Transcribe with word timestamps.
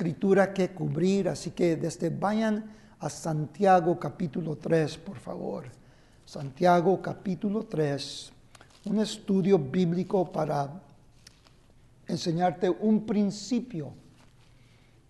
escritura 0.00 0.54
que 0.54 0.70
cubrir, 0.70 1.28
así 1.28 1.50
que 1.50 1.76
desde 1.76 2.08
vayan 2.08 2.64
a 3.00 3.10
Santiago 3.10 4.00
capítulo 4.00 4.56
3, 4.56 4.96
por 4.96 5.18
favor. 5.18 5.64
Santiago 6.24 7.02
capítulo 7.02 7.64
3, 7.64 8.32
un 8.86 8.98
estudio 8.98 9.58
bíblico 9.58 10.32
para 10.32 10.70
enseñarte 12.08 12.70
un 12.70 13.04
principio 13.04 13.92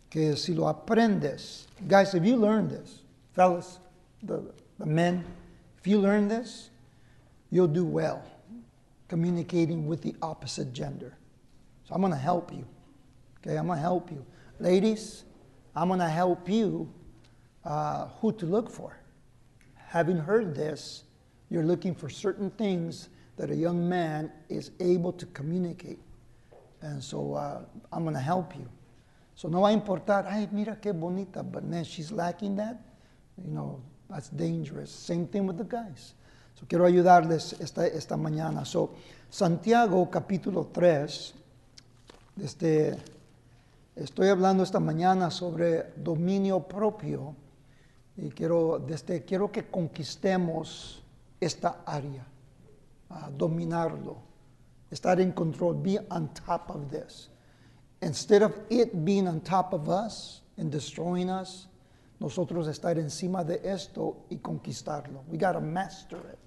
que 0.09 0.37
si 0.37 0.55
lo 0.55 0.67
aprendes, 0.67 1.69
guys, 1.87 2.13
if 2.15 2.25
you 2.25 2.37
learn 2.37 2.67
this, 2.67 3.05
fellas, 3.33 3.79
the, 4.27 4.43
the 4.81 4.87
men, 4.87 5.25
if 5.79 5.87
you 5.87 6.01
learn 6.01 6.27
this, 6.27 6.69
you'll 7.53 7.73
do 7.73 7.85
well 7.85 8.23
communicating 9.07 9.87
with 9.87 10.03
the 10.03 10.17
opposite 10.21 10.73
gender. 10.73 11.17
So 11.85 11.95
I'm 11.95 12.01
going 12.01 12.13
to 12.13 12.19
help 12.19 12.53
you. 12.53 12.67
Okay, 13.39 13.57
I'm 13.57 13.67
going 13.67 13.79
to 13.79 13.83
help 13.83 14.11
you. 14.11 14.27
Ladies, 14.61 15.25
I'm 15.75 15.89
going 15.89 16.01
to 16.01 16.09
help 16.09 16.47
you 16.47 16.93
uh, 17.65 18.09
who 18.21 18.31
to 18.33 18.45
look 18.45 18.69
for. 18.69 18.95
Having 19.75 20.19
heard 20.19 20.55
this, 20.55 21.05
you're 21.49 21.65
looking 21.65 21.95
for 21.95 22.11
certain 22.11 22.51
things 22.51 23.09
that 23.39 23.51
a 23.51 23.57
young 23.57 23.89
man 23.89 24.31
is 24.51 24.71
able 24.79 25.13
to 25.15 25.25
communicate. 25.27 25.99
And 26.83 27.03
so 27.03 27.33
uh, 27.33 27.63
I'm 27.91 28.03
going 28.03 28.15
to 28.15 28.21
help 28.21 28.55
you. 28.55 28.69
So 29.35 29.49
no 29.49 29.63
va 29.63 29.69
a 29.69 29.73
importar, 29.73 30.27
ay, 30.27 30.47
mira 30.53 30.77
qué 30.77 30.93
bonita, 30.93 31.43
but 31.43 31.65
man, 31.65 31.85
she's 31.85 32.13
lacking 32.13 32.57
that. 32.57 32.79
You 33.43 33.51
know, 33.51 33.81
that's 34.11 34.29
dangerous. 34.29 34.91
Same 34.91 35.27
thing 35.27 35.47
with 35.47 35.57
the 35.57 35.65
guys. 35.65 36.13
So 36.55 36.67
quiero 36.69 36.85
ayudarles 36.85 37.59
esta, 37.59 37.87
esta 37.87 38.17
mañana. 38.17 38.67
So, 38.67 38.91
Santiago 39.31 40.11
capítulo 40.11 40.71
3, 40.71 41.33
desde, 42.37 42.99
estoy 43.97 44.29
hablando 44.29 44.63
esta 44.63 44.81
mañana 44.81 45.31
sobre 45.31 45.93
dominio 45.97 46.61
propio 46.67 47.35
y 48.17 48.31
quiero, 48.31 48.79
desde, 48.79 49.25
quiero 49.25 49.51
que 49.51 49.69
conquistemos 49.69 51.03
esta 51.41 51.83
área, 51.87 52.27
dominarlo, 53.37 54.19
estar 54.91 55.21
en 55.21 55.33
control, 55.33 55.81
be 55.83 55.99
on 56.11 56.29
top 56.35 56.71
of 56.71 56.91
this. 56.91 57.31
Instead 58.03 58.43
of 58.43 58.53
it 58.69 58.91
being 59.05 59.27
on 59.27 59.41
top 59.41 59.73
of 59.73 59.89
us 59.89 60.43
and 60.57 60.71
destroying 60.71 61.31
us, 61.31 61.69
nosotros 62.19 62.69
estar 62.69 62.99
encima 62.99 63.45
de 63.45 63.61
esto 63.65 64.27
y 64.29 64.37
conquistarlo. 64.37 65.25
We 65.31 65.39
got 65.39 65.53
to 65.53 65.61
master 65.61 66.19
it. 66.33 66.39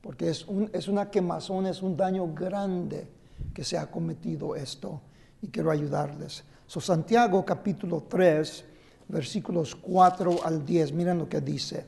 Porque 0.00 0.28
es, 0.28 0.46
un, 0.46 0.70
es 0.72 0.88
una 0.88 1.10
quemazón, 1.10 1.66
es 1.66 1.82
un 1.82 1.96
daño 1.96 2.32
grande 2.32 3.08
que 3.54 3.64
se 3.64 3.76
ha 3.76 3.90
cometido 3.90 4.54
esto 4.54 5.00
y 5.40 5.48
quiero 5.48 5.70
ayudarles. 5.70 6.44
So, 6.72 6.80
Santiago 6.80 7.44
capítulo 7.44 8.04
3, 8.08 8.64
versículos 9.08 9.74
4 9.74 10.42
al 10.42 10.64
10, 10.64 10.92
miren 10.94 11.18
lo 11.18 11.28
que 11.28 11.42
dice. 11.42 11.84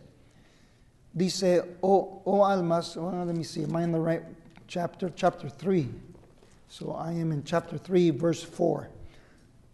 Dice, 1.10 1.78
oh, 1.80 2.20
oh 2.26 2.44
almas, 2.44 2.94
oh, 2.98 3.24
let 3.24 3.34
me 3.34 3.44
see, 3.44 3.64
am 3.64 3.74
I 3.76 3.84
in 3.84 3.92
the 3.92 3.98
right 3.98 4.22
chapter? 4.68 5.10
Chapter 5.16 5.48
3. 5.48 5.88
So 6.68 6.92
I 6.92 7.12
am 7.12 7.32
in 7.32 7.42
chapter 7.44 7.78
3, 7.78 8.10
verse 8.10 8.44
4. 8.44 8.90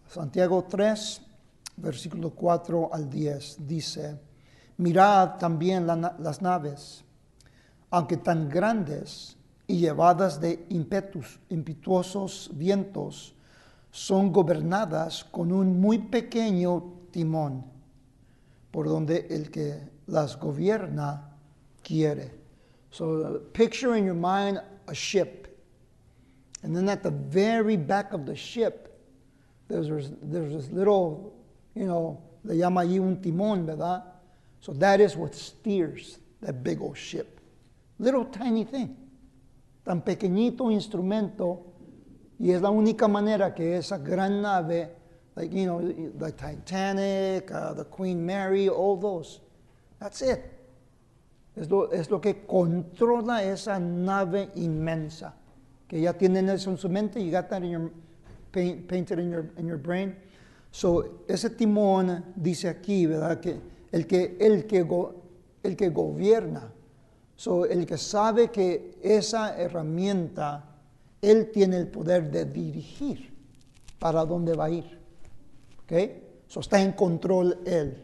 Santiago 0.06 0.62
3, 0.62 1.20
versículo 1.76 2.30
4 2.30 2.90
al 2.92 3.10
10, 3.10 3.66
dice, 3.66 4.16
mirad 4.78 5.40
también 5.40 5.88
la, 5.88 6.14
las 6.20 6.40
naves, 6.40 7.02
aunque 7.90 8.16
tan 8.16 8.48
grandes 8.48 9.34
y 9.66 9.80
llevadas 9.80 10.40
de 10.40 10.66
impetus, 10.68 11.40
impetuosos 11.48 12.48
vientos, 12.52 13.34
son 13.90 14.32
gobernadas 14.32 15.24
con 15.24 15.52
un 15.52 15.80
muy 15.80 15.98
pequeño 15.98 16.82
timón, 17.10 17.64
por 18.70 18.88
donde 18.88 19.26
el 19.30 19.50
que 19.50 19.80
las 20.06 20.38
gobierna 20.38 21.36
quiere. 21.82 22.32
So 22.90 23.40
picture 23.52 23.96
in 23.96 24.04
your 24.04 24.14
mind 24.14 24.60
a 24.86 24.94
ship. 24.94 25.48
And 26.62 26.76
then 26.76 26.88
at 26.88 27.02
the 27.02 27.10
very 27.10 27.76
back 27.76 28.12
of 28.12 28.26
the 28.26 28.36
ship, 28.36 28.98
there's, 29.68 29.88
there's 30.22 30.52
this 30.52 30.70
little, 30.70 31.32
you 31.74 31.86
know, 31.86 32.20
le 32.44 32.54
llama 32.54 32.82
allí 32.82 32.98
un 32.98 33.16
timón, 33.16 33.66
¿verdad? 33.66 34.02
So 34.60 34.72
that 34.74 35.00
is 35.00 35.16
what 35.16 35.34
steers 35.34 36.18
that 36.42 36.62
big 36.62 36.80
old 36.80 36.96
ship. 36.96 37.40
Little 37.98 38.24
tiny 38.24 38.64
thing. 38.64 38.96
Tan 39.84 40.02
pequeñito 40.02 40.70
instrumento 40.70 41.69
y 42.40 42.50
es 42.52 42.62
la 42.62 42.70
única 42.70 43.06
manera 43.06 43.54
que 43.54 43.76
esa 43.76 43.98
gran 43.98 44.40
nave, 44.40 44.88
like, 45.36 45.54
you 45.54 45.64
know, 45.64 45.80
the 46.18 46.32
Titanic, 46.32 47.50
uh, 47.52 47.74
the 47.74 47.84
Queen 47.84 48.24
Mary, 48.24 48.68
all 48.68 48.96
those, 48.96 49.40
that's 50.00 50.22
it. 50.22 50.40
Es 51.54 51.68
lo, 51.68 51.90
es 51.92 52.10
lo 52.10 52.20
que 52.20 52.46
controla 52.46 53.42
esa 53.42 53.78
nave 53.78 54.50
inmensa. 54.56 55.34
que 55.90 56.00
ya 56.00 56.12
tienen 56.12 56.48
eso 56.48 56.70
en 56.70 56.78
su 56.78 56.88
mente, 56.88 57.20
you 57.20 57.32
got 57.32 57.48
that 57.48 57.64
in 57.64 57.70
your, 57.70 57.90
paint, 58.52 58.86
painted 58.86 59.18
in 59.18 59.28
your, 59.28 59.50
in 59.56 59.66
your 59.66 59.76
brain. 59.76 60.14
So, 60.70 61.24
ese 61.26 61.50
timón 61.50 62.22
dice 62.36 62.68
aquí, 62.68 63.06
¿verdad? 63.06 63.40
Que 63.40 63.60
el 63.90 64.06
que, 64.06 64.36
el 64.38 64.68
que, 64.68 64.82
go, 64.82 65.20
el 65.64 65.74
que 65.74 65.88
gobierna, 65.88 66.70
so, 67.34 67.64
el 67.64 67.86
que 67.86 67.98
sabe 67.98 68.52
que 68.52 68.98
esa 69.02 69.60
herramienta, 69.60 70.69
él 71.20 71.50
tiene 71.52 71.78
el 71.78 71.88
poder 71.88 72.30
de 72.30 72.44
dirigir 72.44 73.30
para 73.98 74.24
dónde 74.24 74.54
va 74.54 74.66
a 74.66 74.70
ir. 74.70 74.98
¿Ok? 75.84 75.92
So, 76.46 76.60
está 76.60 76.80
en 76.80 76.92
control 76.92 77.58
él. 77.64 77.96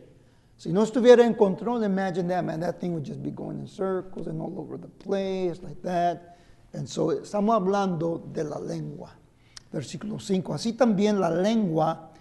Si 0.56 0.72
no 0.72 0.82
estuviera 0.82 1.26
en 1.26 1.34
control, 1.34 1.84
imagine 1.84 2.28
that, 2.28 2.42
man, 2.42 2.60
that 2.60 2.78
thing 2.78 2.92
would 2.92 3.04
just 3.04 3.22
be 3.22 3.30
going 3.30 3.58
in 3.58 3.66
circles 3.66 4.26
and 4.26 4.40
all 4.40 4.58
over 4.58 4.78
the 4.78 4.88
place, 4.88 5.62
like 5.62 5.82
that. 5.82 6.38
And 6.72 6.86
so, 6.86 7.12
estamos 7.12 7.54
hablando 7.54 8.22
de 8.32 8.44
la 8.44 8.58
lengua. 8.58 9.10
Versículo 9.72 10.18
5. 10.18 10.54
Así 10.54 10.72
también 10.72 11.20
la 11.20 11.30
lengua 11.30 12.12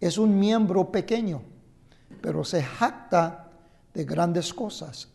es 0.00 0.18
un 0.18 0.38
miembro 0.38 0.90
pequeño, 0.90 1.42
pero 2.20 2.44
se 2.44 2.62
jacta 2.62 3.50
de 3.92 4.04
grandes 4.04 4.52
cosas. 4.54 5.08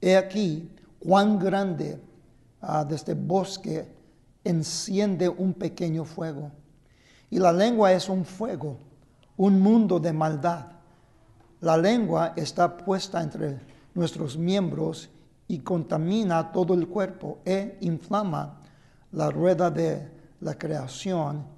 He 0.00 0.16
aquí 0.16 0.68
cuán 0.98 1.38
grande 1.38 2.00
uh, 2.62 2.84
desde 2.84 3.14
bosque 3.14 3.95
enciende 4.48 5.28
un 5.28 5.54
pequeño 5.54 6.04
fuego. 6.04 6.50
Y 7.30 7.38
la 7.38 7.52
lengua 7.52 7.92
es 7.92 8.08
un 8.08 8.24
fuego, 8.24 8.78
un 9.36 9.60
mundo 9.60 9.98
de 9.98 10.12
maldad. 10.12 10.66
La 11.60 11.76
lengua 11.76 12.32
está 12.36 12.76
puesta 12.76 13.22
entre 13.22 13.58
nuestros 13.94 14.36
miembros 14.36 15.08
y 15.48 15.58
contamina 15.58 16.52
todo 16.52 16.74
el 16.74 16.86
cuerpo 16.88 17.38
e 17.44 17.78
inflama 17.80 18.60
la 19.12 19.30
rueda 19.30 19.70
de 19.70 20.08
la 20.40 20.56
creación 20.56 21.56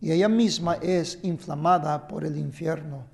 y 0.00 0.12
ella 0.12 0.28
misma 0.28 0.74
es 0.74 1.18
inflamada 1.22 2.06
por 2.06 2.24
el 2.24 2.36
infierno, 2.36 3.04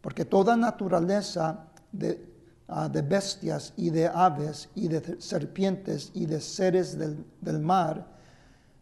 porque 0.00 0.24
toda 0.24 0.56
naturaleza 0.56 1.66
de, 1.92 2.24
uh, 2.68 2.88
de 2.88 3.02
bestias 3.02 3.74
y 3.76 3.90
de 3.90 4.06
aves 4.06 4.68
y 4.74 4.88
de 4.88 5.20
serpientes 5.20 6.10
y 6.14 6.26
de 6.26 6.40
seres 6.40 6.98
del, 6.98 7.24
del 7.40 7.58
mar 7.58 8.13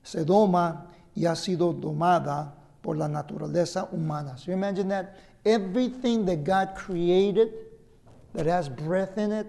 se 0.02 0.24
doma 0.24 0.86
y 1.14 1.26
ha 1.26 1.34
sido 1.36 1.72
domada 1.72 2.54
por 2.80 2.96
la 2.96 3.08
naturaleza 3.08 3.88
humana. 3.92 4.36
So 4.36 4.50
you 4.50 4.56
imagine 4.56 4.88
that 4.88 5.16
everything 5.44 6.24
that 6.26 6.44
God 6.44 6.74
created 6.74 7.52
that 8.34 8.46
has 8.46 8.68
breath 8.68 9.18
in 9.18 9.32
it 9.32 9.46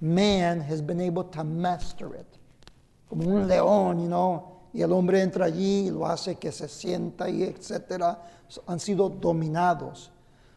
man 0.00 0.60
has 0.60 0.82
been 0.82 1.00
able 1.00 1.24
to 1.24 1.44
master 1.44 2.14
it. 2.14 2.26
Como 3.08 3.28
un 3.28 3.48
león, 3.48 4.00
you 4.00 4.08
know, 4.08 4.50
y 4.72 4.82
el 4.82 4.92
hombre 4.92 5.20
entra 5.20 5.46
allí 5.46 5.86
y 5.86 5.90
lo 5.90 6.06
hace 6.06 6.34
que 6.34 6.50
se 6.50 6.68
sienta 6.68 7.28
y 7.30 7.42
etcétera, 7.42 8.18
han 8.66 8.80
sido 8.80 9.08
dominados. 9.08 10.10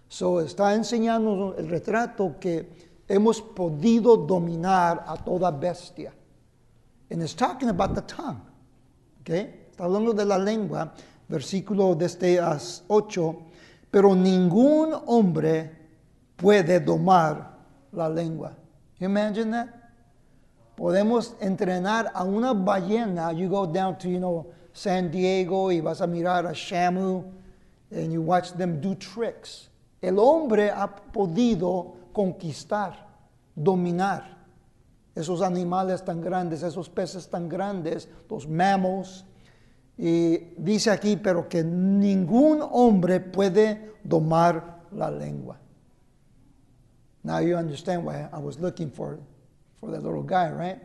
So 0.10 0.42
está 0.42 0.74
enseñando 0.74 1.56
el 1.58 1.70
retrato 1.70 2.36
que 2.40 2.68
hemos 3.08 3.42
podido 3.42 4.18
dominar 4.18 5.04
a 5.08 5.18
toda 5.18 5.52
bestia. 5.52 6.14
And 7.10 7.22
it's 7.22 7.36
talking 7.36 7.70
about 7.70 7.94
the 7.94 8.02
tongue. 8.02 8.42
Está 9.28 9.84
hablando 9.84 10.14
de 10.14 10.26
la 10.26 10.38
lengua, 10.38 10.94
versículo 11.28 11.96
desde 11.96 12.40
8, 12.88 13.36
pero 13.92 14.16
ningún 14.16 14.94
hombre 15.06 15.72
puede 16.36 16.80
domar 16.80 17.58
la 17.92 18.10
lengua. 18.10 18.56
You 19.00 19.08
imagine 19.08 19.52
that? 19.52 19.68
Podemos 20.76 21.36
entrenar 21.40 22.12
a 22.14 22.24
una 22.24 22.54
ballena. 22.54 23.32
You 23.32 23.50
go 23.50 23.66
down 23.66 23.98
to, 23.98 24.08
you 24.08 24.20
know, 24.20 24.46
San 24.74 25.10
Diego 25.10 25.72
y 25.72 25.82
vas 25.82 26.02
a 26.02 26.08
mirar 26.08 26.46
a 26.46 26.54
Shamu 26.54 27.24
and 27.92 28.14
you 28.14 28.22
watch 28.22 28.54
them 28.54 28.80
do 28.80 28.94
tricks. 28.96 29.70
El 30.02 30.20
hombre 30.20 30.70
ha 30.70 30.88
podido 30.88 31.96
conquistar, 32.14 32.94
dominar 33.56 34.37
esos 35.18 35.42
animales 35.42 36.06
tan 36.06 36.22
grandes, 36.22 36.64
esos 36.64 36.90
peces 36.90 37.30
tan 37.30 37.50
grandes, 37.50 38.08
los 38.30 38.48
mammals, 38.48 39.26
Y 39.98 40.54
dice 40.58 40.92
aquí, 40.92 41.18
pero 41.18 41.50
que 41.50 41.64
ningún 41.64 42.62
hombre 42.62 43.20
puede 43.20 43.94
domar 44.04 44.84
la 44.92 45.10
lengua. 45.10 45.58
Now 47.24 47.40
you 47.40 47.58
understand 47.58 48.06
why 48.06 48.30
I 48.32 48.38
was 48.38 48.60
looking 48.60 48.92
for, 48.92 49.20
for 49.80 49.90
that 49.92 50.04
little 50.04 50.22
guy, 50.22 50.52
right? 50.52 50.80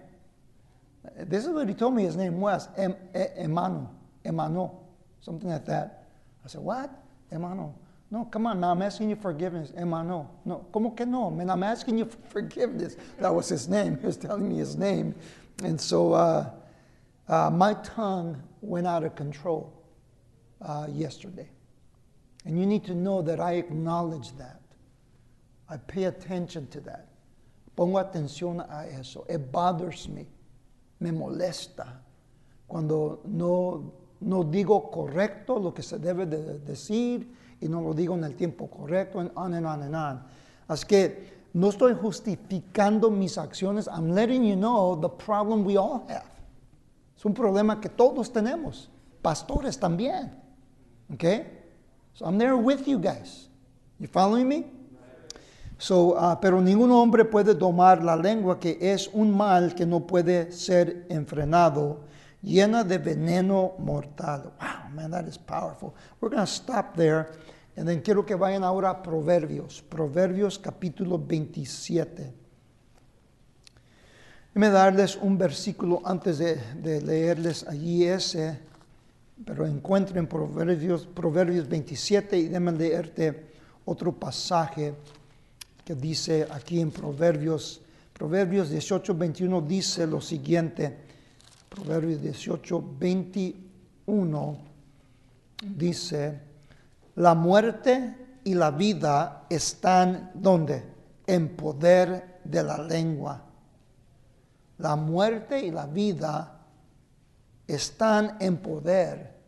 This 1.28 1.44
is 1.44 1.50
what 1.50 1.68
he 1.68 1.74
told 1.74 1.94
me 1.94 2.04
his 2.04 2.16
name 2.16 2.40
was, 2.40 2.68
em, 2.78 2.94
Emano, 3.14 3.88
Emano, 4.24 4.70
something 5.20 5.50
like 5.50 5.66
that. 5.66 6.08
I 6.44 6.48
said, 6.48 6.62
what? 6.62 6.90
Emano. 7.30 7.74
No, 8.12 8.26
come 8.26 8.46
on, 8.46 8.60
man, 8.60 8.68
I'm 8.68 8.82
asking 8.82 9.08
you 9.08 9.16
forgiveness. 9.16 9.70
Emano. 9.70 10.28
No, 10.44 10.66
¿cómo 10.70 10.94
que 10.94 11.06
no? 11.06 11.30
Man, 11.30 11.48
I'm 11.48 11.62
asking 11.62 11.96
you 11.96 12.04
for 12.04 12.18
forgiveness. 12.28 12.94
That 13.18 13.34
was 13.34 13.48
his 13.48 13.70
name. 13.70 13.96
He 14.00 14.06
was 14.06 14.18
telling 14.18 14.50
me 14.50 14.58
his 14.58 14.76
name. 14.76 15.14
And 15.64 15.80
so 15.80 16.12
uh, 16.12 16.50
uh, 17.26 17.48
my 17.48 17.72
tongue 17.72 18.42
went 18.60 18.86
out 18.86 19.02
of 19.02 19.16
control 19.16 19.72
uh, 20.60 20.88
yesterday. 20.92 21.48
And 22.44 22.60
you 22.60 22.66
need 22.66 22.84
to 22.84 22.94
know 22.94 23.22
that 23.22 23.40
I 23.40 23.52
acknowledge 23.52 24.36
that. 24.36 24.60
I 25.70 25.78
pay 25.78 26.04
attention 26.04 26.66
to 26.66 26.80
that. 26.80 27.08
Pongo 27.78 27.96
atención 27.96 28.60
a 28.60 28.92
eso. 28.92 29.24
It 29.26 29.50
bothers 29.50 30.06
me. 30.06 30.26
Me 31.00 31.12
molesta 31.12 31.86
cuando 32.68 33.20
no, 33.24 33.90
no 34.20 34.44
digo 34.44 34.90
correcto 34.92 35.58
lo 35.58 35.70
que 35.70 35.82
se 35.82 35.96
debe 35.96 36.28
de 36.28 36.58
decir 36.58 37.26
y 37.62 37.68
no 37.68 37.80
lo 37.80 37.94
digo 37.94 38.14
en 38.14 38.24
el 38.24 38.34
tiempo 38.34 38.68
correcto, 38.68 39.20
and 39.20 39.30
on 39.34 39.54
and 39.54 39.66
on 39.66 39.82
and 39.82 39.94
on. 39.94 40.22
Así 40.68 40.86
que 40.86 41.32
no 41.54 41.68
estoy 41.68 41.94
justificando 41.94 43.10
mis 43.10 43.38
acciones. 43.38 43.88
I'm 43.88 44.14
letting 44.14 44.44
you 44.44 44.56
know 44.56 44.96
the 45.00 45.08
problem 45.08 45.64
we 45.64 45.76
all 45.76 46.04
have. 46.08 46.30
Es 47.16 47.24
un 47.24 47.34
problema 47.34 47.80
que 47.80 47.88
todos 47.88 48.32
tenemos. 48.32 48.88
Pastores 49.22 49.78
también. 49.78 50.32
Okay? 51.14 51.46
So 52.14 52.26
I'm 52.26 52.38
there 52.38 52.56
with 52.56 52.86
you 52.88 52.98
guys. 52.98 53.48
You 53.98 54.08
following 54.08 54.48
me? 54.48 54.64
So, 55.78 56.12
uh, 56.12 56.36
pero 56.40 56.60
ningún 56.60 56.90
hombre 56.90 57.24
puede 57.24 57.54
domar 57.54 58.04
la 58.04 58.14
lengua, 58.14 58.58
que 58.58 58.78
es 58.80 59.08
un 59.12 59.36
mal 59.36 59.74
que 59.74 59.84
no 59.84 60.00
puede 60.00 60.52
ser 60.52 61.06
enfrenado, 61.08 62.00
llena 62.40 62.84
de 62.84 62.98
veneno 62.98 63.72
mortal. 63.78 64.52
Wow, 64.60 64.94
man, 64.94 65.10
that 65.10 65.26
is 65.26 65.36
powerful. 65.36 65.94
We're 66.20 66.28
going 66.28 66.46
to 66.46 66.46
stop 66.46 66.96
there. 66.96 67.32
Then 67.74 68.00
quiero 68.02 68.24
que 68.26 68.34
vayan 68.34 68.64
ahora 68.64 68.90
a 68.90 69.02
Proverbios, 69.02 69.82
Proverbios 69.82 70.58
capítulo 70.58 71.18
27. 71.18 72.34
Déjame 74.54 74.70
darles 74.70 75.16
un 75.16 75.38
versículo 75.38 76.02
antes 76.04 76.38
de, 76.38 77.00
leerles 77.00 77.66
allí 77.66 78.04
ese, 78.04 78.58
pero 79.46 79.66
encuentren 79.66 80.26
Proverbios, 80.26 81.06
Proverbios 81.06 81.66
27 81.66 82.36
y 82.38 82.48
déjame 82.48 82.72
leerte 82.72 83.46
otro 83.86 84.12
pasaje 84.12 84.94
que 85.82 85.94
dice 85.94 86.46
aquí 86.50 86.80
en 86.80 86.90
Proverbios, 86.90 87.80
Proverbios 88.12 88.68
18, 88.68 89.14
21 89.14 89.62
dice 89.62 90.06
lo 90.06 90.20
siguiente, 90.20 90.94
Proverbios 91.70 92.20
18, 92.20 92.84
21 93.00 94.58
dice, 95.74 96.51
la 97.14 97.34
muerte 97.34 98.40
y 98.44 98.54
la 98.54 98.70
vida 98.70 99.46
están 99.48 100.30
donde? 100.34 100.84
En 101.26 101.56
poder 101.56 102.40
de 102.44 102.62
la 102.62 102.78
lengua. 102.78 103.42
La 104.78 104.96
muerte 104.96 105.64
y 105.64 105.70
la 105.70 105.86
vida 105.86 106.60
están 107.66 108.36
en 108.40 108.56
poder 108.56 109.38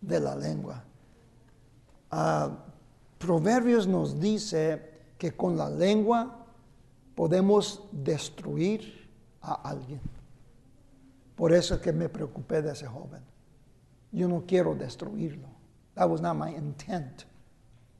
de 0.00 0.20
la 0.20 0.36
lengua. 0.36 0.84
Ah, 2.10 2.50
Proverbios 3.18 3.86
nos 3.86 4.20
dice 4.20 4.90
que 5.18 5.32
con 5.32 5.56
la 5.56 5.70
lengua 5.70 6.44
podemos 7.14 7.82
destruir 7.90 9.10
a 9.40 9.54
alguien. 9.54 10.00
Por 11.34 11.52
eso 11.52 11.74
es 11.74 11.80
que 11.80 11.92
me 11.92 12.08
preocupé 12.08 12.62
de 12.62 12.72
ese 12.72 12.86
joven. 12.86 13.22
Yo 14.12 14.28
no 14.28 14.44
quiero 14.46 14.74
destruirlo. 14.74 15.55
That 15.96 16.08
was 16.08 16.20
not 16.20 16.36
my 16.36 16.50
intent. 16.50 17.24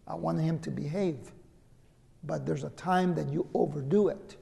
I 0.06 0.14
wanted 0.14 0.42
him 0.42 0.58
to 0.60 0.70
behave. 0.70 1.32
But 2.22 2.46
there's 2.46 2.64
a 2.64 2.70
time 2.70 3.14
that 3.14 3.28
you 3.28 3.48
overdo 3.54 4.08
it. 4.08 4.36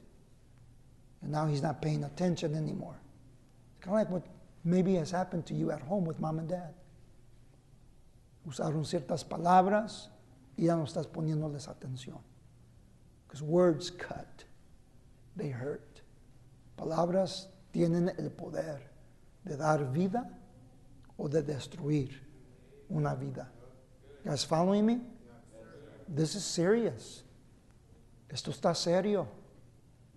And 1.23 1.33
now 1.33 1.47
he's 1.47 1.63
not 1.63 1.81
paying 1.81 2.05
attention 2.05 2.55
anymore. 2.55 2.97
It's 3.77 3.85
kind 3.85 3.97
of 3.97 4.01
like 4.01 4.11
what 4.11 4.27
maybe 4.65 4.95
has 4.97 5.11
happened 5.11 5.47
to 5.47 5.55
you 5.55 5.71
at 5.71 5.81
home 5.81 6.05
with 6.05 6.21
mom 6.21 6.39
and 6.39 6.49
dad. 6.49 6.75
Usaron 8.47 8.85
ciertas 8.85 9.27
palabras 9.27 10.09
y 10.59 10.65
ya 10.65 10.77
no 10.77 10.85
estás 10.85 11.07
poniéndoles 11.07 11.69
atención. 11.69 12.19
Because 13.27 13.43
words 13.43 13.91
cut, 13.91 14.45
they 15.37 15.49
hurt. 15.49 16.03
Palabras 16.77 17.47
tienen 17.73 18.13
el 18.19 18.31
poder 18.31 18.81
de 19.45 19.57
dar 19.57 19.85
vida 19.93 20.29
o 21.19 21.29
de 21.29 21.43
destruir 21.43 22.24
una 22.89 23.15
vida. 23.15 23.51
Guys 24.25 24.45
following 24.45 24.87
me? 24.87 25.01
This 26.09 26.35
is 26.35 26.45
serious. 26.45 27.25
Esto 28.29 28.51
está 28.51 28.75
serio. 28.75 29.27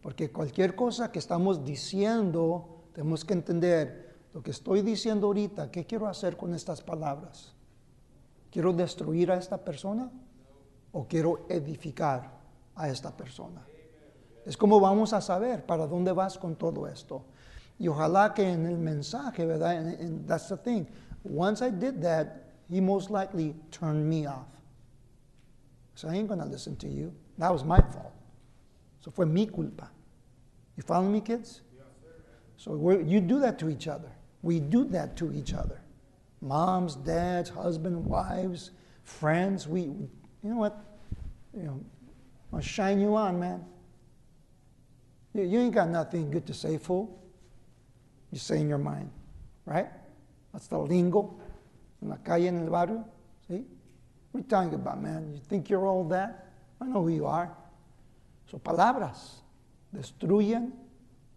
Porque 0.01 0.31
cualquier 0.31 0.75
cosa 0.75 1.11
que 1.11 1.19
estamos 1.19 1.63
diciendo, 1.63 2.83
tenemos 2.93 3.25
que 3.25 3.33
entender 3.33 4.07
lo 4.33 4.41
que 4.41 4.51
estoy 4.51 4.81
diciendo 4.81 5.27
ahorita, 5.27 5.71
¿qué 5.71 5.85
quiero 5.85 6.07
hacer 6.07 6.37
con 6.37 6.53
estas 6.53 6.81
palabras? 6.81 7.53
¿Quiero 8.51 8.71
destruir 8.71 9.31
a 9.31 9.37
esta 9.37 9.57
persona 9.57 10.11
o 10.91 11.07
quiero 11.07 11.45
edificar 11.49 12.31
a 12.75 12.89
esta 12.89 13.15
persona? 13.15 13.65
Es 14.45 14.55
como 14.55 14.79
vamos 14.79 15.11
a 15.13 15.21
saber 15.21 15.65
para 15.65 15.87
dónde 15.87 16.11
vas 16.11 16.37
con 16.37 16.55
todo 16.55 16.87
esto. 16.87 17.25
Y 17.79 17.87
ojalá 17.87 18.33
que 18.33 18.49
en 18.49 18.65
el 18.65 18.77
mensaje, 18.77 19.45
¿verdad? 19.45 19.77
And, 19.77 20.25
that's 20.25 20.47
the 20.47 20.57
thing. 20.57 20.85
Once 21.23 21.65
I 21.65 21.69
did 21.69 22.01
that, 22.01 22.46
he 22.69 22.81
most 22.81 23.09
likely 23.09 23.55
turned 23.71 24.07
me 24.09 24.25
off. 24.25 24.47
So 25.95 26.09
I 26.09 26.15
ain't 26.15 26.27
going 26.27 26.39
to 26.39 26.45
listen 26.45 26.75
to 26.77 26.87
you. 26.87 27.13
That 27.37 27.51
was 27.51 27.63
my 27.63 27.79
fault. 27.79 28.13
So 28.99 29.11
fue 29.11 29.25
mi 29.25 29.45
culpa. 29.45 29.89
You 30.75 30.83
follow 30.83 31.07
me, 31.07 31.21
kids? 31.21 31.61
So 32.57 33.01
you 33.05 33.21
do 33.21 33.39
that 33.39 33.57
to 33.59 33.69
each 33.69 33.87
other. 33.87 34.11
We 34.41 34.59
do 34.59 34.83
that 34.85 35.15
to 35.17 35.33
each 35.33 35.53
other. 35.53 35.79
Moms, 36.41 36.95
dads, 36.95 37.49
husbands, 37.49 38.05
wives, 38.07 38.71
friends. 39.03 39.67
We, 39.67 39.81
you 39.81 40.09
know 40.43 40.57
what? 40.57 40.77
You 41.55 41.63
know, 41.63 41.81
I'll 42.53 42.59
shine 42.59 42.99
you 42.99 43.15
on, 43.15 43.39
man. 43.39 43.63
You, 45.33 45.44
you 45.44 45.59
ain't 45.59 45.73
got 45.73 45.89
nothing 45.89 46.30
good 46.30 46.45
to 46.47 46.53
say, 46.53 46.77
fool. 46.77 47.23
You 48.31 48.39
say 48.39 48.59
in 48.59 48.69
your 48.69 48.77
mind, 48.77 49.09
right? 49.65 49.87
That's 50.51 50.68
the 50.68 50.77
lingo 50.77 51.39
en 52.01 52.09
la 52.09 52.18
calle, 52.18 52.47
en 52.47 52.59
el 52.59 52.69
barrio. 52.69 53.04
See? 53.47 53.66
What 54.31 54.39
are 54.39 54.44
you 54.44 54.49
talking 54.49 54.73
about, 54.73 55.01
man? 55.01 55.33
You 55.33 55.39
think 55.39 55.69
you're 55.69 55.87
all 55.87 56.04
that? 56.09 56.45
I 56.80 56.85
know 56.85 57.01
who 57.01 57.09
you 57.09 57.25
are. 57.25 57.49
So 58.51 58.59
palabras 58.59 59.42
destruyen 59.92 60.73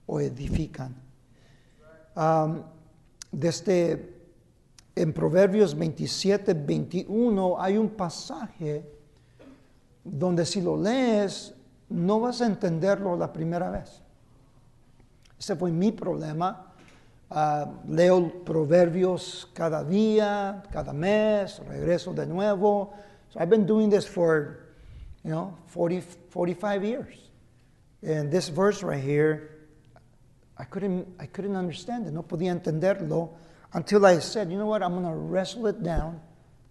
o 0.07 0.21
edifican. 0.21 0.95
Um, 2.17 2.65
desde 3.33 4.15
en 4.95 5.13
Proverbios 5.13 5.75
27, 5.75 6.55
21 6.55 7.61
hay 7.61 7.79
un 7.79 7.89
pasaje 7.91 8.85
donde 10.05 10.45
si 10.45 10.61
lo 10.61 10.77
lees 10.77 11.55
no 11.89 12.21
vas 12.21 12.41
a 12.41 12.47
entenderlo 12.47 13.17
la 13.17 13.33
primera 13.33 13.71
vez. 13.71 14.03
Ese 15.39 15.57
fue 15.57 15.71
mi 15.71 15.93
problema 15.93 16.70
Uh, 17.31 17.67
leo 17.87 18.29
proverbios 18.45 19.47
cada 19.55 19.85
día, 19.85 20.65
cada 20.73 20.93
mes, 20.93 21.61
regreso 21.61 22.13
de 22.13 22.27
nuevo. 22.27 22.93
So 23.29 23.39
I've 23.39 23.49
been 23.49 23.67
doing 23.67 23.89
this 23.89 24.05
for, 24.05 24.67
you 25.23 25.31
know, 25.31 25.57
40, 25.67 26.01
45 26.01 26.85
years. 26.85 27.31
And 28.03 28.33
this 28.33 28.49
verse 28.49 28.83
right 28.83 29.03
here, 29.03 29.51
I 30.59 30.65
couldn't, 30.65 31.07
I 31.21 31.27
couldn't 31.27 31.55
understand 31.55 32.09
it, 32.09 32.13
no 32.13 32.25
podía 32.25 32.51
entenderlo 32.51 33.31
until 33.75 34.05
I 34.07 34.19
said, 34.19 34.51
you 34.51 34.59
know 34.59 34.67
what, 34.67 34.83
I'm 34.83 34.95
going 34.95 35.05
to 35.05 35.15
wrestle 35.15 35.69
it 35.69 35.83
down 35.85 36.21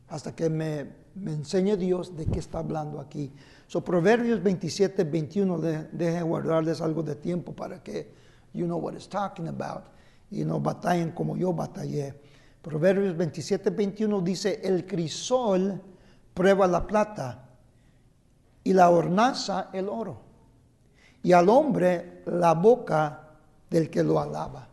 hasta 0.09 0.33
que 0.33 0.49
me, 0.49 0.85
me 1.15 1.31
enseñe 1.31 1.77
Dios 1.77 2.09
de 2.17 2.25
qué 2.25 2.39
está 2.39 2.59
hablando 2.59 2.99
aquí. 2.99 3.31
So 3.67 3.79
Proverbios 3.79 4.43
27, 4.43 5.05
21, 5.05 5.57
de, 5.59 5.87
deje 5.93 6.21
guardarles 6.21 6.81
algo 6.81 7.01
de 7.01 7.15
tiempo 7.15 7.53
para 7.53 7.81
que 7.81 8.07
you 8.53 8.65
know 8.65 8.77
what 8.77 8.93
it's 8.93 9.07
talking 9.07 9.47
about 9.47 9.85
y 10.31 10.43
no 10.45 10.59
batallen 10.59 11.11
como 11.11 11.35
yo 11.35 11.53
batallé. 11.53 12.13
Proverbios 12.61 13.15
27, 13.15 13.69
21 13.69 14.21
dice, 14.21 14.61
el 14.63 14.85
crisol 14.85 15.81
prueba 16.33 16.67
la 16.67 16.85
plata 16.85 17.49
y 18.63 18.73
la 18.73 18.89
hornaza 18.89 19.69
el 19.73 19.89
oro, 19.89 20.21
y 21.23 21.31
al 21.31 21.49
hombre 21.49 22.23
la 22.25 22.53
boca 22.53 23.29
del 23.69 23.89
que 23.89 24.03
lo 24.03 24.19
alaba. 24.19 24.67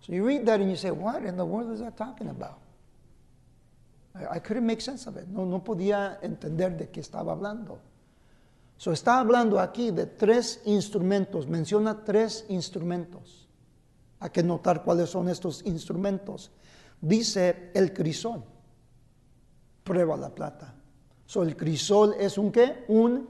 So 0.00 0.12
you 0.12 0.24
read 0.24 0.46
that 0.46 0.60
and 0.60 0.70
you 0.70 0.76
say, 0.76 0.90
what 0.90 1.22
in 1.24 1.36
the 1.36 1.44
world 1.44 1.72
is 1.72 1.80
that 1.80 1.96
talking 1.96 2.28
about? 2.28 2.60
I, 4.14 4.38
couldn't 4.38 4.66
make 4.66 4.80
sense 4.80 5.06
of 5.06 5.16
it. 5.16 5.28
No, 5.28 5.44
no 5.44 5.62
podía 5.62 6.18
entender 6.22 6.76
de 6.76 6.88
qué 6.88 7.00
estaba 7.00 7.32
hablando. 7.32 7.78
So 8.76 8.92
está 8.92 9.18
hablando 9.18 9.60
aquí 9.60 9.90
de 9.90 10.06
tres 10.06 10.62
instrumentos, 10.64 11.46
menciona 11.46 12.04
tres 12.04 12.46
instrumentos. 12.48 13.47
Hay 14.20 14.30
que 14.30 14.42
notar 14.42 14.82
cuáles 14.82 15.10
son 15.10 15.28
estos 15.28 15.64
instrumentos. 15.64 16.50
Dice 17.00 17.70
el 17.74 17.92
crisol, 17.92 18.42
prueba 19.84 20.16
la 20.16 20.34
plata. 20.34 20.74
So 21.26 21.42
el 21.42 21.56
crisol 21.56 22.14
es 22.18 22.38
un 22.38 22.50
qué? 22.50 22.84
Un 22.88 23.28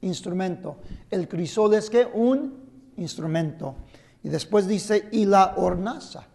instrumento. 0.00 0.76
El 1.10 1.28
crisol 1.28 1.74
es 1.74 1.90
qué? 1.90 2.06
Un 2.06 2.62
instrumento. 2.96 3.74
Y 4.22 4.28
después 4.28 4.66
dice, 4.66 5.08
y 5.12 5.26
la 5.26 5.54
hornaza, 5.56 6.26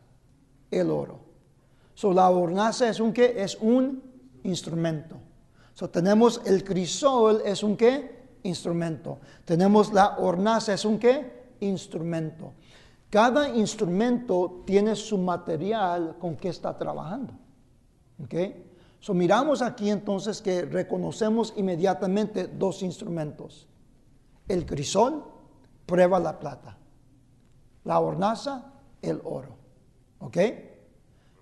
el 0.70 0.90
oro. 0.90 1.20
So 1.96 2.14
la 2.14 2.30
hornaza 2.30 2.90
es 2.90 3.00
un 3.00 3.14
qué? 3.14 3.42
Es 3.42 3.58
un 3.60 4.04
instrumento. 4.44 5.16
So 5.74 5.90
tenemos 5.90 6.42
el 6.46 6.64
crisol, 6.64 7.42
es 7.46 7.64
un 7.64 7.78
qué? 7.78 8.18
Instrumento. 8.44 9.20
Tenemos 9.46 9.94
la 9.94 10.18
hornaza, 10.18 10.74
es 10.74 10.86
un 10.86 11.00
qué? 11.00 11.54
Instrumento. 11.62 12.54
Cada 13.10 13.56
instrumento 13.56 14.64
tiene 14.66 14.96
su 14.96 15.18
material 15.18 16.18
con 16.20 16.36
que 16.36 16.50
está 16.50 16.78
trabajando. 16.78 17.34
¿Ok? 18.22 18.34
So 19.00 19.14
miramos 19.14 19.62
aquí 19.62 19.90
entonces 19.90 20.42
que 20.42 20.64
reconocemos 20.64 21.54
inmediatamente 21.56 22.48
dos 22.48 22.82
instrumentos. 22.82 23.68
El 24.48 24.66
crisol 24.66 25.24
prueba 25.86 26.20
la 26.20 26.40
plata. 26.40 26.78
La 27.86 28.00
hornaza, 28.00 28.74
el 29.02 29.22
oro. 29.24 29.56
¿Ok? 30.20 30.38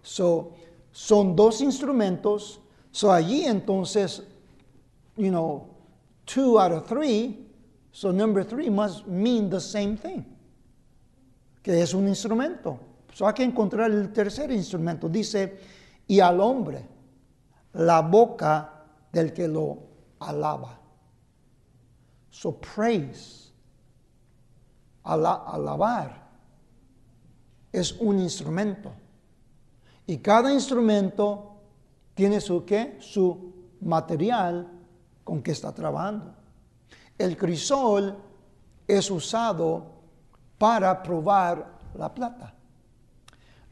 So, 0.03 0.51
son 0.91 1.35
dos 1.35 1.61
instrumentos. 1.61 2.61
So 2.91 3.11
allí 3.11 3.45
entonces, 3.45 4.23
you 5.17 5.29
know, 5.29 5.67
two 6.25 6.59
out 6.59 6.71
of 6.71 6.87
three. 6.87 7.47
So 7.91 8.11
number 8.11 8.43
three 8.43 8.69
must 8.69 9.07
mean 9.07 9.49
the 9.49 9.59
same 9.59 9.97
thing. 9.97 10.34
Que 11.65 11.81
es 11.81 11.95
un 11.95 12.07
instrumento. 12.07 12.77
So 13.11 13.25
hay 13.25 13.33
que 13.33 13.43
encontrar 13.43 13.89
el 13.89 14.13
tercer 14.13 14.51
instrumento. 14.51 15.09
Dice, 15.09 15.57
y 16.05 16.19
al 16.19 16.39
hombre 16.39 16.87
la 17.73 18.01
boca 18.01 18.83
del 19.11 19.33
que 19.33 19.47
lo 19.47 19.79
alaba. 20.19 20.79
So 22.29 22.59
praise, 22.59 23.51
alabar, 25.03 26.29
es 27.71 27.93
un 27.93 28.19
instrumento. 28.19 28.91
Y 30.05 30.17
cada 30.17 30.53
instrumento 30.53 31.55
tiene 32.13 32.39
su 32.39 32.63
qué? 32.63 32.97
Su 32.99 33.55
material 33.81 34.69
con 35.23 35.41
que 35.41 35.51
está 35.51 35.73
trabajando. 35.73 36.35
El 37.17 37.35
crisol 37.35 38.15
es 38.87 39.09
usado 39.09 39.94
para 40.57 41.01
probar 41.01 41.65
la 41.95 42.13
plata. 42.13 42.53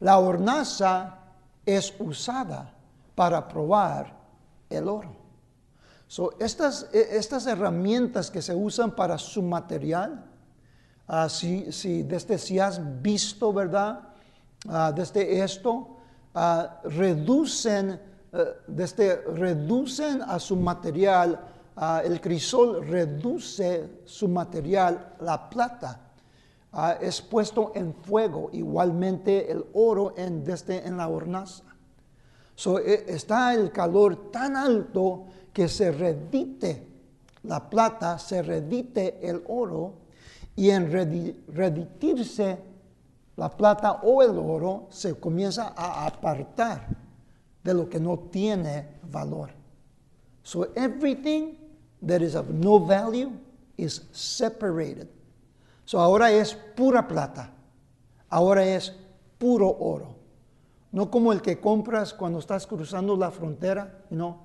La 0.00 0.18
hornaza 0.18 1.18
es 1.64 1.94
usada 1.98 2.70
para 3.14 3.46
probar 3.46 4.12
el 4.68 4.88
oro. 4.88 5.24
So, 6.06 6.34
estas, 6.38 6.88
e, 6.92 7.16
estas 7.16 7.46
herramientas 7.46 8.30
que 8.30 8.42
se 8.42 8.54
usan 8.54 8.94
para 8.94 9.18
su 9.18 9.42
material, 9.42 10.24
uh, 11.08 11.28
si, 11.28 12.02
desde 12.02 12.38
si 12.38 12.58
has 12.58 12.78
visto, 13.02 13.52
¿verdad? 13.52 14.00
Uh, 14.66 14.92
desde 14.94 15.42
esto, 15.42 15.96
uh, 16.34 16.88
reducen, 16.88 18.00
desde, 18.66 19.22
reducen 19.34 20.22
a 20.22 20.38
su 20.38 20.56
material, 20.56 21.40
el 22.04 22.20
crisol 22.20 22.86
reduce 22.86 24.02
su 24.04 24.28
material, 24.28 25.14
la 25.20 25.48
plata. 25.48 26.00
Es 27.00 27.22
puesto 27.22 27.72
en 27.74 27.94
fuego, 27.94 28.50
igualmente 28.52 29.50
el 29.50 29.64
oro 29.74 30.14
en, 30.16 30.44
desde 30.44 30.86
en 30.86 30.96
la 30.96 31.08
hornaza. 31.08 31.64
So, 32.54 32.78
e, 32.78 33.04
está 33.08 33.54
el 33.54 33.70
calor 33.70 34.30
tan 34.30 34.56
alto 34.56 35.26
que 35.52 35.68
se 35.68 35.92
redite 35.92 36.86
la 37.44 37.68
plata, 37.68 38.18
se 38.18 38.42
redite 38.42 39.18
el 39.22 39.42
oro 39.46 39.94
y 40.56 40.70
en 40.70 40.90
reditirse 40.90 42.58
la 43.36 43.50
plata 43.50 44.00
o 44.02 44.22
el 44.22 44.38
oro 44.38 44.86
se 44.90 45.14
comienza 45.14 45.74
a 45.76 46.06
apartar 46.06 46.88
de 47.62 47.74
lo 47.74 47.88
que 47.88 47.98
no 47.98 48.18
tiene 48.18 48.98
valor. 49.10 49.50
So 50.42 50.68
everything 50.76 51.56
that 52.06 52.20
is 52.20 52.34
of 52.34 52.50
no 52.50 52.78
value 52.78 53.32
is 53.76 54.02
separated. 54.12 55.08
So 55.84 56.00
ahora 56.00 56.30
es 56.30 56.54
pura 56.54 57.06
plata. 57.06 57.50
Ahora 58.28 58.64
es 58.64 58.94
puro 59.38 59.68
oro. 59.68 60.14
No 60.92 61.10
como 61.10 61.32
el 61.32 61.42
que 61.42 61.60
compras 61.60 62.14
cuando 62.14 62.38
estás 62.38 62.66
cruzando 62.66 63.16
la 63.16 63.30
frontera, 63.30 64.04
you 64.10 64.16
know, 64.16 64.38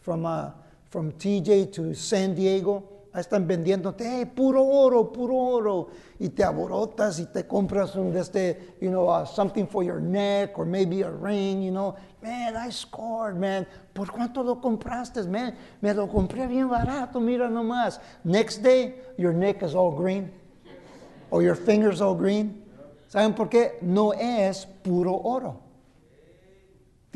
from, 0.00 0.24
uh, 0.24 0.50
from 0.90 1.12
TJ 1.12 1.72
to 1.72 1.94
San 1.94 2.34
Diego. 2.34 2.92
Ahí 3.12 3.22
están 3.22 3.46
vendiéndote, 3.46 4.26
puro 4.26 4.62
oro, 4.62 5.10
puro 5.10 5.34
oro. 5.34 5.88
Y 6.18 6.28
te 6.28 6.44
aborotas 6.44 7.18
y 7.18 7.26
te 7.26 7.46
compras 7.46 7.96
un, 7.96 8.14
este, 8.14 8.76
you 8.80 8.90
know, 8.90 9.08
uh, 9.08 9.24
something 9.24 9.66
for 9.66 9.82
your 9.82 10.00
neck 10.00 10.58
or 10.58 10.66
maybe 10.66 11.02
a 11.02 11.10
ring, 11.10 11.62
you 11.62 11.70
know. 11.70 11.94
Man, 12.22 12.54
I 12.56 12.70
scored, 12.70 13.36
man. 13.36 13.66
¿Por 13.94 14.12
cuánto 14.12 14.42
lo 14.42 14.60
compraste, 14.60 15.22
man? 15.24 15.56
Me 15.80 15.94
lo 15.94 16.06
compré 16.08 16.46
bien 16.46 16.68
barato, 16.68 17.18
mira 17.18 17.48
nomás. 17.48 18.00
Next 18.22 18.62
day, 18.62 18.96
your 19.16 19.32
neck 19.32 19.62
is 19.62 19.74
all 19.74 19.92
green. 19.92 20.30
Or 21.30 21.42
your 21.42 21.56
fingers 21.56 22.00
all 22.00 22.14
green. 22.14 22.62
¿Saben 23.08 23.34
por 23.34 23.48
qué? 23.48 23.78
No 23.82 24.12
es 24.12 24.66
puro 24.82 25.14
oro 25.14 25.66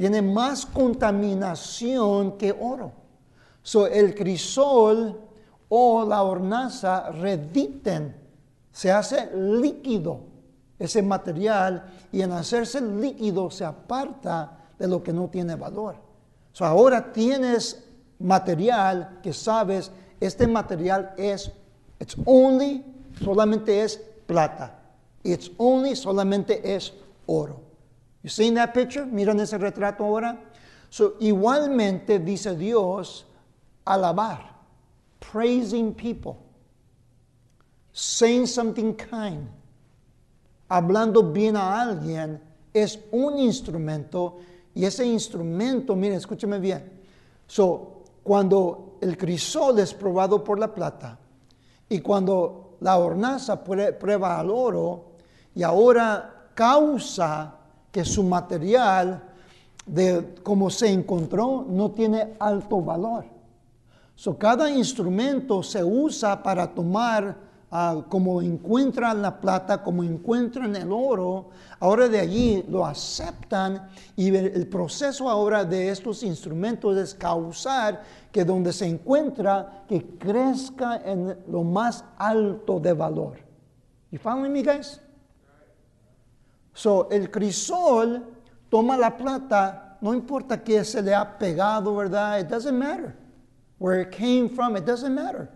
tiene 0.01 0.23
más 0.23 0.65
contaminación 0.65 2.39
que 2.39 2.57
oro. 2.59 2.91
So, 3.63 3.87
el 3.87 4.15
crisol 4.15 5.21
o 5.69 6.07
la 6.07 6.23
hornaza 6.23 7.11
rediten, 7.11 8.17
se 8.73 8.91
hace 8.91 9.29
líquido 9.37 10.21
ese 10.79 11.03
material 11.03 11.85
y 12.11 12.23
en 12.23 12.33
hacerse 12.33 12.81
líquido 12.81 13.51
se 13.51 13.67
aparta 13.67 14.71
de 14.79 14.89
lo 14.89 15.03
que 15.03 15.13
no 15.13 15.29
tiene 15.29 15.55
valor. 15.55 15.97
So, 16.55 16.65
ahora 16.65 17.13
tienes 17.13 17.85
material 18.21 19.21
que 19.23 19.35
sabes, 19.35 19.93
este 20.19 20.47
material 20.47 21.13
es, 21.19 21.53
it's 21.99 22.17
only, 22.25 22.83
solamente 23.23 23.83
es 23.83 24.01
plata. 24.27 24.79
It's 25.23 25.51
only, 25.59 25.95
solamente 25.95 26.61
es 26.65 26.93
oro. 27.27 27.61
You 28.23 28.31
seen 28.31 28.55
that 28.55 28.75
picture? 28.75 29.05
Miran 29.07 29.41
ese 29.41 29.59
retrato 29.59 30.01
ahora. 30.01 30.39
So, 30.91 31.15
igualmente 31.21 32.19
dice 32.19 32.57
Dios, 32.57 33.25
alabar, 33.87 34.41
praising 35.21 35.95
people, 35.95 36.37
saying 37.93 38.47
something 38.47 38.95
kind, 38.95 39.49
hablando 40.69 41.23
bien 41.33 41.57
a 41.57 41.81
alguien, 41.81 42.41
es 42.75 42.99
un 43.13 43.39
instrumento 43.39 44.39
y 44.75 44.85
ese 44.85 45.05
instrumento, 45.05 45.95
miren, 45.95 46.19
escúcheme 46.19 46.59
bien. 46.59 46.91
So, 47.47 48.05
cuando 48.23 48.99
el 49.01 49.17
crisol 49.17 49.79
es 49.79 49.95
probado 49.95 50.43
por 50.43 50.59
la 50.59 50.75
plata 50.75 51.19
y 51.89 52.01
cuando 52.01 52.70
la 52.81 52.99
hornaza 52.99 53.63
prueba 53.63 54.39
al 54.39 54.51
oro 54.51 55.05
y 55.55 55.63
ahora 55.63 56.49
causa 56.55 57.55
que 57.91 58.05
su 58.05 58.23
material 58.23 59.23
de 59.87 60.35
cómo 60.43 60.71
se 60.71 60.89
encontró 60.89 61.65
no 61.69 61.91
tiene 61.91 62.35
alto 62.39 62.81
valor. 62.81 63.25
So, 64.15 64.37
cada 64.37 64.71
instrumento 64.71 65.63
se 65.63 65.83
usa 65.83 66.43
para 66.43 66.67
tomar 66.67 67.37
uh, 67.71 68.03
como 68.09 68.43
encuentran 68.43 69.23
la 69.23 69.41
plata, 69.41 69.83
como 69.83 70.03
encuentran 70.03 70.75
el 70.77 70.91
oro, 70.93 71.51
ahora 71.79 72.09
de 72.09 72.19
allí 72.19 72.65
lo 72.69 72.85
aceptan 72.85 73.89
y 74.17 74.35
el 74.35 74.67
proceso 74.69 75.29
ahora 75.29 75.65
de 75.65 75.91
estos 75.91 76.23
instrumentos 76.23 76.97
es 76.97 77.15
causar 77.15 78.03
que 78.33 78.45
donde 78.45 78.73
se 78.73 78.87
encuentra 78.87 79.85
que 79.89 80.19
crezca 80.19 81.01
en 81.05 81.37
lo 81.49 81.63
más 81.65 82.05
alto 82.19 82.79
de 82.79 82.93
valor. 82.93 83.39
You 84.11 84.19
following 84.19 84.53
me 84.53 84.63
guys? 84.63 85.01
So, 86.75 87.09
el 87.11 87.31
crisol 87.31 88.25
toma 88.69 88.97
la 88.97 89.17
plata, 89.17 89.99
no 90.01 90.15
importa 90.15 90.63
que 90.63 90.85
se 90.85 91.03
le 91.03 91.15
ha 91.15 91.39
pegado, 91.39 91.95
¿verdad? 91.95 92.41
It 92.41 92.49
doesn't 92.49 92.77
matter. 92.77 93.17
Where 93.79 94.01
it 94.01 94.11
came 94.11 94.49
from, 94.49 94.77
it 94.77 94.85
doesn't 94.85 95.15
matter. 95.15 95.51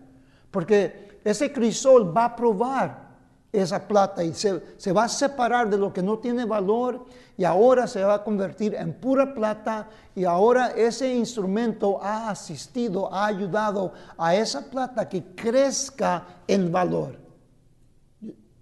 Porque 0.51 1.14
ese 1.25 1.51
crisol 1.51 2.15
va 2.15 2.25
a 2.25 2.35
probar 2.35 3.05
esa 3.51 3.87
plata 3.87 4.23
y 4.23 4.33
se, 4.33 4.91
va 4.91 5.05
a 5.05 5.09
separar 5.09 5.69
de 5.69 5.77
lo 5.77 5.91
que 5.91 6.03
no 6.03 6.19
tiene 6.19 6.45
valor 6.45 7.05
y 7.35 7.43
ahora 7.43 7.87
se 7.87 8.03
va 8.03 8.15
a 8.15 8.23
convertir 8.23 8.75
en 8.75 8.93
pura 8.93 9.33
plata 9.33 9.89
y 10.15 10.23
ahora 10.23 10.67
ese 10.71 11.13
instrumento 11.13 11.99
ha 12.01 12.29
asistido, 12.29 13.11
ha 13.11 13.25
ayudado 13.25 13.93
a 14.17 14.35
esa 14.35 14.69
plata 14.69 15.09
que 15.09 15.23
crezca 15.35 16.25
en 16.47 16.71
valor. 16.71 17.17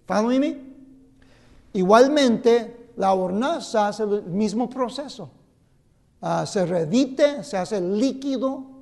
¿Follow 0.06 0.30
me? 0.38 0.74
Igualmente, 1.74 2.90
la 2.96 3.12
hornaza 3.12 3.88
hace 3.88 4.04
el 4.04 4.22
mismo 4.22 4.70
proceso. 4.70 5.30
Uh, 6.20 6.46
se 6.46 6.64
redite, 6.64 7.44
se 7.44 7.58
hace 7.58 7.80
líquido 7.80 8.73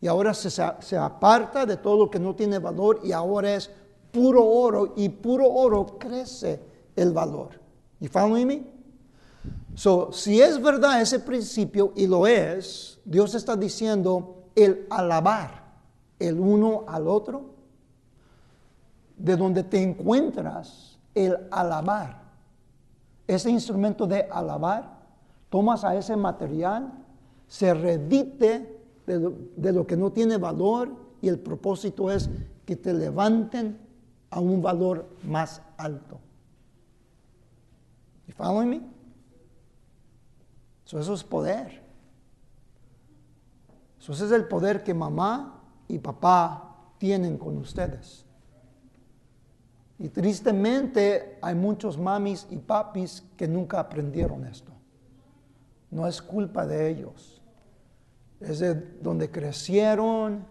y 0.00 0.06
ahora 0.06 0.34
se, 0.34 0.50
se 0.50 0.96
aparta 0.96 1.66
de 1.66 1.76
todo 1.76 1.98
lo 1.98 2.10
que 2.10 2.18
no 2.18 2.34
tiene 2.34 2.58
valor 2.58 3.00
y 3.02 3.12
ahora 3.12 3.54
es 3.54 3.70
puro 4.12 4.44
oro 4.44 4.94
y 4.96 5.08
puro 5.08 5.48
oro 5.48 5.98
crece 5.98 6.60
el 6.94 7.12
valor. 7.12 7.60
You 8.00 8.08
follow 8.08 8.44
me? 8.46 8.62
So, 9.74 10.12
si 10.12 10.40
es 10.40 10.60
verdad 10.60 11.00
ese 11.00 11.20
principio 11.20 11.92
y 11.96 12.06
lo 12.06 12.26
es, 12.26 12.98
Dios 13.04 13.34
está 13.34 13.56
diciendo 13.56 14.44
el 14.54 14.86
alabar 14.90 15.68
el 16.18 16.38
uno 16.38 16.84
al 16.86 17.06
otro, 17.06 17.54
de 19.16 19.36
donde 19.36 19.64
te 19.64 19.82
encuentras, 19.82 20.98
el 21.14 21.36
alabar. 21.50 22.22
Ese 23.26 23.50
instrumento 23.50 24.06
de 24.06 24.28
alabar, 24.30 24.98
tomas 25.50 25.84
a 25.84 25.94
ese 25.96 26.16
material, 26.16 26.92
se 27.46 27.74
redite 27.74 28.77
de 29.08 29.72
lo, 29.72 29.86
que 29.86 29.96
no 29.96 30.12
tiene 30.12 30.36
valor 30.36 30.94
y 31.20 31.28
el 31.28 31.38
propósito 31.38 32.10
es 32.10 32.28
que 32.66 32.76
te 32.76 32.92
levanten 32.92 33.78
a 34.30 34.40
un 34.40 34.60
valor 34.60 35.08
más 35.24 35.62
alto. 35.76 36.20
You 38.26 38.34
following 38.34 38.68
me? 38.68 38.82
So 40.84 40.98
eso 40.98 41.14
es 41.14 41.24
poder. 41.24 41.82
So 43.98 44.12
ese 44.12 44.26
es 44.26 44.32
el 44.32 44.46
poder 44.46 44.84
que 44.84 44.94
mamá 44.94 45.62
y 45.88 45.98
papá 45.98 46.76
tienen 46.98 47.38
con 47.38 47.56
ustedes. 47.56 48.24
Y 49.98 50.08
tristemente 50.08 51.38
hay 51.42 51.54
muchos 51.54 51.98
mamis 51.98 52.46
y 52.50 52.56
papis 52.56 53.24
que 53.36 53.48
nunca 53.48 53.80
aprendieron 53.80 54.46
esto. 54.46 54.72
No 55.90 56.06
es 56.06 56.22
culpa 56.22 56.66
de 56.66 56.88
ellos. 56.90 57.37
Es 58.40 58.60
de 58.60 58.74
donde 58.74 59.30
crecieron, 59.30 60.46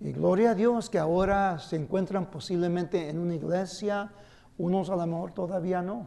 y 0.00 0.12
gloria 0.12 0.50
a 0.50 0.54
Dios 0.54 0.90
que 0.90 0.98
ahora 0.98 1.58
se 1.58 1.76
encuentran 1.76 2.30
posiblemente 2.30 3.08
en 3.08 3.18
una 3.18 3.34
iglesia, 3.34 4.12
unos 4.58 4.90
a 4.90 4.96
lo 4.96 5.06
mejor 5.06 5.32
todavía 5.32 5.82
no. 5.82 6.06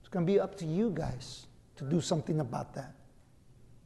It's 0.00 0.10
going 0.10 0.26
to 0.26 0.32
be 0.32 0.38
up 0.38 0.54
to 0.56 0.66
you 0.66 0.92
guys 0.94 1.46
to 1.76 1.84
do 1.86 2.00
something 2.00 2.40
about 2.40 2.74
that. 2.74 2.94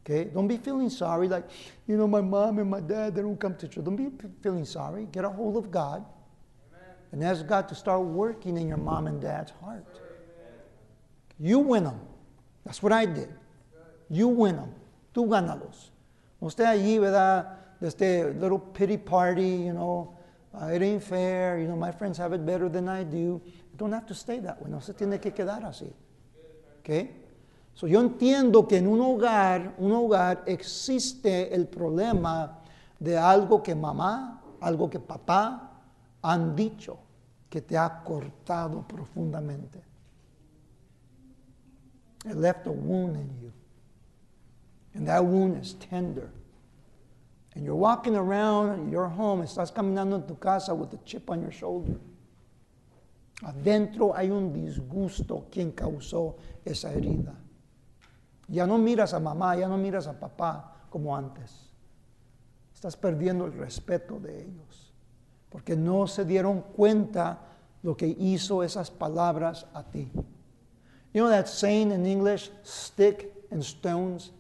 Okay? 0.03 0.31
Don't 0.33 0.49
be 0.49 0.57
feeling 0.57 0.91
sorry 0.91 1.29
like, 1.29 1.45
you 1.87 1.97
know, 1.97 2.09
my 2.09 2.21
mom 2.21 2.59
and 2.59 2.71
my 2.71 2.81
dad, 2.81 3.15
they 3.15 3.23
don't 3.23 3.39
come 3.39 3.55
to 3.57 3.69
church. 3.69 3.85
Don't 3.85 3.97
be 3.97 4.11
feeling 4.43 4.65
sorry. 4.65 5.07
Get 5.13 5.25
a 5.25 5.31
hold 5.31 5.57
of 5.57 5.71
God 5.71 6.05
Amen. 6.73 6.95
and 7.13 7.25
ask 7.25 7.47
God 7.47 7.69
to 7.69 7.75
start 7.75 8.03
working 8.03 8.57
in 8.57 8.69
your 8.69 8.79
mom 8.79 9.07
and 9.07 9.21
dad's 9.21 9.53
heart. 9.61 9.85
Amen. 9.91 10.01
You 11.39 11.59
win 11.61 11.85
them. 11.85 12.01
That's 12.65 12.83
what 12.83 12.93
I 12.93 13.07
did. 13.07 13.29
You 14.09 14.29
win 14.29 14.57
them. 14.57 14.75
Tú 15.15 15.29
gánalos. 15.29 15.91
Usted 16.41 16.65
allí, 16.65 16.99
¿verdad? 16.99 17.57
este 17.81 18.33
little 18.35 18.59
pity 18.59 18.97
party, 18.97 19.67
you 19.67 19.73
know, 19.73 20.17
uh, 20.55 20.67
it 20.67 20.83
ain't 20.83 21.03
fair, 21.03 21.59
you 21.59 21.67
know, 21.67 21.77
my 21.77 21.91
friends 21.91 22.19
have 22.19 22.33
it 22.33 22.45
better 22.45 22.69
than 22.69 22.89
I 22.89 23.05
do. 23.05 23.41
You 23.45 23.77
don't 23.77 23.93
have 23.93 24.07
to 24.07 24.15
stay 24.15 24.39
that 24.41 24.61
way, 24.63 24.71
no 24.71 24.81
se 24.81 24.93
tiene 24.95 25.21
que 25.21 25.33
quedar 25.33 25.65
así. 25.65 25.93
Okay? 26.81 27.11
So 27.75 27.87
yo 27.87 28.01
entiendo 28.01 28.67
que 28.67 28.79
en 28.79 28.87
un 28.87 29.01
hogar, 29.01 29.75
un 29.79 29.93
hogar 29.93 30.43
existe 30.47 31.53
el 31.55 31.67
problema 31.67 32.63
de 32.99 33.19
algo 33.19 33.63
que 33.63 33.75
mamá, 33.75 34.41
algo 34.61 34.89
que 34.89 34.99
papá 34.99 35.73
han 36.23 36.57
dicho 36.57 36.99
que 37.51 37.61
te 37.61 37.77
ha 37.77 38.03
cortado 38.03 38.87
profundamente. 38.89 39.83
It 42.25 42.35
left 42.35 42.67
a 42.67 42.71
wound 42.71 43.17
in 43.17 43.29
you. 43.43 43.53
And 44.97 45.07
that 45.07 45.25
wound 45.25 45.63
is 45.63 45.75
tender. 45.75 46.31
and 47.57 47.65
you're 47.65 47.75
walking 47.75 48.15
around 48.15 48.93
your 48.93 49.09
home, 49.09 49.43
estás 49.43 49.73
caminando 49.73 50.17
en 50.17 50.27
tu 50.27 50.35
casa 50.35 50.75
with 50.75 50.93
a 50.93 50.99
chip 51.07 51.31
on 51.31 51.41
your 51.41 51.51
shoulder. 51.51 51.99
Adentro 53.43 54.15
hay 54.15 54.31
un 54.31 54.53
disgusto 54.53 55.47
quien 55.51 55.73
causó 55.73 56.37
esa 56.67 56.93
herida. 56.93 57.35
Ya 58.47 58.67
no 58.67 58.77
miras 58.77 59.15
a 59.15 59.21
mamá, 59.21 59.57
ya 59.57 59.69
no 59.69 59.79
miras 59.79 60.07
a 60.07 60.13
papá 60.13 60.87
como 60.91 61.17
antes. 61.17 61.71
Estás 62.75 62.95
perdiendo 62.95 63.47
el 63.47 63.53
respeto 63.55 64.21
de 64.21 64.43
ellos, 64.43 64.93
porque 65.49 65.75
no 65.75 66.07
se 66.07 66.27
dieron 66.27 66.61
cuenta 66.61 67.41
lo 67.83 67.97
que 67.97 68.07
hizo 68.07 68.63
esas 68.63 68.91
palabras 68.91 69.67
a 69.73 69.83
ti. 69.83 70.11
You 71.15 71.23
know 71.23 71.31
that 71.31 71.47
saying 71.47 71.91
in 71.91 72.05
English, 72.05 72.51
stick 72.63 73.33
and 73.51 73.63
stones 73.63 74.33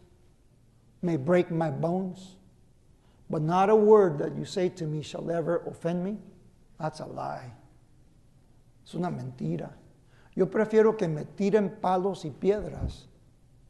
may 1.03 1.17
break 1.17 1.51
my 1.51 1.71
bones? 1.71 2.37
But 3.29 3.43
not 3.43 3.71
a 3.71 3.77
word 3.77 4.19
that 4.19 4.37
you 4.37 4.45
say 4.45 4.69
to 4.71 4.85
me 4.85 5.03
shall 5.03 5.31
ever 5.31 5.63
offend 5.67 6.05
me. 6.05 6.19
That's 6.79 7.01
a 7.01 7.07
lie. 7.07 7.53
Es 8.87 8.95
una 8.95 9.11
mentira. 9.11 9.71
Yo 10.35 10.47
prefiero 10.47 10.97
que 10.97 11.09
me 11.09 11.25
tiren 11.25 11.81
palos 11.81 12.25
y 12.25 12.31
piedras 12.31 13.09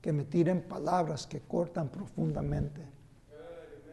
que 0.03 0.13
me 0.13 0.25
tiren 0.25 0.63
palabras 0.63 1.27
que 1.27 1.41
cortan 1.41 1.89
profundamente. 1.89 2.81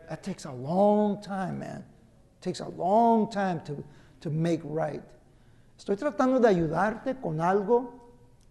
That 0.10 0.22
takes 0.22 0.46
a 0.46 0.52
long 0.52 1.22
time, 1.22 1.60
man. 1.60 1.86
It 2.38 2.42
takes 2.42 2.60
a 2.60 2.68
long 2.68 3.32
time 3.32 3.62
to, 3.62 3.84
to 4.20 4.30
make 4.30 4.62
right. 4.64 5.02
Estoy 5.78 5.96
tratando 5.96 6.40
de 6.40 6.50
ayudarte 6.50 7.20
con 7.22 7.40
algo 7.40 8.03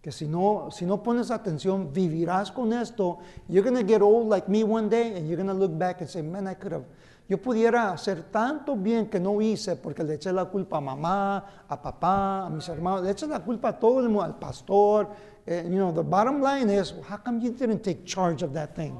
que 0.03 0.11
si 0.11 0.27
no, 0.27 0.67
si 0.69 0.85
no 0.85 1.01
pones 1.01 1.31
atención, 1.31 1.93
vivirás 1.93 2.51
con 2.51 2.73
esto. 2.73 3.19
You're 3.47 3.63
going 3.63 3.81
to 3.81 3.89
get 3.89 4.01
old 4.01 4.27
like 4.27 4.49
me 4.49 4.61
one 4.61 4.89
day 4.89 5.15
and 5.15 5.29
you're 5.29 5.37
going 5.37 5.47
to 5.47 5.53
look 5.53 5.71
back 5.79 6.01
and 6.01 6.09
say, 6.09 6.21
man, 6.21 6.45
I 6.45 6.55
could 6.55 6.73
have, 6.73 6.83
yo 7.29 7.37
pudiera 7.37 7.89
hacer 7.89 8.29
tanto 8.29 8.75
bien 8.75 9.09
que 9.09 9.17
no 9.17 9.39
hice 9.39 9.77
porque 9.77 10.03
le 10.03 10.17
eché 10.17 10.33
la 10.33 10.43
culpa 10.43 10.75
a 10.75 10.81
mamá, 10.81 11.45
a 11.69 11.81
papá, 11.81 12.45
a 12.45 12.49
mis 12.49 12.67
hermanos, 12.67 13.03
le 13.03 13.11
eché 13.11 13.29
la 13.29 13.39
culpa 13.39 13.69
a 13.69 13.79
todo 13.79 14.01
el 14.01 14.09
mundo, 14.09 14.23
al 14.23 14.37
pastor. 14.37 15.07
Eh, 15.47 15.63
you 15.63 15.77
know, 15.77 15.93
the 15.93 16.03
bottom 16.03 16.41
line 16.41 16.69
is, 16.69 16.93
how 17.07 17.15
come 17.15 17.39
you 17.39 17.51
didn't 17.51 17.81
take 17.81 18.05
charge 18.05 18.43
of 18.43 18.51
that 18.51 18.75
thing? 18.75 18.97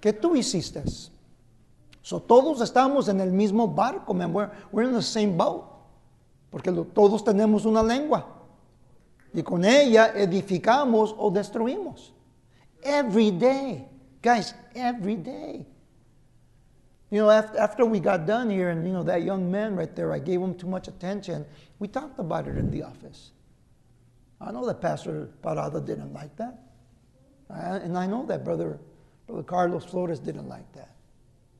¿Qué 0.00 0.12
tú 0.12 0.34
hiciste? 0.34 0.82
So, 2.02 2.18
todos 2.18 2.60
estamos 2.60 3.08
en 3.08 3.20
el 3.20 3.30
mismo 3.30 3.68
barco, 3.68 4.12
man. 4.14 4.32
We're, 4.32 4.50
we're 4.72 4.82
in 4.82 4.92
the 4.92 5.02
same 5.02 5.36
boat. 5.36 5.64
Porque 6.50 6.72
lo, 6.72 6.84
todos 6.84 7.22
tenemos 7.22 7.64
una 7.66 7.84
lengua 7.84 8.35
y 9.36 9.42
con 9.42 9.64
ella 9.66 10.12
edificamos 10.14 11.14
o 11.18 11.30
destruimos. 11.30 12.14
Every 12.82 13.30
day. 13.30 13.86
Guys, 14.22 14.54
every 14.74 15.16
day. 15.16 15.66
You 17.10 17.20
know, 17.20 17.30
after, 17.30 17.84
we 17.84 18.00
got 18.00 18.26
done 18.26 18.48
here, 18.48 18.70
and 18.70 18.84
you 18.86 18.92
know, 18.92 19.02
that 19.02 19.22
young 19.22 19.50
man 19.50 19.76
right 19.76 19.94
there, 19.94 20.12
I 20.12 20.18
gave 20.18 20.40
him 20.40 20.54
too 20.54 20.66
much 20.66 20.88
attention. 20.88 21.44
We 21.78 21.86
talked 21.86 22.18
about 22.18 22.48
it 22.48 22.56
in 22.56 22.70
the 22.70 22.82
office. 22.82 23.30
I 24.40 24.50
know 24.52 24.64
that 24.66 24.80
Pastor 24.80 25.28
Parada 25.42 25.84
didn't 25.84 26.14
like 26.14 26.34
that. 26.36 26.58
and 27.50 27.96
I 27.96 28.06
know 28.06 28.24
that 28.26 28.42
Brother, 28.42 28.80
Brother 29.26 29.42
Carlos 29.42 29.84
Flores 29.84 30.18
didn't 30.18 30.48
like 30.48 30.70
that. 30.72 30.96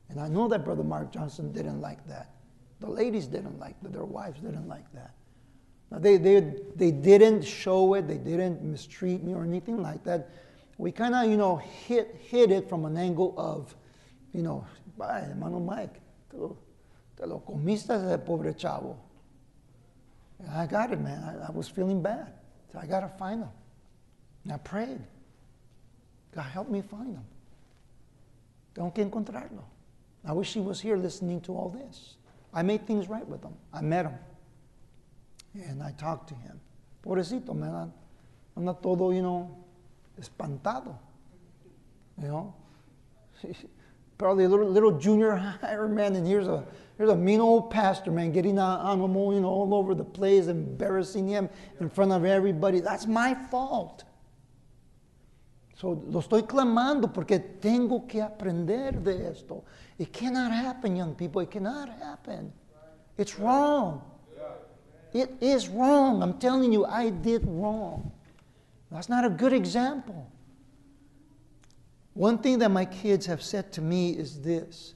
And 0.09 0.19
I 0.19 0.27
know 0.27 0.47
that 0.47 0.65
Brother 0.65 0.83
Mark 0.83 1.11
Johnson 1.11 1.51
didn't 1.53 1.79
like 1.79 2.05
that. 2.07 2.31
The 2.79 2.89
ladies 2.89 3.27
didn't 3.27 3.59
like 3.59 3.79
that. 3.81 3.93
Their 3.93 4.05
wives 4.05 4.41
didn't 4.41 4.67
like 4.67 4.91
that. 4.93 5.11
They, 5.91 6.17
they, 6.17 6.53
they 6.75 6.91
didn't 6.91 7.43
show 7.43 7.93
it, 7.93 8.07
they 8.07 8.17
didn't 8.17 8.61
mistreat 8.61 9.23
me 9.23 9.33
or 9.33 9.43
anything 9.43 9.81
like 9.81 10.03
that. 10.03 10.29
We 10.77 10.91
kind 10.91 11.15
of, 11.15 11.29
you 11.29 11.37
know, 11.37 11.55
hit, 11.57 12.15
hit 12.19 12.51
it 12.51 12.69
from 12.69 12.85
an 12.85 12.97
angle 12.97 13.33
of, 13.37 13.73
you 14.33 14.43
know, 14.43 14.65
Bye, 14.97 15.21
hermano 15.27 15.59
Mike, 15.59 16.01
te 16.31 16.37
lo, 16.37 16.57
te 17.15 17.25
lo 17.25 17.39
comiste 17.39 17.91
ese 17.91 18.17
pobre 18.17 18.53
chavo. 18.53 18.95
And 20.39 20.49
I 20.49 20.65
got 20.65 20.91
it, 20.91 20.99
man. 20.99 21.23
I, 21.23 21.47
I 21.47 21.51
was 21.51 21.67
feeling 21.67 22.01
bad. 22.01 22.33
So 22.71 22.79
I 22.79 22.87
got 22.87 23.01
to 23.01 23.07
find 23.07 23.43
him. 23.43 23.49
And 24.43 24.53
I 24.53 24.57
prayed. 24.57 25.01
God, 26.33 26.43
help 26.43 26.69
me 26.69 26.81
find 26.81 27.15
him. 27.15 27.25
Tengo 28.73 28.91
que 28.91 29.03
encontrarlo. 29.03 29.63
I 30.25 30.33
wish 30.33 30.53
he 30.53 30.59
was 30.59 30.79
here 30.81 30.97
listening 30.97 31.41
to 31.41 31.53
all 31.53 31.69
this. 31.69 32.15
I 32.53 32.63
made 32.63 32.85
things 32.85 33.07
right 33.07 33.27
with 33.27 33.43
him. 33.43 33.53
I 33.71 33.81
met 33.81 34.05
him. 34.05 34.15
And 35.65 35.81
I 35.81 35.91
talked 35.91 36.29
to 36.29 36.35
him. 36.35 36.59
Pobrecito, 37.03 37.55
man. 37.55 37.91
Anda 38.55 38.75
todo, 38.81 39.11
you 39.11 39.21
know, 39.21 39.65
espantado. 40.19 40.95
You 42.21 42.27
know? 42.27 42.55
probably 44.17 44.45
a 44.45 44.49
little, 44.49 44.69
little 44.69 44.97
junior 44.97 45.35
higher, 45.61 45.87
man, 45.87 46.15
and 46.15 46.25
here's 46.25 46.47
a, 46.47 46.65
here's 46.97 47.09
a 47.09 47.15
mean 47.15 47.39
old 47.39 47.69
pastor, 47.69 48.11
man, 48.11 48.31
getting 48.31 48.57
on 48.59 48.99
him, 48.99 49.15
you 49.33 49.41
know, 49.41 49.49
all 49.49 49.73
over 49.73 49.93
the 49.93 50.03
place, 50.03 50.47
embarrassing 50.47 51.27
him 51.27 51.49
in 51.79 51.89
front 51.89 52.11
of 52.11 52.25
everybody. 52.25 52.79
That's 52.79 53.05
my 53.05 53.33
fault. 53.33 54.03
So, 55.75 55.89
lo 56.07 56.21
estoy 56.21 56.41
clamando 56.47 57.13
porque 57.13 57.39
tengo 57.61 58.07
que 58.07 58.19
aprender 58.19 59.03
de 59.03 59.27
esto. 59.29 59.63
It 59.99 60.11
cannot 60.11 60.51
happen, 60.51 60.95
young 60.95 61.13
people. 61.13 61.41
It 61.41 61.51
cannot 61.51 61.89
happen. 61.89 62.51
It's 63.15 63.37
wrong. 63.37 64.01
It 65.17 65.33
is 65.41 65.67
wrong. 65.67 66.21
I'm 66.21 66.37
telling 66.37 66.71
you, 66.71 66.85
I 66.85 67.09
did 67.09 67.41
wrong. 67.43 68.11
That's 68.91 69.09
not 69.09 69.25
a 69.25 69.31
good 69.31 69.51
example. 69.51 70.29
One 72.13 72.37
thing 72.37 72.59
that 72.59 72.69
my 72.69 72.85
kids 72.85 73.25
have 73.25 73.41
said 73.41 73.71
to 73.73 73.81
me 73.81 74.11
is 74.11 74.41
this. 74.41 74.93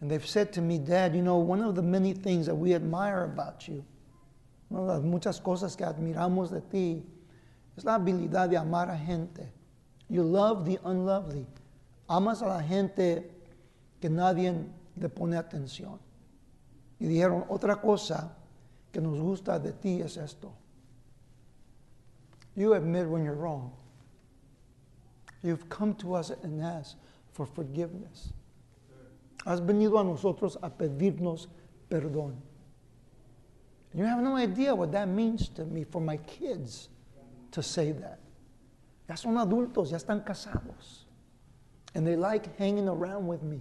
And 0.00 0.10
they've 0.10 0.26
said 0.26 0.50
to 0.54 0.62
me, 0.62 0.78
Dad, 0.78 1.14
you 1.14 1.20
know, 1.20 1.36
one 1.36 1.60
of 1.60 1.74
the 1.74 1.82
many 1.82 2.14
things 2.14 2.46
that 2.46 2.54
we 2.54 2.74
admire 2.74 3.24
about 3.24 3.68
you, 3.68 3.84
una 4.70 4.82
las 4.82 5.02
muchas 5.02 5.38
cosas 5.38 5.76
que 5.76 5.84
admiramos 5.84 6.50
de 6.50 6.62
ti, 6.62 7.04
es 7.76 7.84
la 7.84 7.98
habilidad 7.98 8.48
de 8.48 8.56
amar 8.56 8.88
a 8.88 8.96
gente. 8.96 9.46
You 10.08 10.22
love 10.22 10.64
the 10.64 10.78
unlovely. 10.84 11.46
Amas 12.08 12.40
a 12.40 12.46
la 12.46 12.62
gente 12.62 13.24
que 14.00 14.08
nadie 14.08 14.54
le 14.96 15.08
pone 15.10 15.36
atención. 15.36 15.98
Y 16.98 17.06
dijeron, 17.06 17.44
otra 17.50 17.76
cosa 17.76 18.36
que 18.92 19.00
nos 19.00 19.18
gusta 19.18 19.58
de 19.58 19.72
ti 19.72 20.00
es 20.00 20.16
esto. 20.16 20.52
You 22.54 22.74
admit 22.74 23.08
when 23.08 23.24
you're 23.24 23.34
wrong. 23.34 23.72
You've 25.42 25.68
come 25.68 25.94
to 25.94 26.14
us 26.14 26.30
and 26.30 26.62
asked 26.62 26.96
for 27.32 27.46
forgiveness. 27.46 28.32
Has 29.44 29.60
venido 29.60 29.98
a 29.98 30.04
nosotros 30.04 30.56
a 30.62 30.70
pedirnos 30.70 31.48
perdón. 31.90 32.36
You 33.94 34.04
have 34.04 34.20
no 34.22 34.36
idea 34.36 34.74
what 34.74 34.92
that 34.92 35.08
means 35.08 35.48
to 35.50 35.64
me 35.64 35.84
for 35.84 36.00
my 36.00 36.16
kids 36.18 36.88
to 37.50 37.62
say 37.62 37.92
that. 37.92 38.20
Ya 39.08 39.16
son 39.16 39.34
adultos, 39.34 39.90
ya 39.90 39.98
están 39.98 40.24
casados. 40.24 41.04
And 41.94 42.06
they 42.06 42.16
like 42.16 42.56
hanging 42.58 42.88
around 42.88 43.26
with 43.26 43.42
me. 43.42 43.60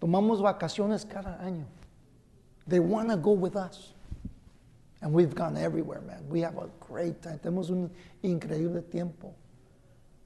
Tomamos 0.00 0.42
vacaciones 0.42 1.08
cada 1.08 1.38
año. 1.42 1.64
They 2.66 2.80
want 2.80 3.10
to 3.10 3.16
go 3.16 3.32
with 3.32 3.56
us. 3.56 3.92
And 5.02 5.12
we've 5.12 5.34
gone 5.34 5.56
everywhere, 5.56 6.00
man. 6.00 6.26
We 6.28 6.40
have 6.40 6.56
a 6.56 6.68
great 6.80 7.20
time. 7.20 7.38
Tenemos 7.38 7.70
un 7.70 7.90
increíble 8.22 8.90
tiempo. 8.90 9.34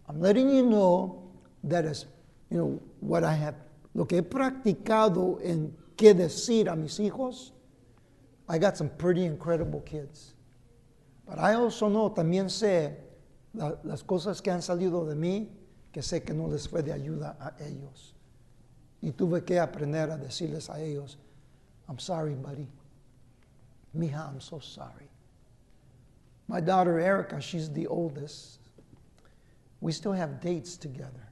I'm 0.08 0.20
letting 0.20 0.48
you 0.48 0.62
know 0.62 1.30
that 1.64 1.84
is, 1.84 2.06
you 2.50 2.58
know, 2.58 2.80
what 3.00 3.24
I 3.24 3.34
have, 3.34 3.56
lo 3.94 4.04
que 4.04 4.18
he 4.18 4.22
practicado 4.22 5.44
en 5.44 5.76
qué 5.96 6.14
decir 6.14 6.72
a 6.72 6.76
mis 6.76 6.98
hijos. 6.98 7.50
I 8.48 8.58
got 8.58 8.76
some 8.76 8.88
pretty 8.88 9.24
incredible 9.24 9.80
kids. 9.80 10.34
But 11.26 11.38
I 11.38 11.54
also 11.54 11.88
know, 11.88 12.10
también 12.10 12.48
sé 12.48 12.94
la, 13.52 13.74
las 13.82 14.02
cosas 14.02 14.40
que 14.40 14.50
han 14.50 14.62
salido 14.62 15.04
de 15.06 15.14
mí, 15.14 15.48
que 15.92 16.00
sé 16.00 16.22
que 16.22 16.32
no 16.32 16.46
les 16.46 16.68
fue 16.68 16.82
de 16.82 16.92
ayuda 16.92 17.36
a 17.40 17.52
ellos. 17.62 18.14
Y 19.02 19.10
tuve 19.10 19.44
que 19.44 19.58
aprender 19.58 20.10
a 20.10 20.16
decirles 20.16 20.70
a 20.70 20.80
ellos, 20.80 21.18
I'm 21.88 21.98
sorry, 21.98 22.34
buddy. 22.34 22.68
Mija, 23.96 24.28
I'm 24.28 24.40
so 24.40 24.58
sorry. 24.58 25.08
My 26.46 26.60
daughter 26.60 26.98
Erica, 26.98 27.40
she's 27.40 27.70
the 27.70 27.86
oldest. 27.86 28.58
We 29.80 29.92
still 29.92 30.12
have 30.12 30.40
dates 30.40 30.76
together. 30.76 31.28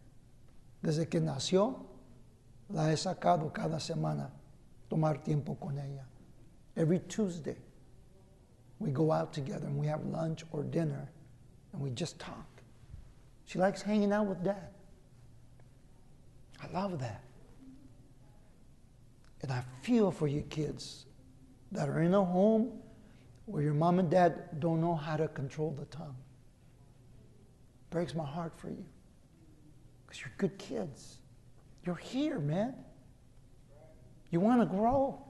Desde 0.83 1.09
que 1.11 1.21
nació, 1.21 1.85
la 2.71 2.89
he 2.89 2.97
sacado 2.97 3.53
cada 3.53 3.77
semana 3.77 4.31
tomar 4.89 5.23
tiempo 5.25 5.57
con 5.61 5.79
ella. 5.79 6.05
Every 6.77 7.01
Tuesday, 7.01 7.57
we 8.79 8.91
go 8.91 9.11
out 9.11 9.33
together 9.33 9.67
and 9.67 9.77
we 9.77 9.87
have 9.87 10.05
lunch 10.05 10.45
or 10.53 10.63
dinner 10.63 11.11
and 11.73 11.81
we 11.81 11.91
just 11.91 12.19
talk. 12.19 12.47
She 13.47 13.59
likes 13.59 13.83
hanging 13.83 14.13
out 14.13 14.27
with 14.27 14.43
dad. 14.43 14.69
I 16.63 16.67
love 16.73 16.99
that. 17.01 17.23
And 19.47 19.53
I 19.53 19.63
feel 19.81 20.11
for 20.11 20.27
you 20.27 20.43
kids 20.51 21.07
that 21.71 21.89
are 21.89 22.03
in 22.03 22.15
a 22.15 22.25
home 22.25 22.73
where 23.45 23.63
your 23.63 23.75
mom 23.75 24.01
and 24.01 24.11
dad 24.11 24.59
don't 24.59 24.81
know 24.81 24.97
how 24.97 25.17
to 25.17 25.29
control 25.29 25.71
the 25.79 25.85
tongue 25.85 26.17
breaks 27.91 28.13
my 28.13 28.27
heart 28.27 28.53
for 28.57 28.71
you. 28.71 28.85
Because 30.05 30.21
you're 30.21 30.33
good 30.37 30.59
kids. 30.59 31.19
You're 31.85 31.95
here, 31.95 32.41
man. 32.41 32.75
You 34.33 34.41
want 34.41 34.63
to 34.63 34.67
grow. 34.67 35.23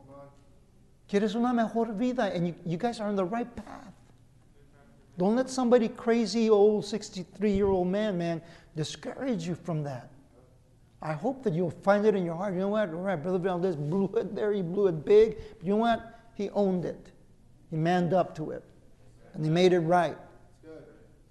Quieres 1.10 1.34
una 1.34 1.52
mejor 1.52 1.92
vida, 1.92 2.32
and 2.34 2.46
you, 2.48 2.54
you 2.64 2.78
guys 2.78 3.00
are 3.00 3.08
on 3.08 3.16
the 3.16 3.24
right 3.24 3.54
path. 3.54 3.92
Don't 5.18 5.36
let 5.36 5.50
somebody 5.50 5.88
crazy 5.88 6.48
old 6.48 6.86
63 6.86 7.52
year 7.52 7.68
old 7.68 7.88
man, 7.88 8.16
man, 8.16 8.40
discourage 8.74 9.46
you 9.46 9.54
from 9.54 9.82
that. 9.82 10.10
I 11.06 11.12
hope 11.12 11.44
that 11.44 11.54
you'll 11.54 11.70
find 11.70 12.04
it 12.04 12.16
in 12.16 12.24
your 12.24 12.34
heart. 12.34 12.54
You 12.54 12.60
know 12.60 12.68
what? 12.68 12.88
All 12.88 12.96
right, 12.96 13.14
Brother 13.14 13.38
Valdez 13.38 13.76
blew 13.76 14.10
it 14.16 14.34
there. 14.34 14.52
He 14.52 14.62
blew 14.62 14.88
it 14.88 15.04
big. 15.04 15.36
But 15.56 15.64
you 15.64 15.74
know 15.74 15.76
what? 15.76 16.18
He 16.34 16.50
owned 16.50 16.84
it. 16.84 17.12
He 17.70 17.76
manned 17.76 18.12
up 18.12 18.34
to 18.36 18.50
it. 18.50 18.64
And 19.32 19.44
he 19.44 19.50
made 19.50 19.72
it 19.72 19.80
right. 19.80 20.16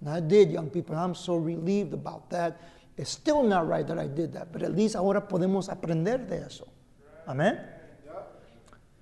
And 0.00 0.08
I 0.08 0.20
did, 0.20 0.50
young 0.50 0.70
people. 0.70 0.96
I'm 0.96 1.14
so 1.14 1.36
relieved 1.36 1.92
about 1.92 2.30
that. 2.30 2.58
It's 2.96 3.10
still 3.10 3.42
not 3.42 3.68
right 3.68 3.86
that 3.86 3.98
I 3.98 4.06
did 4.06 4.32
that, 4.32 4.50
but 4.50 4.62
at 4.62 4.74
least 4.74 4.96
ahora 4.96 5.20
podemos 5.20 5.68
aprender 5.68 6.26
de 6.26 6.36
eso. 6.46 6.66
Amén. 7.26 7.60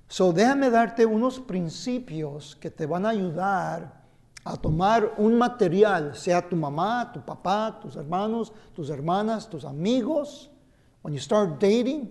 So, 0.08 0.32
déjame 0.32 0.70
darte 0.70 1.06
unos 1.06 1.38
principios 1.38 2.56
que 2.56 2.70
te 2.70 2.86
van 2.86 3.06
a 3.06 3.10
ayudar 3.10 4.02
a 4.44 4.56
tomar 4.56 5.14
un 5.18 5.38
material, 5.38 6.16
sea 6.16 6.42
tu 6.42 6.56
mamá, 6.56 7.12
tu 7.12 7.20
papá, 7.20 7.78
tus 7.80 7.94
hermanos, 7.96 8.52
tus 8.74 8.90
hermanas, 8.90 9.48
tus 9.48 9.64
amigos. 9.64 10.50
When 11.04 11.12
you 11.12 11.20
start 11.20 11.60
dating, 11.60 12.08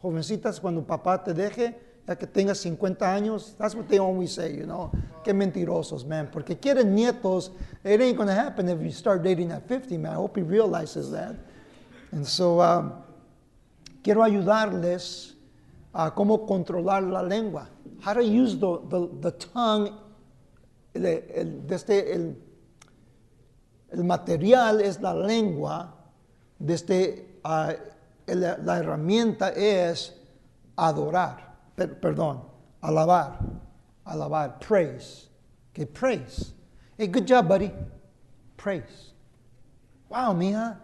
jovencitas, 0.00 0.60
cuando 0.60 0.86
papá 0.86 1.24
te 1.24 1.34
deje, 1.34 1.74
ya 2.06 2.14
que 2.14 2.24
tengas 2.24 2.58
50 2.58 3.04
años, 3.04 3.56
that's 3.58 3.74
what 3.74 3.88
they 3.88 3.98
always 3.98 4.30
say, 4.30 4.54
you 4.54 4.64
know. 4.64 4.92
Qué 5.24 5.34
mentirosos, 5.34 6.06
man. 6.06 6.28
Porque 6.30 6.56
quieren 6.56 6.94
nietos. 6.94 7.50
It 7.82 8.00
ain't 8.00 8.16
going 8.16 8.28
to 8.28 8.34
happen 8.34 8.68
if 8.68 8.80
you 8.80 8.92
start 8.92 9.24
dating 9.24 9.50
at 9.50 9.66
50, 9.66 9.98
man. 9.98 10.12
I 10.12 10.14
hope 10.14 10.36
he 10.36 10.42
realizes 10.42 11.10
that. 11.10 11.34
And 12.12 12.24
so, 12.24 12.60
um, 12.60 12.92
quiero 14.04 14.22
ayudarles 14.22 15.32
a 15.92 16.12
cómo 16.12 16.46
controlar 16.46 17.02
la 17.02 17.22
lengua. 17.22 17.68
How 18.02 18.12
to 18.12 18.22
use 18.22 18.56
the, 18.56 18.78
the, 18.88 19.08
the 19.20 19.32
tongue. 19.32 19.98
El, 20.94 21.06
el, 21.06 21.66
desde 21.66 22.12
el, 22.12 22.36
material 24.04 24.80
es 24.80 25.00
la 25.00 25.12
lengua. 25.12 25.92
Desde 26.60 27.40
uh, 27.44 27.72
el, 28.26 28.40
la 28.40 28.78
herramienta 28.78 29.52
es 29.54 30.12
adorar 30.76 31.52
per, 31.76 32.00
perdón, 32.00 32.42
alabar, 32.82 33.38
alabar, 34.06 34.60
praise. 34.60 35.28
Okay, 35.72 35.86
praise. 35.86 36.52
Hey, 36.98 37.06
good 37.06 37.26
job, 37.26 37.48
buddy. 37.48 37.70
Praise. 38.56 39.12
Wow, 40.08 40.34
Mia, 40.34 40.78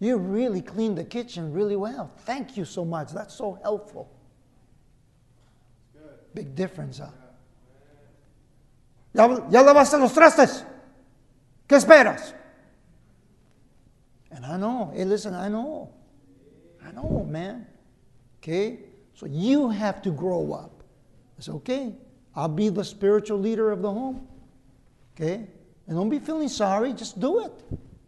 you 0.00 0.16
really 0.16 0.62
cleaned 0.62 0.96
the 0.96 1.04
kitchen 1.04 1.52
really 1.52 1.76
well. 1.76 2.10
Thank 2.20 2.56
you 2.56 2.64
so 2.64 2.84
much. 2.84 3.12
That's 3.12 3.34
so 3.34 3.58
helpful. 3.62 4.10
Big 6.34 6.54
difference, 6.54 6.98
huh? 6.98 7.10
¿Ya, 9.14 9.26
ya 9.50 9.62
lavaste 9.62 9.98
los 9.98 10.12
trastes? 10.12 10.64
¿Qué 11.66 11.76
esperas? 11.76 12.34
And 14.30 14.44
I 14.44 14.56
know, 14.58 14.92
hey, 14.94 15.04
listen, 15.04 15.34
I 15.34 15.48
know. 15.48 15.95
I 16.86 16.92
know, 16.92 17.26
man. 17.28 17.66
Okay? 18.38 18.78
So 19.14 19.26
you 19.26 19.70
have 19.70 20.02
to 20.02 20.10
grow 20.10 20.52
up. 20.52 20.82
It's 21.38 21.48
okay. 21.48 21.94
I'll 22.34 22.48
be 22.48 22.68
the 22.68 22.84
spiritual 22.84 23.38
leader 23.38 23.72
of 23.72 23.82
the 23.82 23.90
home. 23.90 24.26
Okay? 25.14 25.46
And 25.86 25.96
don't 25.96 26.08
be 26.08 26.18
feeling 26.18 26.48
sorry, 26.48 26.92
just 26.92 27.18
do 27.18 27.44
it. 27.44 27.52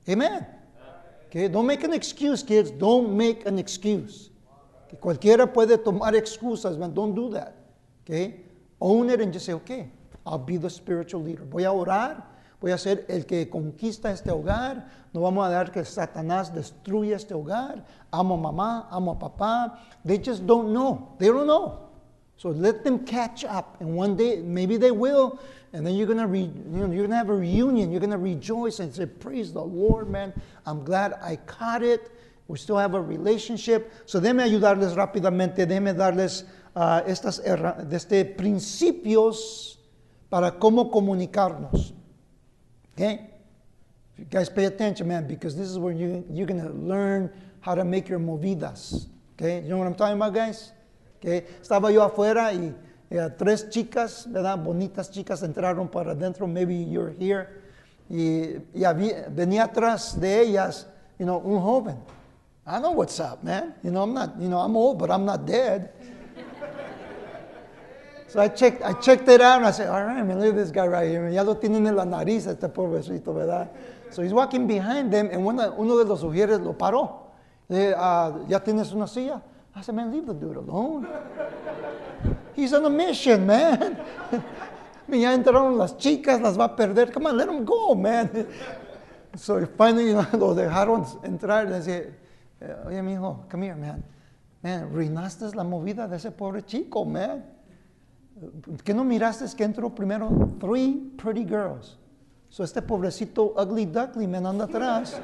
Amen. 0.08 0.46
Okay? 1.26 1.48
Don't 1.48 1.66
make 1.66 1.84
an 1.84 1.92
excuse, 1.92 2.42
kids. 2.42 2.70
Don't 2.70 3.16
make 3.16 3.46
an 3.46 3.58
excuse. 3.58 4.30
Que 4.88 4.98
cualquiera 4.98 5.46
puede 5.52 5.82
tomar 5.84 6.12
excusas, 6.14 6.78
man. 6.78 6.94
Don't 6.94 7.14
do 7.14 7.30
that. 7.30 7.56
Okay? 8.04 8.40
Own 8.80 9.10
it 9.10 9.20
and 9.20 9.32
just 9.32 9.46
say, 9.46 9.52
okay, 9.54 9.90
I'll 10.24 10.38
be 10.38 10.56
the 10.56 10.70
spiritual 10.70 11.22
leader. 11.22 11.44
Voy 11.44 11.64
a 11.64 11.72
orar 11.72 12.22
Voy 12.60 12.72
a 12.72 12.78
ser 12.78 13.04
el 13.08 13.24
que 13.24 13.48
conquista 13.48 14.10
este 14.10 14.30
hogar. 14.30 14.88
No 15.12 15.20
vamos 15.20 15.46
a 15.46 15.50
dar 15.50 15.70
que 15.70 15.84
Satanás 15.84 16.52
destruya 16.52 17.16
este 17.16 17.34
hogar. 17.34 17.84
Amo 18.10 18.34
a 18.34 18.38
mamá, 18.38 18.88
amo 18.90 19.12
a 19.12 19.18
papá. 19.18 19.78
They 20.04 20.18
just 20.18 20.44
don't 20.44 20.72
know. 20.72 21.14
They 21.18 21.28
don't 21.28 21.46
know. 21.46 21.88
So 22.36 22.50
let 22.50 22.84
them 22.84 23.04
catch 23.04 23.44
up. 23.44 23.80
And 23.80 23.96
one 23.96 24.16
day, 24.16 24.40
maybe 24.40 24.76
they 24.76 24.90
will. 24.90 25.38
And 25.72 25.86
then 25.86 25.94
you're 25.94 26.06
gonna, 26.06 26.26
re, 26.26 26.40
you 26.40 26.86
know, 26.86 26.90
you're 26.90 27.06
gonna 27.06 27.16
have 27.16 27.30
a 27.30 27.34
reunion. 27.34 27.90
You're 27.90 28.00
gonna 28.00 28.18
rejoice 28.18 28.80
and 28.80 28.94
say, 28.94 29.06
"Praise 29.06 29.52
the 29.52 29.62
Lord, 29.62 30.08
man! 30.08 30.32
I'm 30.64 30.84
glad 30.84 31.14
I 31.20 31.36
caught 31.36 31.82
it." 31.82 32.10
We 32.48 32.56
still 32.56 32.78
have 32.78 32.94
a 32.94 33.00
relationship. 33.00 33.92
So 34.06 34.20
déme 34.20 34.42
ayudarles 34.42 34.94
rápidamente, 34.94 35.66
déme 35.66 35.94
darles 35.94 36.46
uh, 36.74 37.02
estas 37.06 37.42
desde 37.88 38.24
principios 38.24 39.78
para 40.30 40.58
cómo 40.58 40.90
comunicarnos. 40.90 41.92
Okay? 42.98 43.30
You 44.18 44.24
guys 44.24 44.48
pay 44.48 44.64
attention, 44.64 45.06
man, 45.06 45.28
because 45.28 45.54
this 45.56 45.68
is 45.68 45.78
where 45.78 45.92
you, 45.92 46.24
you're 46.28 46.48
going 46.48 46.60
to 46.60 46.70
learn 46.70 47.30
how 47.60 47.76
to 47.76 47.84
make 47.84 48.08
your 48.08 48.18
movidas. 48.18 49.06
Okay? 49.36 49.62
You 49.62 49.68
know 49.68 49.76
what 49.76 49.86
I'm 49.86 49.94
talking 49.94 50.16
about, 50.16 50.34
guys? 50.34 50.72
Okay? 51.18 51.46
Estaba 51.62 51.92
yo 51.92 52.02
afuera 52.02 52.52
y 52.52 52.74
tres 53.38 53.70
chicas, 53.70 54.26
¿verdad? 54.26 54.58
Bonitas 54.58 55.12
chicas 55.12 55.44
entraron 55.44 55.88
para 55.88 56.10
adentro. 56.10 56.48
Maybe 56.48 56.74
you're 56.74 57.14
here. 57.20 57.62
Y, 58.10 58.56
y 58.74 58.82
había, 58.82 59.28
venía 59.28 59.64
atrás 59.64 60.18
de 60.18 60.40
ellas, 60.40 60.86
you 61.20 61.24
know, 61.24 61.38
un 61.38 61.60
joven. 61.60 61.98
I 62.66 62.80
know 62.80 62.90
what's 62.90 63.20
up, 63.20 63.44
man. 63.44 63.74
You 63.84 63.92
know, 63.92 64.02
I'm 64.02 64.12
not, 64.12 64.40
you 64.40 64.48
know, 64.48 64.58
I'm 64.58 64.76
old, 64.76 64.98
but 64.98 65.08
I'm 65.08 65.24
not 65.24 65.46
dead. 65.46 65.92
So 68.28 68.40
I 68.40 68.48
checked, 68.48 68.82
I 68.82 68.92
checked 68.92 69.26
it 69.28 69.40
out 69.40 69.56
and 69.56 69.66
I 69.66 69.70
said, 69.70 69.88
all 69.88 70.04
right, 70.04 70.22
man, 70.22 70.38
look 70.38 70.50
at 70.50 70.56
this 70.56 70.70
guy 70.70 70.86
right 70.86 71.08
here. 71.08 71.28
Ya 71.30 71.42
lo 71.42 71.54
tienen 71.54 71.86
en 71.86 71.96
la 71.96 72.04
nariz 72.04 72.46
este 72.46 72.68
pobrecito, 72.68 73.34
¿verdad? 73.34 73.70
So 74.10 74.22
he's 74.22 74.34
walking 74.34 74.66
behind 74.66 75.10
them 75.10 75.30
and 75.32 75.46
uno, 75.46 75.74
uno 75.78 75.96
de 75.96 76.04
los 76.04 76.20
sugieres 76.20 76.60
lo 76.60 76.74
paró. 76.74 77.30
Le, 77.70 77.94
uh, 77.94 78.46
¿Ya 78.46 78.58
tienes 78.60 78.92
una 78.92 79.06
silla? 79.06 79.40
I 79.74 79.80
said, 79.80 79.94
man, 79.94 80.12
leave 80.12 80.26
the 80.26 80.34
dude 80.34 80.56
alone. 80.56 81.06
He's 82.54 82.74
on 82.74 82.84
a 82.84 82.90
mission, 82.90 83.46
man. 83.46 83.96
ya 85.08 85.32
entraron 85.32 85.78
las 85.78 85.96
chicas, 85.96 86.40
las 86.40 86.58
va 86.58 86.64
a 86.64 86.76
perder. 86.76 87.10
Come 87.10 87.26
on, 87.28 87.36
let 87.36 87.48
him 87.48 87.64
go, 87.64 87.94
man. 87.94 88.46
So 89.36 89.64
finally 89.66 90.12
lo 90.32 90.54
dejaron 90.54 91.06
entrar 91.22 91.66
y 91.66 91.70
le 91.70 91.80
dije, 91.80 92.12
oye, 92.86 93.02
mi 93.02 93.16
come 93.48 93.62
here, 93.62 93.76
man. 93.76 94.04
Man, 94.62 94.92
reinaste 94.92 95.54
la 95.54 95.64
movida 95.64 96.08
de 96.08 96.16
ese 96.16 96.30
pobre 96.30 96.62
chico, 96.62 97.04
man. 97.04 97.57
¿Qué 98.84 98.94
no 98.94 99.04
miraste 99.04 99.44
que 99.56 99.64
entró 99.64 99.94
primero 99.94 100.30
three 100.60 101.12
pretty 101.16 101.44
girls? 101.44 101.96
So 102.50 102.64
este 102.64 102.80
pobrecito 102.80 103.54
ugly 103.56 103.84
duckly, 103.84 104.26
man, 104.26 104.46
anda 104.46 104.64
atrás. 104.64 105.20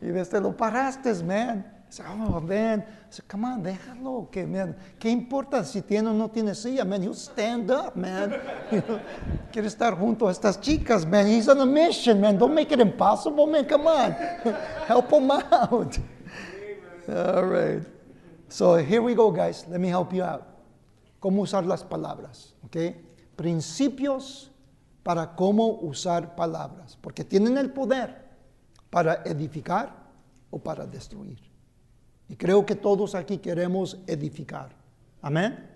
y 0.00 0.08
este 0.08 0.40
lo 0.40 0.56
paraste, 0.56 1.12
man. 1.22 1.80
Dice, 1.90 2.04
oh, 2.08 2.40
man. 2.40 2.84
Dice, 3.08 3.22
come 3.26 3.46
on, 3.46 3.62
déjalo. 3.62 4.30
Que, 4.30 4.46
man, 4.46 4.76
¿Qué 4.98 5.10
importa 5.10 5.64
si 5.64 5.82
tiene 5.82 6.08
o 6.08 6.12
no 6.12 6.28
tiene 6.28 6.54
silla, 6.54 6.84
man? 6.84 7.02
You 7.02 7.12
stand 7.14 7.70
up, 7.70 7.96
man. 7.96 8.36
quiere 9.52 9.66
estar 9.66 9.98
junto 9.98 10.28
a 10.28 10.30
estas 10.30 10.60
chicas, 10.60 11.04
man. 11.04 11.26
He's 11.26 11.48
on 11.48 11.60
a 11.60 11.66
mission, 11.66 12.20
man. 12.20 12.38
Don't 12.38 12.54
make 12.54 12.72
it 12.72 12.80
impossible, 12.80 13.48
man. 13.48 13.64
Come 13.64 13.88
on. 13.88 14.12
help 14.86 15.10
him 15.10 15.30
out. 15.32 15.98
All 17.08 17.44
right. 17.44 17.82
So 18.48 18.76
here 18.76 19.02
we 19.02 19.14
go, 19.14 19.32
guys. 19.32 19.66
Let 19.68 19.80
me 19.80 19.88
help 19.88 20.12
you 20.12 20.22
out. 20.22 20.49
Cómo 21.20 21.42
usar 21.42 21.64
las 21.64 21.84
palabras, 21.84 22.54
¿ok? 22.64 22.76
Principios 23.36 24.50
para 25.02 25.34
cómo 25.36 25.78
usar 25.80 26.34
palabras, 26.34 26.98
porque 27.00 27.24
tienen 27.24 27.56
el 27.56 27.72
poder 27.72 28.28
para 28.90 29.22
edificar 29.24 29.94
o 30.50 30.58
para 30.58 30.86
destruir. 30.86 31.38
Y 32.28 32.36
creo 32.36 32.64
que 32.64 32.74
todos 32.74 33.14
aquí 33.14 33.38
queremos 33.38 33.98
edificar. 34.06 34.70
Amén. 35.22 35.68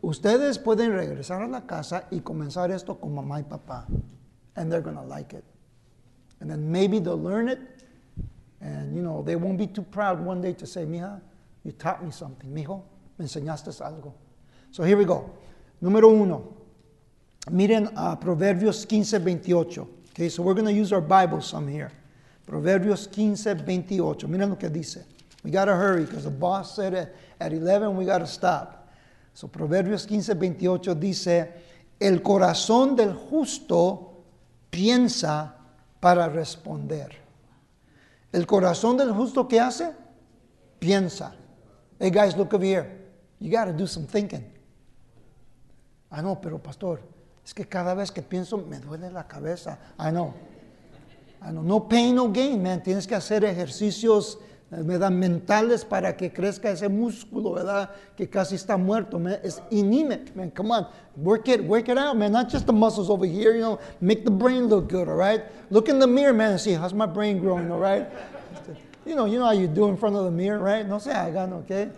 Ustedes 0.00 0.58
pueden 0.58 0.92
regresar 0.92 1.42
a 1.42 1.48
la 1.48 1.66
casa 1.66 2.06
y 2.10 2.20
comenzar 2.20 2.70
esto 2.70 3.00
con 3.00 3.14
mamá 3.14 3.40
y 3.40 3.44
papá. 3.44 3.86
And 4.54 4.70
they're 4.70 4.82
going 4.82 4.96
to 4.96 5.02
like 5.02 5.34
it. 5.34 5.44
And 6.40 6.50
then 6.50 6.70
maybe 6.70 7.00
they'll 7.00 7.20
learn 7.20 7.48
it. 7.48 7.58
And, 8.60 8.94
you 8.94 9.02
know, 9.02 9.22
they 9.22 9.36
won't 9.36 9.58
be 9.58 9.66
too 9.66 9.82
proud 9.82 10.20
one 10.20 10.40
day 10.40 10.52
to 10.54 10.66
say, 10.66 10.84
Mija, 10.84 11.20
you 11.64 11.72
taught 11.72 12.04
me 12.04 12.10
something. 12.10 12.50
Mijo, 12.50 12.82
me 13.18 13.24
enseñaste 13.24 13.70
algo. 13.82 14.12
So 14.74 14.82
here 14.82 14.96
we 14.96 15.04
go. 15.04 15.30
Número 15.80 16.10
uno. 16.10 16.52
Miren 17.48 17.92
a 17.94 18.16
Proverbios 18.16 18.84
15, 18.84 19.20
28. 19.20 19.86
Okay, 20.10 20.28
so 20.28 20.42
we're 20.42 20.52
going 20.52 20.66
to 20.66 20.72
use 20.72 20.92
our 20.92 21.00
Bible 21.00 21.40
some 21.40 21.68
here. 21.68 21.92
Proverbios 22.44 23.06
15, 23.06 23.64
28. 23.64 24.26
Miren 24.26 24.50
lo 24.50 24.56
que 24.56 24.68
dice. 24.68 25.04
We 25.44 25.52
got 25.52 25.66
to 25.66 25.76
hurry 25.76 26.04
because 26.04 26.24
the 26.24 26.30
boss 26.30 26.74
said 26.74 26.92
it 26.92 27.14
at 27.38 27.52
11 27.52 27.96
we 27.96 28.04
got 28.04 28.18
to 28.18 28.26
stop. 28.26 28.92
So 29.32 29.46
Proverbios 29.46 30.08
15, 30.08 30.34
28 30.34 30.94
dice, 30.96 31.52
el 32.00 32.18
corazón 32.18 32.96
del 32.96 33.12
justo 33.12 34.24
piensa 34.72 35.52
para 36.00 36.28
responder. 36.28 37.10
El 38.32 38.44
corazón 38.44 38.96
del 38.96 39.12
justo 39.12 39.44
¿qué 39.44 39.60
hace? 39.60 39.94
Piensa. 40.80 41.32
Hey 42.00 42.10
guys, 42.10 42.36
look 42.36 42.52
over 42.52 42.64
here. 42.64 42.90
You 43.38 43.52
got 43.52 43.66
to 43.66 43.72
do 43.72 43.86
some 43.86 44.08
thinking. 44.08 44.50
Ah, 46.16 46.22
no, 46.22 46.40
pero 46.40 46.62
pastor, 46.62 47.00
es 47.44 47.52
que 47.52 47.64
cada 47.64 47.92
vez 47.92 48.12
que 48.12 48.22
pienso 48.22 48.56
me 48.56 48.78
duele 48.78 49.10
la 49.10 49.26
cabeza. 49.26 49.80
I 49.98 50.10
know. 50.10 50.32
I 51.42 51.50
know. 51.50 51.62
No 51.64 51.88
pain, 51.88 52.14
no 52.14 52.30
gain, 52.30 52.62
man. 52.62 52.80
Tienes 52.84 53.04
que 53.04 53.16
hacer 53.16 53.44
ejercicios 53.44 54.38
¿verdad? 54.70 55.10
mentales 55.10 55.84
para 55.84 56.16
que 56.16 56.32
crezca 56.32 56.70
ese 56.70 56.88
músculo, 56.88 57.54
¿verdad? 57.54 57.90
Que 58.16 58.28
casi 58.28 58.54
está 58.54 58.76
muerto, 58.76 59.18
man. 59.18 59.40
It's 59.42 59.60
anemic, 59.72 60.36
man. 60.36 60.52
Come 60.52 60.70
on, 60.70 60.86
work 61.16 61.48
it, 61.48 61.60
work 61.64 61.88
it 61.88 61.98
out, 61.98 62.16
man. 62.16 62.30
Not 62.30 62.48
just 62.48 62.66
the 62.66 62.72
muscles 62.72 63.10
over 63.10 63.26
here, 63.26 63.52
you 63.52 63.62
know. 63.62 63.80
Make 64.00 64.24
the 64.24 64.30
brain 64.30 64.68
look 64.68 64.88
good, 64.88 65.08
all 65.08 65.16
right? 65.16 65.42
Look 65.68 65.88
in 65.88 65.98
the 65.98 66.06
mirror, 66.06 66.32
man, 66.32 66.52
and 66.52 66.60
see 66.60 66.74
how's 66.74 66.94
my 66.94 67.06
brain 67.06 67.40
growing, 67.40 67.72
all 67.72 67.80
right? 67.80 68.06
You 69.06 69.14
know, 69.14 69.26
you 69.26 69.38
know 69.38 69.44
how 69.44 69.52
you 69.52 69.66
do 69.66 69.88
in 69.88 69.98
front 69.98 70.16
of 70.16 70.24
the 70.24 70.30
mirror, 70.30 70.58
right? 70.60 70.88
No 70.88 70.98
se 70.98 71.10
hagan, 71.10 71.52
okay? 71.64 71.90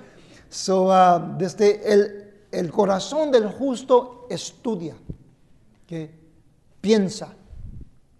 So, 0.50 0.88
uh, 0.88 1.20
desde 1.38 1.80
el, 1.84 2.25
el 2.50 2.70
corazón 2.70 3.30
del 3.30 3.48
justo 3.48 4.26
estudia, 4.30 4.94
que 5.86 6.10
piensa, 6.80 7.28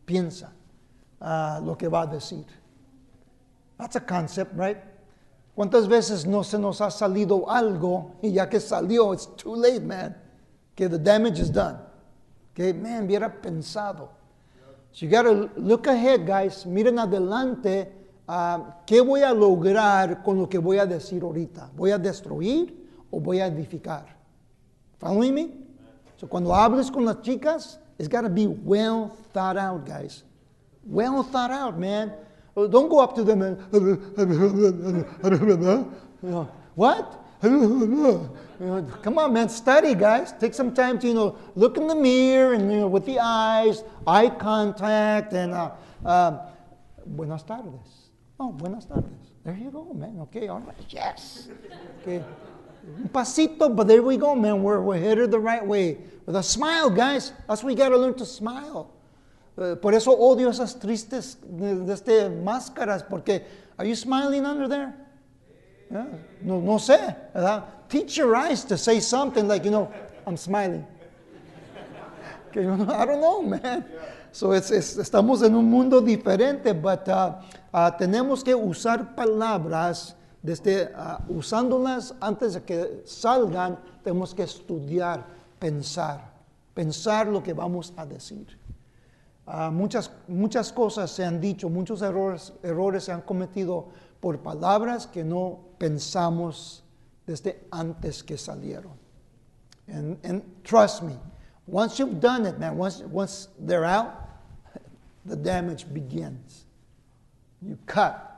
piensa 0.05 0.53
uh, 1.21 1.65
lo 1.65 1.77
que 1.77 1.89
va 1.89 2.03
a 2.03 2.07
decir. 2.07 2.45
That's 3.79 3.97
a 3.97 4.01
concept, 4.01 4.53
right? 4.57 4.79
¿Cuántas 5.55 5.89
veces 5.89 6.27
no 6.27 6.43
se 6.43 6.59
nos 6.59 6.81
ha 6.81 6.91
salido 6.91 7.51
algo 7.51 8.13
y 8.23 8.33
ya 8.33 8.49
que 8.49 8.61
salió, 8.61 9.13
it's 9.13 9.27
too 9.37 9.57
late, 9.57 9.81
man? 9.81 10.17
Que 10.75 10.89
the 10.89 10.99
damage 10.99 11.41
is 11.41 11.51
done. 11.51 11.79
Que, 12.55 12.75
man, 12.75 13.07
hubiera 13.07 13.41
pensado. 13.41 14.11
So 14.93 15.07
you 15.07 15.11
gotta 15.11 15.51
look 15.57 15.87
ahead, 15.87 16.27
guys. 16.27 16.67
Miren 16.67 16.99
adelante. 16.99 17.93
Uh, 18.29 18.73
¿Qué 18.85 19.01
voy 19.01 19.23
a 19.23 19.33
lograr 19.33 20.23
con 20.23 20.39
lo 20.39 20.49
que 20.49 20.59
voy 20.59 20.79
a 20.79 20.87
decir 20.87 21.23
ahorita? 21.23 21.71
¿Voy 21.77 21.91
a 21.91 21.99
destruir 21.99 22.91
o 23.11 23.21
voy 23.21 23.41
a 23.41 23.47
edificar? 23.47 24.16
Following 24.99 25.35
me? 25.35 25.51
So 26.17 26.27
cuando 26.27 26.55
hables 26.55 26.91
con 26.91 27.05
las 27.05 27.17
chicas, 27.17 27.79
it's 27.99 28.09
gotta 28.09 28.29
be 28.29 28.47
well 28.47 29.17
thought 29.33 29.57
out, 29.57 29.87
guys. 29.87 30.23
Well 30.85 31.23
thought 31.23 31.51
out, 31.51 31.79
man. 31.79 32.13
Don't 32.55 32.89
go 32.89 33.01
up 33.01 33.15
to 33.17 33.25
them 33.25 33.43
and, 33.43 33.59
what? 36.75 37.23
Come 39.03 39.19
on, 39.19 39.35
man, 39.35 39.51
study, 39.51 39.95
guys. 39.95 40.33
Take 40.41 40.55
some 40.55 40.73
time 40.73 40.99
to, 41.01 41.07
you 41.07 41.13
know, 41.13 41.37
look 41.55 41.77
in 41.77 41.87
the 41.87 41.95
mirror 41.95 42.55
and, 42.55 42.73
you 42.73 42.81
know, 42.81 42.89
with 42.89 43.05
the 43.05 43.19
eyes, 43.21 43.85
eye 44.07 44.31
contact, 44.31 45.35
and, 45.35 45.53
uh, 45.53 45.73
uh, 46.05 46.47
buenas 47.05 47.43
tardes. 47.43 48.09
Oh, 48.41 48.53
buenas 48.53 48.87
tardes. 48.87 49.33
There 49.45 49.55
you 49.55 49.71
go, 49.71 49.93
man. 49.93 50.19
Okay, 50.23 50.49
all 50.49 50.61
right. 50.61 50.75
Yes. 50.89 51.49
Okay. 52.01 52.25
Un 52.87 53.09
pasito, 53.09 53.75
but 53.75 53.89
there 53.89 54.03
we 54.03 54.17
go, 54.17 54.35
man. 54.35 54.63
We're, 54.63 54.81
we're 54.81 54.99
headed 54.99 55.31
the 55.31 55.39
right 55.39 55.65
way. 55.65 55.99
With 56.25 56.37
a 56.37 56.43
smile, 56.43 56.91
guys. 56.91 57.33
That's 57.49 57.63
what 57.63 57.71
we 57.71 57.75
got 57.75 57.89
to 57.91 57.97
learn 57.97 58.15
to 58.15 58.27
smile. 58.27 58.91
Eh, 59.59 59.75
por 59.77 59.95
eso 59.95 60.13
odio 60.13 60.51
esas 60.51 60.79
tristes 60.79 61.39
este, 61.89 62.29
máscaras, 62.29 63.03
porque, 63.09 63.43
are 63.79 63.87
you 63.87 63.95
smiling 63.95 64.45
under 64.45 64.69
there? 64.69 64.95
No, 65.89 66.61
no 66.61 66.79
sé, 66.79 67.17
¿verdad? 67.33 67.65
Teach 67.89 68.17
your 68.19 68.35
eyes 68.35 68.65
to 68.65 68.77
say 68.77 69.01
something 69.01 69.47
like, 69.47 69.65
you 69.65 69.71
know, 69.71 69.91
I'm 70.27 70.37
smiling. 70.37 70.85
I 72.57 73.05
don't 73.05 73.21
know, 73.21 73.43
man. 73.43 73.85
So 74.33 74.53
it's, 74.53 74.71
estamos 74.71 75.43
en 75.43 75.55
un 75.55 75.71
mundo 75.71 76.01
diferente, 76.01 76.75
but 76.75 77.09
uh, 77.09 77.37
uh, 77.73 77.91
tenemos 77.93 78.45
que 78.45 78.55
usar 78.55 79.15
palabras, 79.15 80.15
desde, 80.47 80.93
uh, 80.95 81.19
usándolas 81.29 82.15
antes 82.21 82.55
de 82.55 82.63
que 82.63 83.03
salgan, 83.05 83.79
tenemos 84.05 84.33
que 84.33 84.45
estudiar, 84.45 85.27
pensar, 85.59 86.33
pensar 86.73 87.27
lo 87.27 87.43
que 87.43 87.53
vamos 87.53 87.93
a 87.97 88.07
decir. 88.07 88.47
Ah, 89.45 89.71
muchas, 89.71 90.11
muchas 90.29 90.73
cosas 90.73 91.11
se 91.11 91.25
han 91.25 91.41
dicho, 91.41 91.69
muchos 91.69 92.01
errores, 92.01 92.53
errores 92.63 93.05
se 93.05 93.13
han 93.13 93.23
cometido 93.23 93.89
por 94.21 94.39
palabras 94.39 95.07
que 95.07 95.25
no 95.25 95.59
pensamos 95.79 96.85
desde 97.27 97.67
antes 97.73 98.23
que 98.23 98.39
salieron. 98.39 98.93
And, 99.89 100.19
and 100.25 100.43
trust 100.63 101.03
me, 101.03 101.19
once 101.67 101.99
you've 101.99 102.21
done 102.21 102.47
it, 102.47 102.59
man, 102.59 102.77
once, 102.77 103.03
once 103.03 103.49
they're 103.59 103.85
out, 103.85 104.15
the 105.27 105.37
damage 105.37 105.87
begins. 105.93 106.67
You 107.61 107.79
cut, 107.87 108.37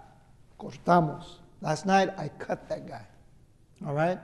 Cortamos. 0.59 1.41
Last 1.61 1.87
night 1.87 2.11
I 2.19 2.29
cut 2.39 2.69
that 2.69 2.87
guy. 2.89 3.07
All 3.87 3.95
right? 3.95 4.19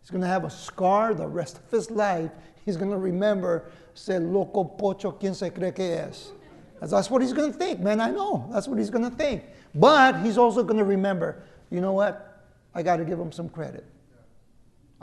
He's 0.00 0.10
going 0.10 0.22
to 0.22 0.28
have 0.28 0.44
a 0.44 0.50
scar 0.50 1.14
the 1.14 1.26
rest 1.26 1.58
of 1.58 1.70
his 1.70 1.90
life. 1.90 2.30
He's 2.64 2.76
going 2.76 2.90
to 2.90 2.96
remember, 2.96 3.70
say, 3.94 4.18
loco 4.18 4.64
pocho, 4.64 5.12
quien 5.12 5.34
se 5.34 5.50
cree 5.50 5.72
que 5.72 5.84
es. 5.84 6.32
That's 6.80 7.10
what 7.10 7.20
he's 7.20 7.32
going 7.32 7.52
to 7.52 7.58
think, 7.58 7.80
man. 7.80 8.00
I 8.00 8.10
know. 8.10 8.48
That's 8.52 8.66
what 8.66 8.78
he's 8.78 8.90
going 8.90 9.08
to 9.08 9.14
think. 9.14 9.44
But 9.74 10.22
he's 10.22 10.38
also 10.38 10.62
going 10.62 10.78
to 10.78 10.84
remember, 10.84 11.42
you 11.70 11.80
know 11.80 11.92
what? 11.92 12.44
I 12.74 12.82
got 12.82 12.96
to 12.96 13.04
give 13.04 13.18
him 13.18 13.32
some 13.32 13.48
credit. 13.48 13.84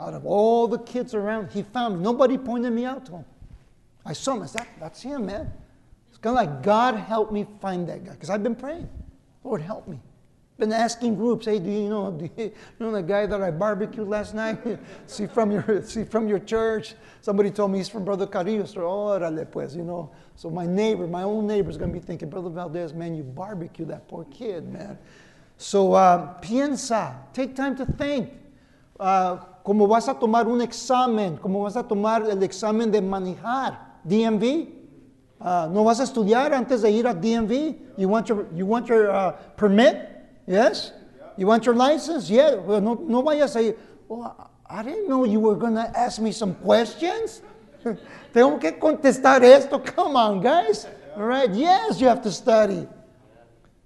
Out 0.00 0.14
of 0.14 0.26
all 0.26 0.66
the 0.66 0.78
kids 0.78 1.14
around, 1.14 1.50
he 1.50 1.62
found 1.62 1.98
me. 1.98 2.02
Nobody 2.02 2.36
pointed 2.38 2.72
me 2.72 2.84
out 2.84 3.06
to 3.06 3.12
him. 3.12 3.24
I 4.04 4.12
saw 4.12 4.34
him. 4.34 4.42
I 4.42 4.46
said, 4.46 4.66
that's 4.80 5.02
him, 5.02 5.26
man. 5.26 5.52
It's 6.08 6.18
kind 6.18 6.36
of 6.36 6.44
like 6.44 6.62
God 6.62 6.96
help 6.96 7.30
me 7.30 7.46
find 7.60 7.88
that 7.88 8.04
guy. 8.04 8.12
Because 8.12 8.30
I've 8.30 8.42
been 8.42 8.56
praying. 8.56 8.88
Lord, 9.44 9.60
help 9.60 9.86
me. 9.86 10.00
Been 10.58 10.72
asking 10.72 11.14
groups, 11.14 11.46
hey, 11.46 11.60
do 11.60 11.70
you 11.70 11.88
know, 11.88 12.10
do 12.10 12.28
you 12.36 12.52
know 12.80 12.90
the 12.90 13.00
guy 13.00 13.26
that 13.26 13.40
I 13.40 13.52
barbecued 13.52 14.08
last 14.08 14.34
night? 14.34 14.58
see 15.06 15.28
from 15.28 15.52
your 15.52 15.82
see 15.84 16.02
from 16.02 16.26
your 16.26 16.40
church. 16.40 16.96
Somebody 17.20 17.52
told 17.52 17.70
me 17.70 17.78
he's 17.78 17.88
from 17.88 18.04
Brother 18.04 18.26
Carrillo. 18.26 18.64
So, 18.64 18.80
órale, 18.80 19.48
pues, 19.48 19.76
you 19.76 19.84
know. 19.84 20.10
So 20.34 20.50
my 20.50 20.66
neighbor, 20.66 21.06
my 21.06 21.22
own 21.22 21.46
neighbor, 21.46 21.70
is 21.70 21.76
going 21.76 21.92
to 21.92 21.98
be 21.98 22.04
thinking, 22.04 22.28
Brother 22.28 22.50
Valdez, 22.50 22.92
man, 22.92 23.14
you 23.14 23.22
barbecued 23.22 23.86
that 23.88 24.08
poor 24.08 24.24
kid, 24.24 24.68
man. 24.68 24.98
So 25.58 25.92
uh, 25.92 26.40
piensa, 26.40 27.14
take 27.32 27.54
time 27.54 27.76
to 27.76 27.86
think. 27.86 28.32
Uh, 28.98 29.36
como 29.64 29.86
vas 29.86 30.08
a 30.08 30.14
tomar 30.14 30.48
un 30.48 30.60
examen, 30.60 31.38
como 31.40 31.62
vas 31.62 31.76
a 31.76 31.84
tomar 31.84 32.28
el 32.28 32.42
examen 32.42 32.90
de 32.90 33.00
manejar, 33.00 33.78
DMV. 34.04 34.72
Uh, 35.40 35.68
no 35.72 35.84
vas 35.84 36.00
a 36.00 36.02
estudiar 36.02 36.52
antes 36.52 36.82
de 36.82 36.90
ir 36.90 37.06
a 37.06 37.14
DMV. 37.14 37.76
You 37.96 38.08
want 38.08 38.28
your, 38.28 38.48
you 38.52 38.66
want 38.66 38.88
your 38.88 39.08
uh, 39.08 39.32
permit? 39.56 40.17
Yes? 40.48 40.92
You 41.36 41.46
want 41.46 41.66
your 41.66 41.74
license? 41.74 42.30
Yeah. 42.30 42.54
Well, 42.54 42.80
no, 42.80 42.94
no 42.94 43.22
vayas 43.22 43.54
I 44.70 44.82
didn't 44.82 45.08
know 45.08 45.24
you 45.24 45.40
were 45.40 45.54
going 45.54 45.74
to 45.74 45.92
ask 45.96 46.20
me 46.20 46.32
some 46.32 46.54
questions. 46.56 47.42
Tengo 48.32 48.58
que 48.58 48.72
contestar 48.72 49.42
esto. 49.42 49.78
Come 49.94 50.16
on, 50.16 50.40
guys. 50.40 50.86
All 51.16 51.24
right. 51.24 51.52
Yes, 51.52 52.00
you 52.00 52.08
have 52.08 52.22
to 52.22 52.32
study. 52.32 52.86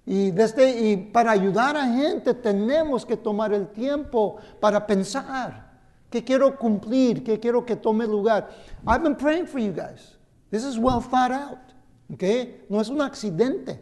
Y, 0.05 0.31
desde, 0.31 0.81
y 0.81 0.95
para 1.13 1.31
ayudar 1.31 1.77
a 1.77 1.85
gente 1.85 2.33
tenemos 2.33 3.05
que 3.05 3.15
tomar 3.15 3.53
el 3.53 3.67
tiempo 3.67 4.37
para 4.59 4.85
pensar 4.85 5.71
qué 6.09 6.23
quiero 6.23 6.57
cumplir, 6.57 7.23
qué 7.23 7.39
quiero 7.39 7.65
que 7.65 7.77
tome 7.77 8.05
lugar. 8.05 8.49
I've 8.85 9.01
been 9.01 9.15
praying 9.15 9.47
for 9.47 9.59
you 9.59 9.71
guys. 9.71 10.17
This 10.49 10.65
is 10.65 10.77
well 10.77 10.99
thought 10.99 11.31
out. 11.31 11.73
Okay? 12.13 12.55
No 12.69 12.79
es 12.79 12.89
un 12.89 12.99
accidente. 12.99 13.79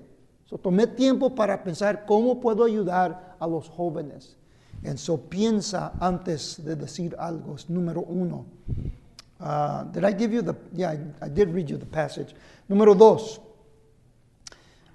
So, 0.52 0.58
tomé 0.58 0.86
tiempo 0.86 1.34
para 1.34 1.64
pensar 1.64 2.06
cómo 2.06 2.42
puedo 2.42 2.66
ayudar 2.66 3.38
a 3.40 3.48
los 3.48 3.70
jóvenes. 3.70 4.36
En 4.84 4.98
so 4.98 5.18
piensa 5.18 5.94
antes 5.98 6.62
de 6.66 6.76
decir 6.76 7.16
algo. 7.18 7.56
Es 7.56 7.70
número 7.70 8.02
uno. 8.02 8.46
Uh, 9.40 9.86
did 9.94 10.04
I 10.04 10.12
give 10.12 10.34
you 10.34 10.42
the? 10.42 10.54
Yeah, 10.74 10.92
I, 10.92 11.26
I 11.26 11.30
did 11.30 11.54
read 11.54 11.68
you 11.68 11.78
the 11.78 11.86
passage. 11.86 12.36
Número 12.68 12.94
dos. 12.98 13.40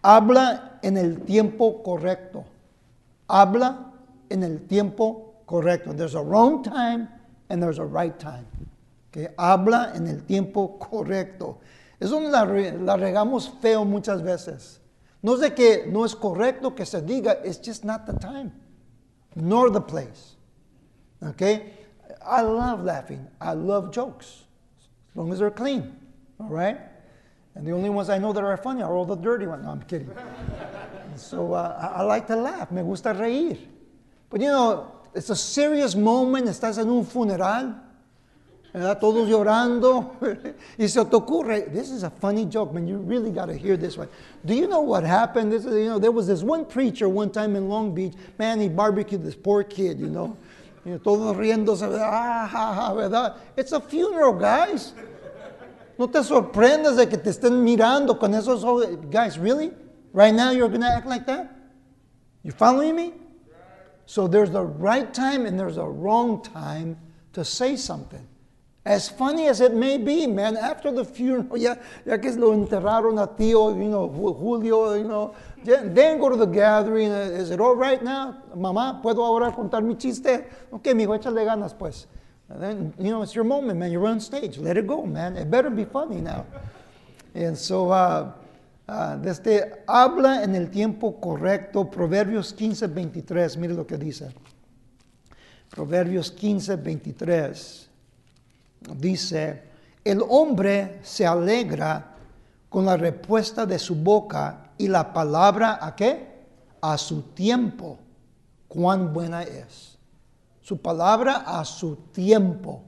Habla 0.03 0.79
en 0.83 0.99
el 0.99 1.23
tiempo 1.23 1.83
correcto. 1.83 2.45
Habla 3.27 3.93
en 4.29 4.43
el 4.43 4.67
tiempo 4.67 5.37
correcto. 5.47 5.95
There's 5.95 6.17
a 6.17 6.23
wrong 6.23 6.63
time 6.63 7.09
and 7.49 7.63
there's 7.63 7.79
a 7.79 7.87
right 7.87 8.19
time. 8.19 8.47
Que 9.11 9.33
habla 9.39 9.93
en 9.95 10.07
el 10.07 10.23
tiempo 10.25 10.79
correcto. 10.79 11.61
Eso 11.99 12.21
la, 12.21 12.45
la 12.45 12.97
regamos 12.99 13.49
feo 13.63 13.87
muchas 13.87 14.23
veces. 14.23 14.83
No 15.27 15.35
es 15.35 15.41
de 15.41 15.55
que 15.55 15.87
no 15.89 16.05
es 16.05 16.15
correcto 16.15 16.73
que 16.73 16.87
se 16.87 17.03
diga, 17.03 17.41
it's 17.45 17.59
just 17.59 17.85
not 17.85 18.07
the 18.07 18.13
time, 18.13 18.53
nor 19.35 19.73
the 19.73 19.81
place. 19.81 20.37
Okay? 21.21 21.73
I 22.25 22.43
love 22.43 22.85
laughing. 22.85 23.27
I 23.41 23.55
love 23.55 23.91
jokes, 23.91 24.45
as 25.11 25.17
long 25.17 25.33
as 25.33 25.41
they're 25.41 25.51
clean. 25.51 25.97
All 26.39 26.49
right? 26.49 26.79
And 27.57 27.67
the 27.67 27.73
only 27.73 27.91
ones 27.91 28.09
I 28.09 28.19
know 28.19 28.33
that 28.33 28.45
are 28.45 28.57
funny 28.57 28.83
are 28.83 28.95
all 28.95 29.05
the 29.05 29.17
dirty 29.17 29.49
ones. 29.49 29.65
No, 29.65 29.73
I'm 29.73 29.83
kidding. 29.83 30.13
so 31.17 31.55
uh, 31.55 31.77
I, 31.77 32.03
I 32.03 32.03
like 32.03 32.29
to 32.29 32.37
laugh. 32.37 32.71
Me 32.71 32.83
gusta 32.83 33.13
reír. 33.13 33.59
But 34.31 34.43
you 34.43 34.47
know, 34.47 34.93
it's 35.13 35.31
a 35.31 35.35
serious 35.35 35.97
moment. 35.97 36.47
Estás 36.47 36.79
en 36.79 36.89
un 36.89 37.05
funeral. 37.05 37.75
¿Verdad? 38.77 39.01
Todos 39.01 39.27
llorando. 39.27 40.17
y 40.79 40.87
se 40.87 41.03
te 41.05 41.17
ocurre, 41.17 41.73
this 41.73 41.91
is 41.91 42.03
a 42.03 42.11
funny 42.11 42.45
joke, 42.45 42.75
man. 42.75 42.87
You 42.87 42.99
really 42.99 43.31
got 43.31 43.47
to 43.47 43.55
hear 43.55 43.79
this 43.79 43.97
one. 43.97 44.09
Do 44.45 44.55
you 44.55 44.69
know 44.69 44.81
what 44.81 45.03
happened? 45.03 45.51
This 45.51 45.65
is, 45.65 45.75
you 45.75 45.89
know, 45.89 45.99
there 45.99 46.13
was 46.13 46.27
this 46.27 46.43
one 46.43 46.67
preacher 46.67 47.09
one 47.09 47.31
time 47.31 47.57
in 47.57 47.69
Long 47.69 47.95
Beach. 47.95 48.13
Man, 48.39 48.61
he 48.61 48.69
barbecued 48.69 49.23
this 49.23 49.35
poor 49.35 49.65
kid, 49.65 49.99
you 49.99 50.11
know. 50.11 50.37
You 50.85 50.93
know 50.93 50.99
todos 50.99 51.37
riéndose, 51.37 51.85
ah, 51.85 52.47
ja, 52.47 52.75
ja, 52.75 52.95
¿verdad? 52.95 53.37
It's 53.57 53.73
a 53.73 53.81
funeral, 53.81 54.35
guys. 54.35 54.93
No 55.99 56.07
te 56.09 56.19
sorprendas 56.19 56.97
de 56.97 57.07
que 57.07 57.17
te 57.17 57.31
estén 57.31 57.65
mirando 57.65 58.21
con 58.21 58.33
esos 58.35 58.63
ojos. 58.63 59.11
Guys, 59.11 59.39
really? 59.39 59.73
Right 60.13 60.35
now 60.35 60.51
you're 60.51 60.69
going 60.69 60.83
to 60.83 60.87
act 60.87 61.07
like 61.07 61.27
that? 61.27 61.51
You 62.43 62.53
following 62.53 62.95
me? 62.95 63.15
So 64.05 64.29
there's 64.29 64.51
the 64.51 64.63
right 64.63 65.13
time 65.13 65.47
and 65.47 65.59
there's 65.59 65.79
a 65.79 65.85
wrong 65.85 66.43
time 66.43 66.99
to 67.33 67.43
say 67.43 67.75
something. 67.77 68.27
As 68.87 69.09
funny 69.09 69.49
as 69.49 69.61
it 69.61 69.75
may 69.75 69.99
be, 69.99 70.29
man, 70.29 70.57
after 70.57 70.93
the 70.93 71.05
funeral, 71.05 71.59
ya, 71.59 71.75
ya 72.07 72.19
que 72.19 72.31
lo 72.37 72.53
enterraron 72.55 73.21
a 73.21 73.27
tío, 73.27 73.77
you 73.77 73.91
know, 73.91 74.09
Julio, 74.09 74.95
you 74.95 75.03
know, 75.03 75.35
then 75.65 76.21
go 76.21 76.29
to 76.29 76.37
the 76.37 76.47
gathering. 76.47 77.11
Is 77.11 77.51
it 77.51 77.61
all 77.61 77.75
right 77.75 78.01
now? 78.01 78.37
Mamá, 78.55 79.03
¿puedo 79.03 79.27
ahora 79.27 79.51
contar 79.51 79.83
mi 79.83 79.97
chiste? 79.97 80.45
Ok, 80.71 80.95
mi 80.95 81.03
hijo, 81.03 81.19
échale 81.19 81.45
ganas, 81.45 81.77
pues. 81.77 82.07
And 82.49 82.63
then, 82.63 82.95
you 83.01 83.11
know, 83.11 83.23
it's 83.23 83.35
your 83.35 83.43
moment, 83.43 83.77
man. 83.77 83.91
You're 83.91 84.07
on 84.07 84.21
stage. 84.21 84.57
Let 84.57 84.77
it 84.77 84.87
go, 84.87 85.05
man. 85.05 85.37
It 85.37 85.51
better 85.51 85.69
be 85.69 85.85
funny 85.85 86.21
now. 86.21 86.47
And 87.35 87.59
so, 87.59 87.91
uh, 87.91 88.31
uh, 88.89 89.17
desde 89.17 89.83
habla 89.89 90.45
en 90.45 90.55
el 90.55 90.69
tiempo 90.69 91.21
correcto, 91.21 91.91
Proverbios 91.91 92.53
15, 92.53 92.87
23. 92.87 93.57
Mire 93.57 93.75
lo 93.75 93.85
que 93.85 93.97
dice. 93.97 94.29
Proverbios 95.71 96.31
15, 96.31 96.77
23. 96.77 97.86
Dice, 98.81 99.63
el 100.05 100.23
hombre 100.29 101.01
se 101.03 101.27
alegra 101.27 102.15
con 102.69 102.85
la 102.85 102.97
respuesta 102.97 103.67
de 103.67 103.79
su 103.79 103.95
boca 103.97 104.71
y 104.79 104.89
la 104.89 105.13
palabra 105.13 105.79
a 105.81 105.95
qué? 105.95 106.45
A 106.81 106.97
su 106.99 107.23
tiempo. 107.23 107.99
Cuán 108.69 109.13
buena 109.13 109.43
es 109.43 109.97
su 110.67 110.77
palabra 110.83 111.45
a 111.47 111.65
su 111.65 111.95
tiempo. 112.13 112.83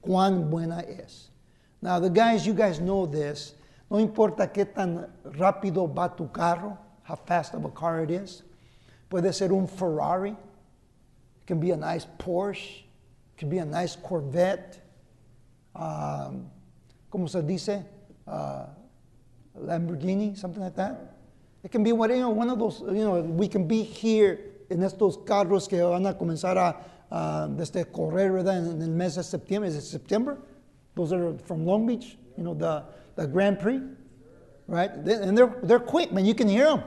Cuán 0.00 0.48
buena 0.48 0.78
es. 0.78 1.28
Now, 1.82 1.98
the 1.98 2.08
guys, 2.08 2.46
you 2.46 2.54
guys 2.54 2.78
know 2.78 3.04
this. 3.04 3.56
No 3.90 3.98
importa 3.98 4.52
qué 4.52 4.64
tan 4.64 5.08
rápido 5.24 5.92
va 5.92 6.14
tu 6.14 6.30
carro, 6.30 6.78
how 7.02 7.16
fast 7.16 7.54
of 7.54 7.64
a 7.64 7.70
car 7.70 8.04
it 8.04 8.12
is. 8.12 8.44
Puede 9.10 9.34
ser 9.34 9.52
un 9.52 9.66
Ferrari. 9.66 10.30
It 10.30 11.46
can 11.46 11.58
be 11.58 11.72
a 11.72 11.76
nice 11.76 12.06
Porsche. 12.16 12.84
It 12.84 13.38
can 13.38 13.48
be 13.48 13.58
a 13.58 13.64
nice 13.64 13.96
Corvette. 13.96 14.79
Um, 15.74 16.50
¿Cómo 17.10 17.28
se 17.28 17.42
dice? 17.42 17.84
Uh, 18.26 18.66
Lamborghini, 19.58 20.36
something 20.36 20.62
like 20.62 20.76
that. 20.76 21.16
It 21.62 21.70
can 21.70 21.82
be 21.82 21.92
what, 21.92 22.10
you 22.10 22.20
know, 22.20 22.30
one 22.30 22.48
of 22.48 22.58
those, 22.58 22.80
you 22.80 23.04
know, 23.04 23.20
we 23.20 23.48
can 23.48 23.66
be 23.66 23.82
here 23.82 24.38
en 24.70 24.78
estos 24.78 25.24
carros 25.24 25.68
que 25.68 25.78
van 25.82 26.06
a 26.06 26.14
comenzar 26.14 26.56
a 26.56 26.76
uh, 27.10 27.48
desde 27.48 27.84
correr 27.84 28.32
¿verdad? 28.32 28.58
en 28.58 28.80
el 28.80 28.88
mes 28.88 29.16
de 29.16 29.22
septiembre. 29.22 29.68
Is 29.68 29.76
it 29.76 29.82
September? 29.82 30.38
Those 30.94 31.12
are 31.12 31.36
from 31.44 31.66
Long 31.66 31.86
Beach, 31.86 32.16
you 32.36 32.44
know, 32.44 32.54
the, 32.54 32.84
the 33.16 33.26
Grand 33.26 33.58
Prix, 33.58 33.80
right? 34.66 34.90
And 34.90 35.36
they're, 35.36 35.54
they're 35.62 35.80
quick, 35.80 36.12
man. 36.12 36.24
You 36.24 36.34
can 36.34 36.48
hear 36.48 36.64
them. 36.66 36.84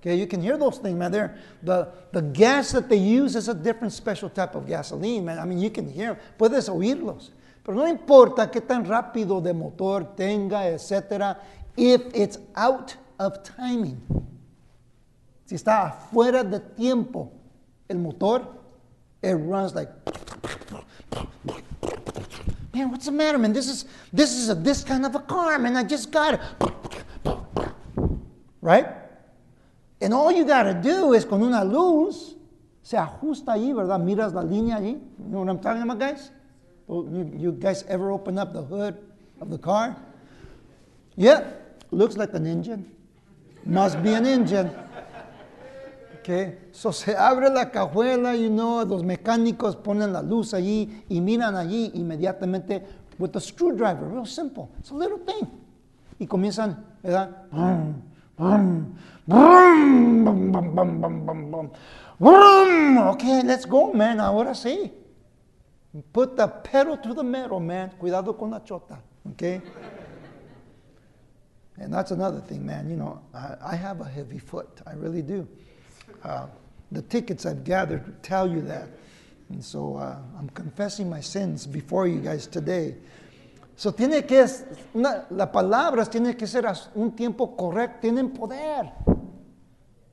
Okay, 0.00 0.16
you 0.16 0.26
can 0.26 0.42
hear 0.42 0.56
those 0.56 0.78
things, 0.78 0.98
man. 0.98 1.12
They're, 1.12 1.36
the, 1.62 1.88
the 2.12 2.22
gas 2.22 2.72
that 2.72 2.88
they 2.88 2.96
use 2.96 3.36
is 3.36 3.48
a 3.48 3.54
different 3.54 3.92
special 3.92 4.28
type 4.28 4.54
of 4.54 4.66
gasoline, 4.66 5.24
man. 5.24 5.38
I 5.38 5.44
mean, 5.44 5.60
you 5.60 5.70
can 5.70 5.88
hear 5.88 6.14
them. 6.14 6.22
Puedes 6.38 6.68
oírlos. 6.68 7.30
Pero 7.62 7.76
no 7.76 7.86
importa 7.86 8.50
qué 8.50 8.60
tan 8.60 8.84
rápido 8.84 9.40
de 9.40 9.52
motor 9.52 10.16
tenga, 10.16 10.66
etcétera, 10.66 11.40
if 11.76 12.02
it's 12.14 12.38
out 12.54 12.96
of 13.18 13.42
timing. 13.42 14.00
Si 15.46 15.54
está 15.54 15.86
afuera 15.86 16.42
de 16.42 16.58
tiempo 16.58 17.30
el 17.88 17.98
motor, 17.98 18.42
it 19.22 19.34
runs 19.34 19.74
like, 19.74 19.90
man, 22.74 22.90
what's 22.90 23.04
the 23.04 23.12
matter, 23.12 23.38
man? 23.38 23.52
This 23.52 23.68
is 23.68 23.84
this 24.12 24.32
is 24.32 24.48
a, 24.48 24.54
this 24.54 24.82
kind 24.82 25.06
of 25.06 25.14
a 25.14 25.20
car, 25.20 25.58
man. 25.58 25.76
I 25.76 25.84
just 25.84 26.10
got 26.10 26.34
it, 26.34 26.40
right? 28.60 28.86
And 30.00 30.12
all 30.12 30.32
you 30.32 30.44
got 30.44 30.64
to 30.64 30.74
do 30.74 31.12
is 31.12 31.24
con 31.24 31.42
una 31.42 31.64
luz 31.64 32.34
se 32.82 32.96
ajusta 32.96 33.52
ahí, 33.52 33.72
¿verdad? 33.72 34.00
Miras 34.00 34.32
la 34.32 34.42
línea 34.42 34.78
ahí. 34.78 34.94
You 35.18 35.24
know 35.28 35.40
what 35.40 35.48
I'm 35.48 35.60
talking 35.60 35.82
about, 35.82 36.00
guys? 36.00 36.30
You, 36.88 37.30
you 37.36 37.52
guys 37.52 37.84
ever 37.88 38.10
open 38.10 38.38
up 38.38 38.52
the 38.52 38.62
hood 38.62 38.96
of 39.40 39.50
the 39.50 39.58
car? 39.58 39.96
Yeah, 41.16 41.44
looks 41.90 42.16
like 42.16 42.34
an 42.34 42.46
engine. 42.46 42.90
Must 43.64 44.02
be 44.02 44.14
an 44.14 44.26
engine. 44.26 44.70
Okay, 46.20 46.56
so 46.70 46.92
se 46.92 47.14
abre 47.14 47.50
la 47.50 47.64
cajuela, 47.70 48.38
you 48.38 48.48
know, 48.48 48.84
los 48.84 49.02
mecánicos 49.02 49.74
ponen 49.74 50.12
la 50.12 50.22
luz 50.22 50.54
allí 50.54 51.04
y 51.08 51.20
miran 51.20 51.56
allí 51.56 51.90
inmediatamente 51.94 52.82
with 53.18 53.34
a 53.34 53.40
screwdriver, 53.40 54.06
real 54.06 54.24
simple. 54.24 54.70
It's 54.78 54.90
a 54.90 54.94
little 54.94 55.18
thing. 55.18 55.48
Y 56.20 56.26
comienzan, 56.26 56.84
¿verdad? 57.02 57.48
Okay, 63.14 63.42
let's 63.42 63.66
go, 63.66 63.92
man. 63.92 64.20
Ahora 64.20 64.54
sí. 64.54 64.92
Put 66.12 66.36
the 66.36 66.48
pedal 66.48 66.96
to 66.96 67.12
the 67.12 67.22
metal, 67.22 67.60
man. 67.60 67.90
Cuidado 67.98 68.32
con 68.38 68.50
la 68.50 68.60
chota. 68.60 68.98
Okay? 69.32 69.60
And 71.78 71.92
that's 71.92 72.10
another 72.10 72.40
thing, 72.40 72.64
man. 72.64 72.88
You 72.88 72.96
know, 72.96 73.20
I, 73.34 73.56
I 73.72 73.76
have 73.76 74.00
a 74.00 74.08
heavy 74.08 74.38
foot. 74.38 74.80
I 74.86 74.94
really 74.94 75.22
do. 75.22 75.46
Uh, 76.24 76.46
the 76.90 77.02
tickets 77.02 77.44
I've 77.44 77.64
gathered 77.64 78.22
tell 78.22 78.48
you 78.48 78.60
that. 78.62 78.88
And 79.50 79.62
so 79.62 79.96
uh, 79.96 80.16
I'm 80.38 80.48
confessing 80.50 81.10
my 81.10 81.20
sins 81.20 81.66
before 81.66 82.06
you 82.06 82.20
guys 82.20 82.46
today. 82.46 82.96
So 83.76 83.90
tiene 83.90 84.22
que, 84.26 84.46
una, 84.94 85.26
las 85.30 85.48
palabras 85.48 86.08
tienen 86.08 86.36
que 86.36 86.46
ser 86.46 86.64
un 86.94 87.12
tiempo 87.12 87.56
correcto, 87.56 88.00
tienen 88.00 88.30
poder. 88.30 88.92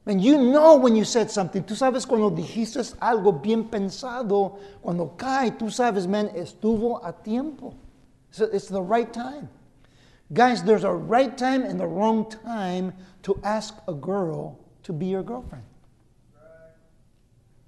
And 0.05 0.21
you 0.23 0.37
know 0.37 0.75
when 0.75 0.95
you 0.95 1.03
said 1.05 1.29
something. 1.29 1.63
Tú 1.63 1.75
sabes 1.75 2.07
cuando 2.07 2.31
dijiste 2.31 2.79
algo 2.99 3.41
bien 3.41 3.69
pensado, 3.69 4.57
cuando 4.81 5.15
cae, 5.17 5.51
tú 5.51 5.69
sabes, 5.69 6.07
man, 6.07 6.29
estuvo 6.29 6.99
a 7.03 7.13
tiempo. 7.13 7.75
So 8.31 8.45
it's 8.45 8.67
the 8.67 8.81
right 8.81 9.11
time. 9.11 9.49
Guys, 10.31 10.63
there's 10.63 10.83
a 10.83 10.91
right 10.91 11.37
time 11.37 11.63
and 11.63 11.79
the 11.79 11.87
wrong 11.87 12.29
time 12.29 12.93
to 13.23 13.39
ask 13.43 13.75
a 13.87 13.93
girl 13.93 14.57
to 14.83 14.93
be 14.93 15.07
your 15.07 15.23
girlfriend. 15.23 15.63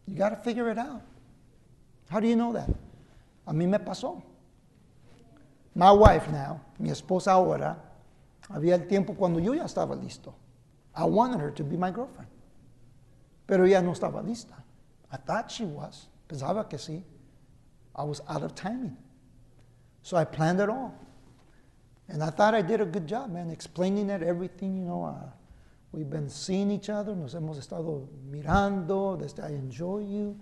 You 0.07 0.15
got 0.15 0.29
to 0.29 0.35
figure 0.35 0.69
it 0.69 0.77
out. 0.77 1.01
How 2.09 2.19
do 2.19 2.27
you 2.27 2.35
know 2.35 2.53
that? 2.53 2.69
A 3.47 3.53
mí 3.53 3.67
me 3.67 3.77
pasó. 3.77 4.21
My 5.73 5.91
wife 5.91 6.29
now, 6.29 6.59
mi 6.77 6.89
esposa 6.89 7.31
ahora, 7.31 7.77
había 8.49 8.75
el 8.75 8.87
tiempo 8.87 9.13
cuando 9.15 9.39
yo 9.39 9.53
ya 9.53 9.63
estaba 9.63 9.95
listo. 9.95 10.33
I 10.95 11.05
wanted 11.05 11.39
her 11.39 11.51
to 11.51 11.63
be 11.63 11.77
my 11.77 11.91
girlfriend. 11.91 12.29
Pero 13.47 13.65
ella 13.65 13.81
no 13.81 13.91
estaba 13.91 14.23
lista. 14.23 14.55
I 15.11 15.17
thought 15.17 15.51
she 15.51 15.65
was. 15.65 16.07
Pensaba 16.27 16.69
que 16.69 16.77
sí. 16.77 17.03
I 17.95 18.03
was 18.03 18.21
out 18.29 18.43
of 18.43 18.55
timing. 18.55 18.97
So 20.01 20.17
I 20.17 20.25
planned 20.25 20.59
it 20.59 20.69
all. 20.69 20.93
And 22.07 22.23
I 22.23 22.29
thought 22.29 22.53
I 22.53 22.61
did 22.61 22.81
a 22.81 22.85
good 22.85 23.07
job, 23.07 23.31
man, 23.31 23.49
explaining 23.49 24.09
it, 24.09 24.21
everything, 24.21 24.75
you 24.75 24.83
know. 24.83 25.05
Uh, 25.05 25.29
we've 25.91 26.09
been 26.09 26.29
seeing 26.29 26.71
each 26.71 26.89
other, 26.89 27.15
nos 27.15 27.33
hemos 27.33 27.57
estado 27.57 28.07
mirando, 28.29 29.17
desde 29.17 29.43
I 29.43 29.49
enjoy 29.49 29.99
you. 29.99 30.37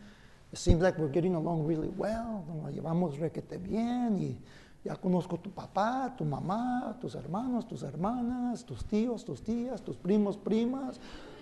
It 0.51 0.57
seems 0.57 0.81
like 0.81 0.97
we're 0.97 1.09
getting 1.09 1.35
along 1.35 1.65
really 1.65 1.89
well, 1.89 2.43
nos 2.47 2.73
llevamos 2.73 3.19
requete 3.19 3.61
bien 3.61 4.17
y 4.17 4.37
ya 4.83 4.95
conozco 4.95 5.37
tu 5.37 5.51
papá, 5.51 6.13
tu 6.17 6.23
mamá, 6.23 6.97
tus 7.01 7.15
hermanos, 7.15 7.67
tus 7.67 7.83
hermanas, 7.83 8.63
tus 8.63 8.85
tíos, 8.85 9.25
tus 9.25 9.41
tías, 9.41 9.81
tus 9.81 9.97
primos, 9.97 10.37
primas, 10.37 10.99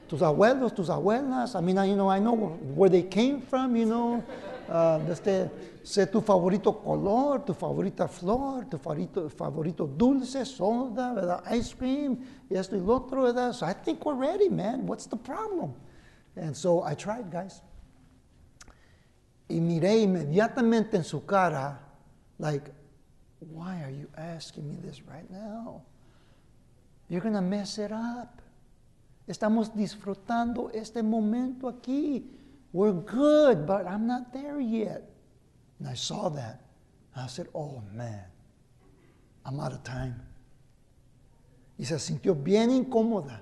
tus 0.08 0.22
abuelos, 0.22 0.74
tus 0.74 0.90
abuelas. 0.90 1.56
I 1.56 1.62
mean, 1.62 1.78
I, 1.78 1.86
you 1.86 1.96
know, 1.96 2.10
I 2.10 2.20
know 2.20 2.36
where 2.76 2.90
they 2.90 3.04
came 3.04 3.42
from, 3.42 3.76
you 3.76 3.86
know. 3.86 4.24
Uh, 4.68 5.00
este, 5.10 5.50
sé 5.84 6.08
tu 6.08 6.20
favorito 6.20 6.74
color, 6.84 7.46
tu 7.46 7.54
favorita 7.54 8.08
flor, 8.08 8.66
tu 8.66 8.78
favorito, 8.78 9.30
favorito 9.30 9.88
dulce, 9.88 10.44
soda, 10.44 11.14
¿verdad? 11.14 11.44
Ice 11.54 11.74
cream, 11.74 12.18
y 12.50 12.56
esto 12.56 12.76
y 12.76 12.80
lo 12.80 12.96
otro, 12.96 13.24
¿verdad? 13.24 13.54
So 13.54 13.66
I 13.66 13.74
think 13.74 14.06
we're 14.06 14.16
ready, 14.16 14.50
man. 14.50 14.86
What's 14.86 15.08
the 15.08 15.16
problem? 15.16 15.74
And 16.36 16.56
so 16.56 16.84
I 16.84 16.96
tried, 16.96 17.32
guys. 17.32 17.62
Y 19.48 19.62
miré 19.62 20.00
inmediatamente 20.00 20.98
en 20.98 21.06
su 21.06 21.26
cara, 21.26 21.80
like, 22.38 22.72
why 23.40 23.82
are 23.84 23.92
you 23.92 24.08
asking 24.18 24.68
me 24.70 24.78
this 24.84 25.02
right 25.04 25.30
now? 25.30 25.84
You're 27.10 27.22
going 27.22 27.36
to 27.36 27.42
mess 27.42 27.78
it 27.78 27.92
up. 27.92 28.42
Estamos 29.28 29.74
disfrutando 29.76 30.72
este 30.74 31.04
momento 31.04 31.68
aquí. 31.72 32.24
We're 32.74 32.94
good, 32.94 33.66
but 33.66 33.88
I'm 33.88 34.08
not 34.08 34.34
there 34.34 34.60
yet. 34.60 35.10
And 35.80 35.88
I 35.88 35.94
saw 35.94 36.30
that. 36.30 36.62
I 37.16 37.28
said, 37.28 37.48
oh 37.56 37.82
man, 37.94 38.24
I'm 39.46 39.60
out 39.60 39.74
of 39.74 39.84
time. 39.84 40.22
Y 41.80 41.86
se 41.86 41.96
sintió 41.96 42.36
bien 42.36 42.70
incómoda. 42.70 43.40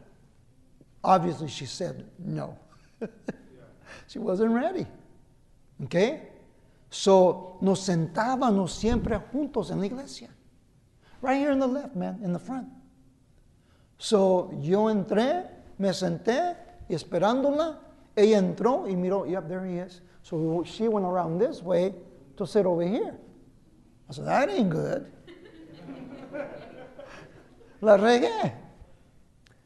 Obviously, 1.03 1.47
she 1.49 1.65
said 1.65 2.05
no. 2.17 2.57
she 4.07 4.19
wasn't 4.19 4.51
ready. 4.51 4.85
Okay? 5.83 6.21
So, 6.95 7.57
nos 7.59 7.81
sentábamos 7.81 8.71
siempre 8.71 9.19
juntos 9.19 9.69
en 9.69 9.81
la 9.81 9.85
iglesia. 9.85 10.29
Right 11.21 11.37
here 11.37 11.51
in 11.51 11.59
the 11.59 11.67
left, 11.67 11.93
man, 11.93 12.21
in 12.23 12.31
the 12.31 12.39
front. 12.39 12.69
So, 13.97 14.49
yo 14.61 14.85
entré, 14.85 15.45
me 15.77 15.89
senté 15.89 16.55
y 16.87 16.95
esperándola, 16.95 17.79
ella 18.15 18.37
entró 18.37 18.87
y 18.87 18.95
miró, 18.95 19.29
yep, 19.29 19.49
there 19.49 19.65
he 19.65 19.77
is. 19.77 19.99
So 20.23 20.63
she 20.65 20.87
went 20.87 21.05
around 21.05 21.37
this 21.37 21.61
way 21.61 21.93
to 22.37 22.47
sit 22.47 22.65
over 22.65 22.87
here. 22.87 23.13
I 24.09 24.13
said, 24.13 24.25
that 24.27 24.49
ain't 24.49 24.69
good. 24.69 25.11
La 27.81 27.97
regué. 27.97 28.53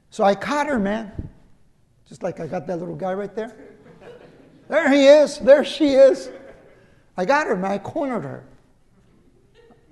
So 0.10 0.24
I 0.24 0.34
caught 0.34 0.66
her, 0.66 0.80
man. 0.80 1.30
Just 2.08 2.24
like 2.24 2.40
I 2.40 2.48
got 2.48 2.66
that 2.66 2.80
little 2.80 2.96
guy 2.96 3.14
right 3.14 3.36
there. 3.36 3.56
There 4.68 4.92
he 4.92 5.06
is. 5.06 5.38
There 5.38 5.64
she 5.64 5.90
is. 5.90 6.32
I 7.20 7.26
got 7.26 7.48
her, 7.48 7.58
man. 7.58 7.72
I 7.72 7.78
cornered 7.80 8.24
her. 8.24 8.46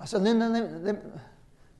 I 0.00 0.06
said, 0.06 0.22
Linda, 0.22 0.98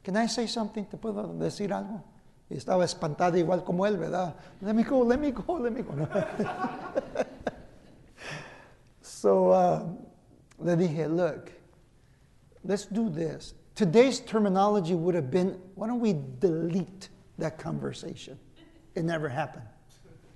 can 0.05 0.15
I 0.15 0.27
say 0.27 0.47
something? 0.47 0.85
¿Te 0.85 0.99
puedo 0.99 1.39
decir 1.39 1.73
algo? 1.73 2.03
Y 2.51 2.57
estaba 2.57 2.85
espantada 2.85 3.39
igual 3.39 3.65
como 3.65 3.87
él, 3.87 3.97
¿verdad? 3.97 4.35
Let 4.61 4.75
me 4.75 4.83
go, 4.83 4.99
let 4.99 5.19
me 5.19 5.31
go, 5.31 5.55
let 5.55 5.73
me 5.73 5.81
go. 5.81 6.07
so 9.01 9.51
uh, 9.51 9.87
le 10.59 10.77
dije, 10.77 11.09
look, 11.09 11.51
let's 12.63 12.85
do 12.85 13.09
this. 13.09 13.55
Today's 13.75 14.21
terminology 14.21 14.95
would 14.95 15.15
have 15.15 15.31
been, 15.31 15.59
why 15.77 15.87
don't 15.87 16.01
we 16.01 16.15
delete 16.41 17.09
that 17.39 17.57
conversation? 17.57 18.39
It 18.95 19.05
never 19.05 19.31
happened. 19.31 19.65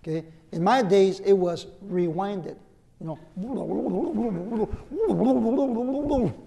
Okay? 0.02 0.24
In 0.52 0.64
my 0.64 0.80
days, 0.80 1.20
it 1.20 1.34
was 1.34 1.66
rewinded. 1.84 2.56
You 3.02 3.08
know, 3.08 3.18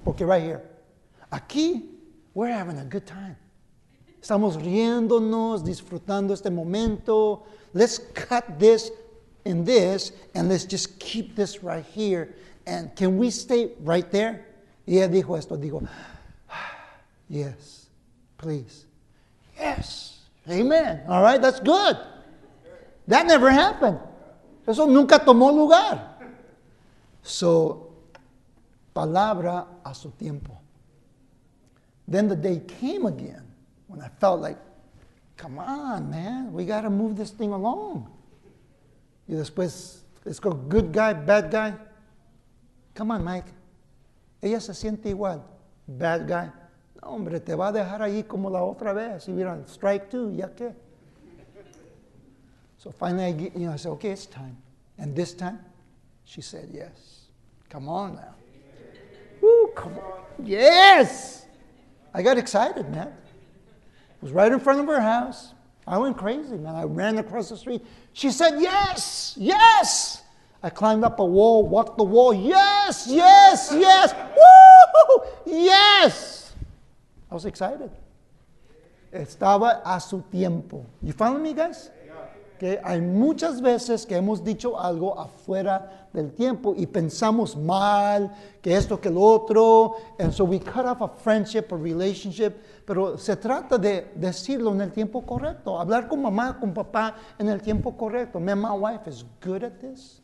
okay, 0.08 0.24
right 0.24 0.42
here. 0.42 0.62
Aquí, 1.30 1.84
we're 2.34 2.48
having 2.48 2.78
a 2.78 2.86
good 2.86 3.06
time. 3.06 3.36
Estamos 4.22 4.56
riéndonos, 4.56 5.66
disfrutando 5.66 6.34
este 6.34 6.50
momento. 6.50 7.44
Let's 7.74 8.00
cut 8.00 8.58
this 8.58 8.90
and 9.46 9.66
this, 9.66 10.14
and 10.34 10.48
let's 10.48 10.64
just 10.64 10.98
keep 10.98 11.36
this 11.36 11.62
right 11.62 11.84
here. 11.84 12.34
And 12.66 12.96
can 12.96 13.18
we 13.18 13.32
stay 13.32 13.72
right 13.82 14.10
there? 14.10 14.46
Y 14.88 15.00
ella 15.00 15.10
dijo 15.10 15.38
esto, 15.38 15.58
dijo, 15.58 15.86
yes, 17.30 17.88
please. 18.38 18.86
Yes, 19.60 20.22
amen. 20.50 21.02
All 21.10 21.22
right, 21.22 21.42
that's 21.42 21.60
good. 21.60 21.98
That 23.08 23.28
never 23.28 23.52
happened. 23.52 24.00
Eso 24.66 24.88
nunca 24.88 25.20
tomó 25.20 25.52
lugar. 25.54 26.15
So, 27.26 27.90
palabra 28.94 29.66
a 29.84 29.96
su 29.96 30.12
tiempo. 30.12 30.60
Then 32.08 32.28
the 32.28 32.36
day 32.36 32.60
came 32.60 33.08
again 33.08 33.42
when 33.88 34.00
I 34.00 34.10
felt 34.20 34.42
like, 34.42 34.60
come 35.36 35.58
on, 35.58 36.12
man, 36.12 36.54
we 36.54 36.66
got 36.66 36.82
to 36.82 36.92
move 36.92 37.18
this 37.18 37.32
thing 37.32 37.52
along. 37.52 38.08
Y 39.28 39.34
después, 39.34 40.02
let's 40.24 40.40
go, 40.40 40.52
good 40.52 40.94
guy, 40.94 41.14
bad 41.14 41.50
guy. 41.50 41.74
Come 42.94 43.10
on, 43.10 43.24
Mike. 43.24 43.52
Ella 44.40 44.60
se 44.60 44.74
siente 44.74 45.10
igual. 45.10 45.42
Bad 45.88 46.28
guy. 46.28 46.52
No, 47.02 47.10
hombre, 47.10 47.40
te 47.40 47.56
va 47.56 47.70
a 47.70 47.72
dejar 47.72 48.04
ahí 48.04 48.24
como 48.24 48.52
la 48.52 48.62
otra 48.62 48.94
vez. 48.94 49.28
Y 49.28 49.32
mira, 49.32 49.58
strike 49.66 50.12
two, 50.12 50.30
ya 50.30 50.50
qué. 50.50 50.76
So 52.78 52.92
finally, 52.92 53.26
I, 53.26 53.32
get, 53.32 53.54
you 53.56 53.66
know, 53.66 53.74
I 53.74 53.78
said, 53.78 53.90
okay, 53.94 54.12
it's 54.12 54.28
time. 54.28 54.58
And 55.00 55.16
this 55.16 55.34
time, 55.34 55.60
she 56.26 56.42
said 56.42 56.70
yes. 56.72 57.28
Come 57.70 57.88
on 57.88 58.16
now. 58.16 58.36
Woo, 59.42 59.72
come 59.76 59.94
on. 59.98 60.24
Yes! 60.44 61.46
I 62.14 62.22
got 62.22 62.38
excited, 62.38 62.90
man 62.90 63.08
It 63.08 64.22
was 64.22 64.32
right 64.32 64.52
in 64.52 64.60
front 64.60 64.80
of 64.80 64.88
her 64.88 65.02
house. 65.02 65.54
I 65.88 65.98
went 65.98 66.18
crazy, 66.18 66.58
man. 66.58 66.76
I 66.76 66.84
ran 66.84 67.18
across 67.20 67.50
the 67.50 67.58
street. 67.58 67.86
She 68.14 68.32
said, 68.32 68.60
Yes, 68.60 69.36
yes. 69.38 70.24
I 70.64 70.70
climbed 70.72 71.04
up 71.04 71.20
a 71.20 71.26
wall, 71.26 71.68
walked 71.68 71.98
the 71.98 72.04
wall. 72.04 72.34
Yes, 72.34 73.06
yes, 73.08 73.70
yes. 73.72 74.14
Woo! 74.36 75.26
Yes. 75.46 76.54
I 77.30 77.34
was 77.36 77.46
excited. 77.46 77.92
Estaba 79.14 79.82
a 79.86 80.00
su 80.00 80.24
tiempo. 80.32 80.86
You 81.04 81.14
follow 81.14 81.38
me, 81.38 81.54
guys? 81.54 81.92
Que 82.58 82.80
hay 82.84 83.02
muchas 83.02 83.62
veces 83.62 84.06
que 84.06 84.16
hemos 84.16 84.44
dicho 84.44 84.80
algo 84.80 85.20
afuera 85.20 86.08
del 86.14 86.32
tiempo 86.32 86.74
y 86.78 86.86
pensamos 86.86 87.56
mal, 87.56 88.32
que 88.62 88.76
esto, 88.76 89.00
que 89.00 89.10
lo 89.10 89.22
otro, 89.22 89.96
and 90.20 90.32
so 90.32 90.46
we 90.46 90.60
cut 90.60 90.86
off 90.86 91.02
a 91.02 91.08
friendship, 91.08 91.66
a 91.72 91.76
relationship, 91.76 92.54
pero 92.86 93.18
se 93.18 93.36
trata 93.36 93.78
de 93.78 94.12
decirlo 94.16 94.72
en 94.72 94.82
el 94.82 94.92
tiempo 94.92 95.22
correcto, 95.22 95.80
hablar 95.80 96.08
con 96.08 96.22
mamá, 96.22 96.58
con 96.60 96.74
papá 96.74 97.16
en 97.38 97.50
el 97.50 97.62
tiempo 97.62 97.98
correcto. 97.98 98.40
My, 98.40 98.56
my 98.56 98.72
wife 98.72 99.08
is 99.10 99.26
good 99.44 99.64
at 99.64 99.80
this. 99.80 100.22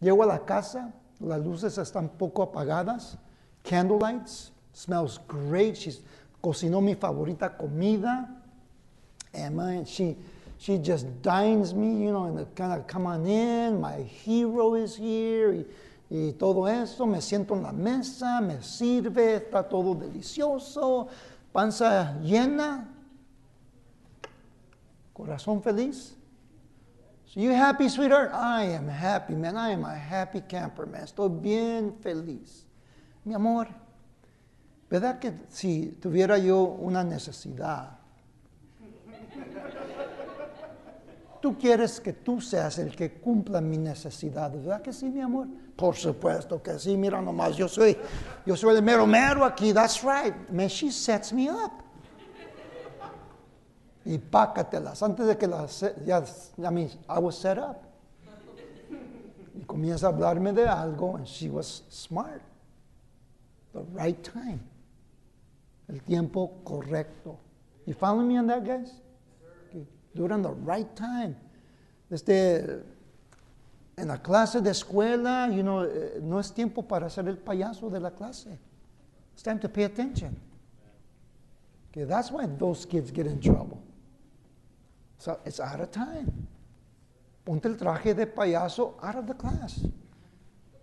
Llego 0.00 0.22
a 0.24 0.26
la 0.26 0.44
casa, 0.44 0.92
las 1.20 1.40
luces 1.40 1.78
están 1.78 2.08
poco 2.08 2.42
apagadas, 2.42 3.16
candlelights, 3.62 4.52
smells 4.72 5.20
great. 5.28 5.76
She's 5.76 6.00
cocinó 6.40 6.80
mi 6.80 6.94
favorita 6.94 7.56
comida. 7.56 8.28
And 9.32 9.54
man, 9.54 9.84
she, 9.84 10.16
she 10.60 10.76
just 10.76 11.06
dines 11.22 11.72
me, 11.72 12.04
you 12.04 12.12
know, 12.12 12.24
and 12.24 12.54
kind 12.54 12.78
of 12.78 12.86
come 12.86 13.06
on 13.06 13.24
in, 13.24 13.80
my 13.80 14.02
hero 14.02 14.74
is 14.74 14.94
here, 14.94 15.64
y, 16.10 16.34
todo 16.38 16.66
eso. 16.66 17.06
Me 17.06 17.18
siento 17.18 17.52
en 17.52 17.62
la 17.62 17.72
mesa, 17.72 18.42
me 18.42 18.56
sirve, 18.60 19.36
está 19.36 19.66
todo 19.66 19.94
delicioso, 19.94 21.08
panza 21.50 22.14
llena, 22.22 22.86
corazón 25.14 25.62
feliz. 25.62 26.12
So 27.24 27.40
you 27.40 27.52
happy, 27.52 27.88
sweetheart? 27.88 28.30
I 28.34 28.64
am 28.64 28.86
happy, 28.86 29.34
man. 29.34 29.56
I 29.56 29.70
am 29.70 29.86
a 29.86 29.94
happy 29.94 30.42
camper, 30.42 30.84
man. 30.84 31.04
Estoy 31.04 31.30
bien 31.40 31.94
feliz. 32.02 32.66
Mi 33.24 33.32
amor, 33.32 33.68
¿verdad 34.90 35.18
que 35.18 35.32
si 35.48 35.96
tuviera 36.02 36.36
yo 36.36 36.64
una 36.64 37.02
necesidad, 37.02 37.99
tú 41.40 41.56
quieres 41.58 42.00
que 42.00 42.12
tú 42.12 42.40
seas 42.40 42.78
el 42.78 42.94
que 42.94 43.20
cumpla 43.20 43.60
mi 43.60 43.78
necesidad, 43.78 44.52
¿verdad 44.52 44.82
que 44.82 44.92
sí, 44.92 45.08
mi 45.08 45.20
amor? 45.20 45.46
Por 45.76 45.96
supuesto 45.96 46.62
que 46.62 46.78
sí, 46.78 46.96
mira 46.96 47.20
nomás, 47.20 47.56
yo 47.56 47.68
soy, 47.68 47.96
yo 48.44 48.56
soy 48.56 48.76
el 48.76 48.82
mero 48.82 49.06
mero 49.06 49.44
aquí, 49.44 49.72
that's 49.72 50.02
right. 50.02 50.34
Man, 50.50 50.68
she 50.68 50.90
sets 50.90 51.32
me 51.32 51.50
up. 51.50 51.72
Y 54.04 54.18
pácatelas, 54.18 55.02
antes 55.02 55.26
de 55.26 55.36
que 55.36 55.46
las, 55.46 55.84
ya, 56.04 56.22
I 56.58 56.70
mean, 56.70 56.90
I 57.08 57.18
was 57.18 57.36
set 57.36 57.58
up. 57.58 57.76
Y 59.54 59.64
comienza 59.64 60.06
a 60.06 60.10
hablarme 60.10 60.52
de 60.52 60.66
algo, 60.66 61.16
and 61.16 61.26
she 61.26 61.48
was 61.48 61.84
smart. 61.90 62.42
The 63.72 63.82
right 63.92 64.20
time. 64.22 64.60
El 65.88 66.00
tiempo 66.02 66.60
correcto. 66.64 67.38
You 67.86 67.94
follow 67.94 68.22
me 68.22 68.38
on 68.38 68.46
that, 68.46 68.64
guys? 68.64 69.00
On 70.18 70.42
the 70.42 70.50
right 70.50 70.94
time. 70.96 71.36
Este, 72.10 72.82
en 73.96 74.08
la 74.08 74.18
clase 74.18 74.60
de 74.60 74.70
escuela, 74.70 75.48
you 75.48 75.62
know, 75.62 75.84
eh, 75.84 76.20
no 76.22 76.40
es 76.40 76.52
tiempo 76.52 76.82
para 76.82 77.08
ser 77.08 77.28
el 77.28 77.38
payaso 77.38 77.90
de 77.90 78.00
la 78.00 78.10
clase. 78.10 78.58
It's 79.32 79.42
time 79.42 79.60
to 79.60 79.68
pay 79.68 79.84
attention. 79.84 80.36
Okay, 81.90 82.04
that's 82.04 82.30
why 82.30 82.46
those 82.46 82.86
kids 82.86 83.10
get 83.10 83.26
in 83.26 83.40
trouble. 83.40 83.80
So 85.18 85.38
it's 85.44 85.60
out 85.60 85.80
of 85.80 85.90
time. 85.90 86.48
Ponte 87.44 87.66
el 87.66 87.76
traje 87.76 88.14
de 88.14 88.26
payaso 88.26 88.94
out 89.02 89.16
of 89.16 89.26
the 89.26 89.34
class. 89.34 89.80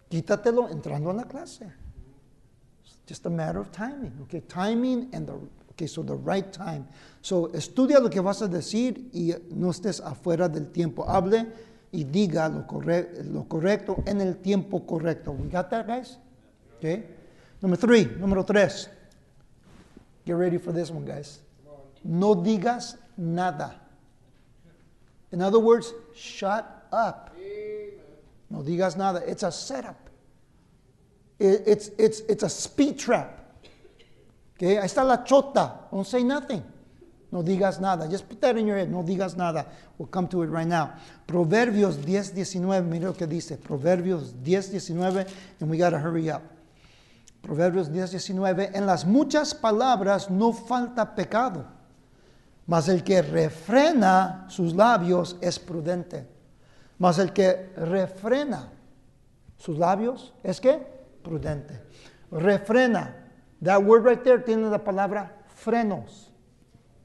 Quítatelo 0.09 0.69
entrando 0.69 1.09
en 1.09 1.17
la 1.17 1.23
clase. 1.23 1.71
It's 2.83 2.97
just 3.05 3.25
a 3.25 3.29
matter 3.29 3.59
of 3.59 3.71
timing. 3.71 4.13
Okay, 4.23 4.41
timing 4.41 5.09
and 5.11 5.27
the 5.27 5.37
okay, 5.77 5.85
so 5.85 6.01
the 6.01 6.15
right 6.15 6.51
time. 6.51 6.87
So 7.21 7.49
estudia 7.49 7.99
lo 8.01 8.09
que 8.09 8.19
vas 8.21 8.41
a 8.41 8.47
decir 8.47 9.09
y 9.13 9.33
no 9.51 9.69
estés 9.69 10.01
afuera 10.01 10.49
del 10.49 10.71
tiempo. 10.71 11.05
Hable 11.07 11.45
y 11.91 12.03
diga 12.03 12.49
lo, 12.49 12.65
corre 12.65 13.09
lo 13.23 13.43
correcto 13.47 14.03
en 14.07 14.21
el 14.21 14.37
tiempo 14.37 14.85
correcto. 14.85 15.31
We 15.31 15.49
got 15.49 15.69
that, 15.69 15.85
guys? 15.85 16.17
Okay. 16.77 17.03
Number 17.61 17.77
three, 17.77 18.05
número 18.05 18.43
tres. 18.45 18.89
Get 20.25 20.33
ready 20.35 20.57
for 20.57 20.71
this 20.71 20.89
one, 20.89 21.05
guys. 21.05 21.39
No 22.03 22.35
digas 22.35 22.97
nada. 23.15 23.75
In 25.31 25.41
other 25.41 25.59
words, 25.59 25.93
shut 26.15 26.87
up. 26.91 27.35
No 28.49 28.63
digas 28.63 28.97
nada. 28.97 29.21
It's 29.29 29.43
a 29.43 29.51
setup. 29.51 30.09
It- 31.39 31.63
it's, 31.67 31.89
it's, 31.99 32.21
it's 32.21 32.43
a 32.43 32.49
speed 32.49 32.97
trap. 32.97 33.43
Okay, 34.57 34.77
ahí 34.77 34.87
está 34.87 35.03
la 35.03 35.23
chota. 35.23 35.87
Don't 35.91 36.05
say 36.05 36.23
nothing. 36.23 36.63
No 37.31 37.43
digas 37.43 37.79
nada. 37.79 38.09
Just 38.09 38.27
put 38.27 38.41
that 38.41 38.57
in 38.57 38.65
your 38.65 38.77
head. 38.77 38.89
No 38.89 39.03
digas 39.03 39.37
nada. 39.37 39.67
We'll 39.97 40.07
come 40.07 40.27
to 40.29 40.41
it 40.41 40.47
right 40.47 40.67
now. 40.67 40.93
Proverbios 41.27 42.03
10, 42.03 42.33
19. 42.33 42.89
Mira 42.89 43.07
lo 43.07 43.13
que 43.13 43.27
dice. 43.27 43.57
Proverbios 43.57 44.33
10, 44.43 44.71
19. 44.71 45.25
And 45.59 45.69
we 45.69 45.77
got 45.77 45.91
to 45.91 45.99
hurry 45.99 46.31
up. 46.31 46.41
Proverbios 47.43 47.91
10, 47.91 48.11
19. 48.11 48.71
En 48.73 48.87
las 48.87 49.05
muchas 49.05 49.53
palabras 49.53 50.31
no 50.31 50.51
falta 50.53 51.13
pecado, 51.13 51.65
mas 52.65 52.89
el 52.89 53.03
que 53.03 53.21
refrena 53.21 54.47
sus 54.49 54.73
labios 54.73 55.35
es 55.39 55.59
prudente. 55.59 56.25
Mas 56.97 57.19
el 57.19 57.31
que 57.31 57.73
refrena 57.77 58.69
sus 59.57 59.77
labios 59.77 60.33
es 60.43 60.59
que 60.59 60.79
prudente. 61.21 61.79
Refrena. 62.31 63.26
That 63.61 63.83
word 63.83 64.03
right 64.03 64.23
there 64.23 64.37
tiene 64.37 64.69
la 64.69 64.77
palabra 64.77 65.29
frenos. 65.63 66.29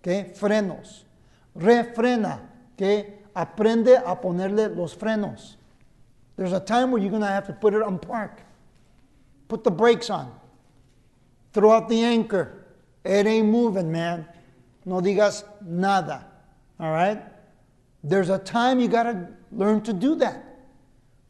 ¿Qué? 0.02 0.36
Frenos. 0.36 1.04
Refrena. 1.56 2.40
Que 2.76 3.24
aprende 3.34 3.96
a 4.04 4.20
ponerle 4.20 4.74
los 4.74 4.94
frenos. 4.94 5.56
There's 6.36 6.52
a 6.52 6.60
time 6.60 6.90
where 6.90 7.00
you're 7.00 7.10
going 7.10 7.22
to 7.22 7.28
have 7.28 7.46
to 7.46 7.52
put 7.52 7.74
it 7.74 7.82
on 7.82 7.98
park. 7.98 8.40
Put 9.48 9.64
the 9.64 9.70
brakes 9.70 10.10
on. 10.10 10.32
Throw 11.52 11.70
out 11.70 11.88
the 11.88 12.02
anchor. 12.02 12.64
It 13.04 13.26
ain't 13.26 13.48
moving, 13.48 13.92
man. 13.92 14.26
No 14.84 15.00
digas 15.00 15.44
nada. 15.60 16.26
All 16.80 16.90
right? 16.90 17.22
There's 18.02 18.30
a 18.30 18.38
time 18.38 18.80
you 18.80 18.88
got 18.88 19.04
to 19.04 19.28
learn 19.52 19.82
to 19.82 19.92
do 19.92 20.16
that. 20.16 20.51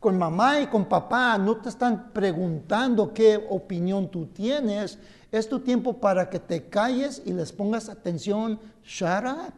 Con 0.02 0.18
mamá 0.18 0.60
y 0.60 0.66
con 0.66 0.86
papá 0.86 1.38
no 1.38 1.58
te 1.58 1.68
están 1.68 2.10
preguntando 2.12 3.14
qué 3.14 3.36
opinión 3.48 4.10
tú 4.10 4.26
tienes. 4.26 4.98
Es 5.30 5.48
tu 5.48 5.60
tiempo 5.60 5.94
para 5.94 6.28
que 6.28 6.40
te 6.40 6.68
calles 6.68 7.22
y 7.24 7.32
les 7.32 7.52
pongas 7.52 7.88
atención. 7.88 8.58
Shut 8.82 9.24
up. 9.24 9.54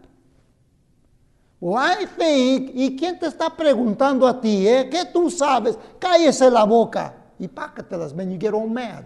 Well, 1.61 1.82
I 1.82 2.05
think, 2.05 2.72
¿y 2.74 2.95
quién 2.95 3.18
te 3.18 3.24
está 3.26 3.49
preguntando 3.57 4.28
a 4.28 4.38
ti? 4.38 4.68
Eh? 4.68 4.86
¿Qué 4.90 5.07
tú 5.07 5.30
sabes? 5.30 5.78
Cállese 5.99 6.51
la 6.51 6.64
boca 6.64 7.14
y 7.38 7.49
pácatelas, 7.49 8.14
man, 8.14 8.30
you 8.30 8.38
get 8.38 8.53
all 8.53 8.68
mad. 8.68 9.05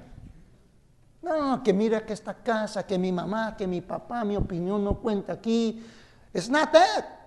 No, 1.23 1.63
que 1.63 1.73
mira 1.73 2.05
que 2.05 2.15
esta 2.15 2.35
casa, 2.35 2.85
que 2.85 2.99
mi 2.99 3.13
mamá, 3.13 3.57
que 3.57 3.69
mi 3.69 3.81
papá, 3.81 4.25
mi 4.25 4.35
opinión 4.35 4.83
no 4.83 4.99
cuenta 4.99 5.35
aquí. 5.35 5.87
It's 6.35 6.51
not 6.51 6.73
that. 6.73 7.18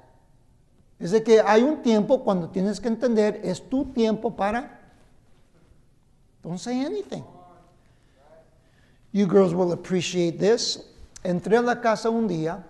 Es 1.01 1.11
de 1.11 1.23
que 1.23 1.41
hay 1.41 1.63
un 1.63 1.81
tiempo 1.81 2.23
cuando 2.23 2.47
tienes 2.49 2.79
que 2.79 2.87
entender, 2.87 3.41
es 3.43 3.59
tu 3.59 3.85
tiempo 3.85 4.29
para. 4.29 4.79
Don't 6.43 6.59
say 6.59 6.79
anything. 6.79 7.23
You 9.11 9.25
girls 9.25 9.53
will 9.53 9.71
appreciate 9.71 10.37
this. 10.37 10.85
Entré 11.23 11.57
a 11.57 11.61
la 11.61 11.75
casa 11.75 12.09
un 12.09 12.27
día, 12.27 12.63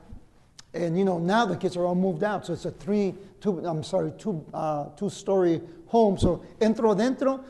and 0.74 0.98
you 0.98 1.04
know 1.04 1.20
now 1.20 1.46
the 1.46 1.56
kids 1.56 1.76
are 1.76 1.86
all 1.86 1.96
moved 1.96 2.24
out, 2.24 2.46
so 2.46 2.54
it's 2.54 2.66
a 2.66 2.72
three, 2.72 3.14
two, 3.40 3.60
I'm 3.66 3.84
sorry, 3.84 4.12
two, 4.18 4.44
uh, 4.54 4.86
two-story 4.96 5.62
home. 5.88 6.18
So 6.18 6.42
entro 6.60 6.96
dentro. 6.96 7.44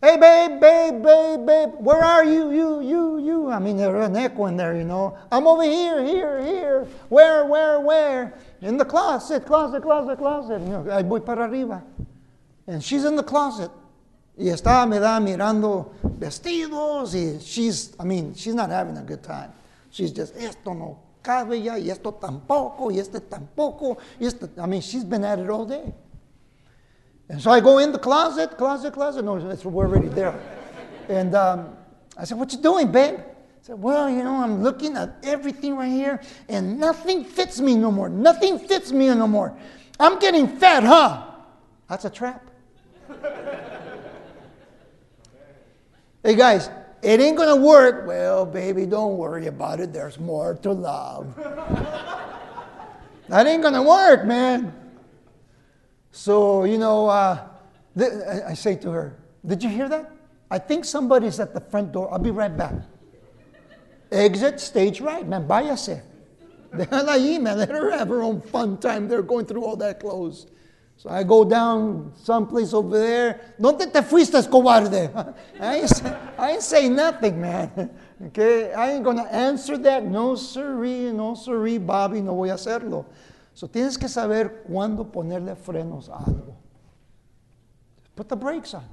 Hey, 0.00 0.16
babe, 0.16 0.60
babe, 0.60 1.02
babe, 1.02 1.46
babe, 1.46 1.70
where 1.78 2.02
are 2.02 2.24
you? 2.24 2.50
You, 2.50 2.80
you, 2.80 3.18
you. 3.18 3.50
I 3.50 3.60
mean, 3.60 3.76
there's 3.76 4.04
an 4.04 4.16
echo 4.16 4.46
in 4.46 4.56
there, 4.56 4.76
you 4.76 4.82
know. 4.82 5.16
I'm 5.30 5.46
over 5.46 5.62
here, 5.62 6.02
here, 6.02 6.42
here. 6.42 6.86
Where, 7.08 7.44
where, 7.44 7.78
where? 7.78 8.34
In 8.62 8.76
the 8.76 8.84
closet, 8.84 9.44
closet, 9.44 9.82
closet, 9.82 10.18
closet. 10.18 10.60
You 10.60 10.68
know, 10.68 10.84
ahí 10.84 11.02
voy 11.02 11.20
para 11.20 11.44
arriba. 11.44 11.82
And 12.68 12.82
she's 12.82 13.04
in 13.04 13.16
the 13.16 13.24
closet. 13.24 13.70
Y 14.38 14.44
está, 14.44 14.88
me 14.88 14.98
da 14.98 15.18
mirando 15.18 15.92
vestidos. 16.04 17.14
Y 17.14 17.40
she's, 17.40 17.92
I 17.98 18.04
mean, 18.04 18.34
she's 18.34 18.54
not 18.54 18.70
having 18.70 18.96
a 18.96 19.02
good 19.02 19.22
time. 19.22 19.52
She's 19.90 20.12
just, 20.12 20.36
esto 20.36 20.72
no 20.72 20.98
cabe 21.22 21.60
ya, 21.60 21.76
y 21.76 21.90
esto 21.90 22.12
tampoco, 22.12 22.90
y 22.90 22.98
este 22.98 23.20
tampoco. 23.20 23.98
Y 24.20 24.26
este, 24.26 24.48
I 24.58 24.66
mean, 24.66 24.80
she's 24.80 25.04
been 25.04 25.24
at 25.24 25.40
it 25.40 25.50
all 25.50 25.66
day. 25.66 25.92
And 27.28 27.40
so 27.40 27.50
I 27.50 27.60
go 27.60 27.78
in 27.78 27.90
the 27.92 27.98
closet, 27.98 28.56
closet, 28.56 28.92
closet. 28.92 29.24
No, 29.24 29.34
we're 29.34 29.86
already 29.86 30.08
there. 30.08 30.38
And 31.08 31.34
um, 31.34 31.76
I 32.16 32.24
said, 32.24 32.38
What 32.38 32.52
you 32.52 32.58
doing, 32.58 32.92
babe? 32.92 33.18
Said, 33.62 33.80
Well, 33.80 34.10
you 34.10 34.24
know, 34.24 34.42
I'm 34.42 34.60
looking 34.60 34.96
at 34.96 35.14
everything 35.22 35.76
right 35.76 35.88
here, 35.88 36.20
and 36.48 36.80
nothing 36.80 37.22
fits 37.24 37.60
me 37.60 37.76
no 37.76 37.92
more. 37.92 38.08
Nothing 38.08 38.58
fits 38.58 38.90
me 38.90 39.06
no 39.06 39.28
more. 39.28 39.56
I'm 40.00 40.18
getting 40.18 40.48
fat, 40.48 40.82
huh? 40.82 41.26
That's 41.88 42.04
a 42.04 42.10
trap. 42.10 42.44
hey, 46.24 46.34
guys, 46.34 46.70
it 47.02 47.20
ain't 47.20 47.36
gonna 47.36 47.54
work. 47.54 48.04
Well, 48.04 48.44
baby, 48.44 48.84
don't 48.84 49.16
worry 49.16 49.46
about 49.46 49.78
it. 49.78 49.92
There's 49.92 50.18
more 50.18 50.54
to 50.54 50.72
love. 50.72 51.32
that 53.28 53.46
ain't 53.46 53.62
gonna 53.62 53.84
work, 53.84 54.24
man. 54.26 54.74
So, 56.10 56.64
you 56.64 56.78
know, 56.78 57.06
uh, 57.06 57.46
th- 57.96 58.10
I 58.44 58.54
say 58.54 58.74
to 58.74 58.90
her, 58.90 59.16
Did 59.46 59.62
you 59.62 59.68
hear 59.68 59.88
that? 59.88 60.10
I 60.50 60.58
think 60.58 60.84
somebody's 60.84 61.38
at 61.38 61.54
the 61.54 61.60
front 61.60 61.92
door. 61.92 62.12
I'll 62.12 62.18
be 62.18 62.32
right 62.32 62.54
back. 62.54 62.74
Exit 64.12 64.60
stage 64.60 65.00
right, 65.00 65.26
man. 65.26 65.46
Váyase. 65.48 66.02
Déjala 66.72 67.14
ahí, 67.16 67.40
man. 67.40 67.58
Let 67.58 67.70
her 67.70 67.90
have 67.90 68.08
her 68.08 68.22
own 68.22 68.40
fun 68.40 68.78
time 68.78 69.08
there 69.08 69.22
going 69.22 69.46
through 69.46 69.64
all 69.64 69.76
that 69.76 70.00
clothes. 70.00 70.46
So 70.96 71.10
I 71.10 71.24
go 71.24 71.44
down 71.44 72.12
someplace 72.16 72.72
over 72.72 72.96
there. 72.96 73.40
¿Dónde 73.60 73.92
te 73.92 74.02
fuiste, 74.02 74.40
cobarde? 74.48 75.10
I 75.60 75.76
ain't, 75.78 75.88
say, 75.88 76.16
I 76.38 76.50
ain't 76.52 76.62
say 76.62 76.88
nothing, 76.88 77.40
man. 77.40 77.90
Okay, 78.26 78.72
I 78.72 78.92
ain't 78.92 79.02
gonna 79.02 79.24
answer 79.24 79.76
that. 79.78 80.04
No, 80.04 80.36
sorry, 80.36 81.10
no, 81.10 81.34
sorry, 81.34 81.76
Bobby, 81.78 82.20
no 82.20 82.36
voy 82.36 82.50
a 82.50 82.54
hacerlo. 82.54 83.04
So 83.52 83.66
tienes 83.66 83.98
que 83.98 84.08
saber 84.08 84.62
cuándo 84.62 85.10
ponerle 85.10 85.56
frenos 85.56 86.08
a 86.08 86.18
algo. 86.18 86.54
Put 88.14 88.28
the 88.28 88.36
brakes 88.36 88.74
on. 88.74 88.84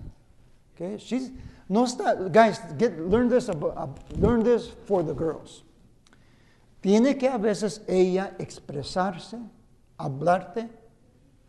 Okay, 0.73 0.97
she's 0.97 1.29
no 1.69 1.85
está, 1.85 2.15
guys. 2.31 2.59
Get 2.77 2.97
learn 2.99 3.29
this 3.29 3.47
learn 4.17 4.43
this 4.43 4.69
for 4.87 5.03
the 5.03 5.13
girls. 5.13 5.63
Tiene 6.81 7.17
que 7.17 7.27
a 7.27 7.37
veces 7.37 7.81
ella 7.87 8.35
expresarse, 8.39 9.37
hablarte 9.97 10.67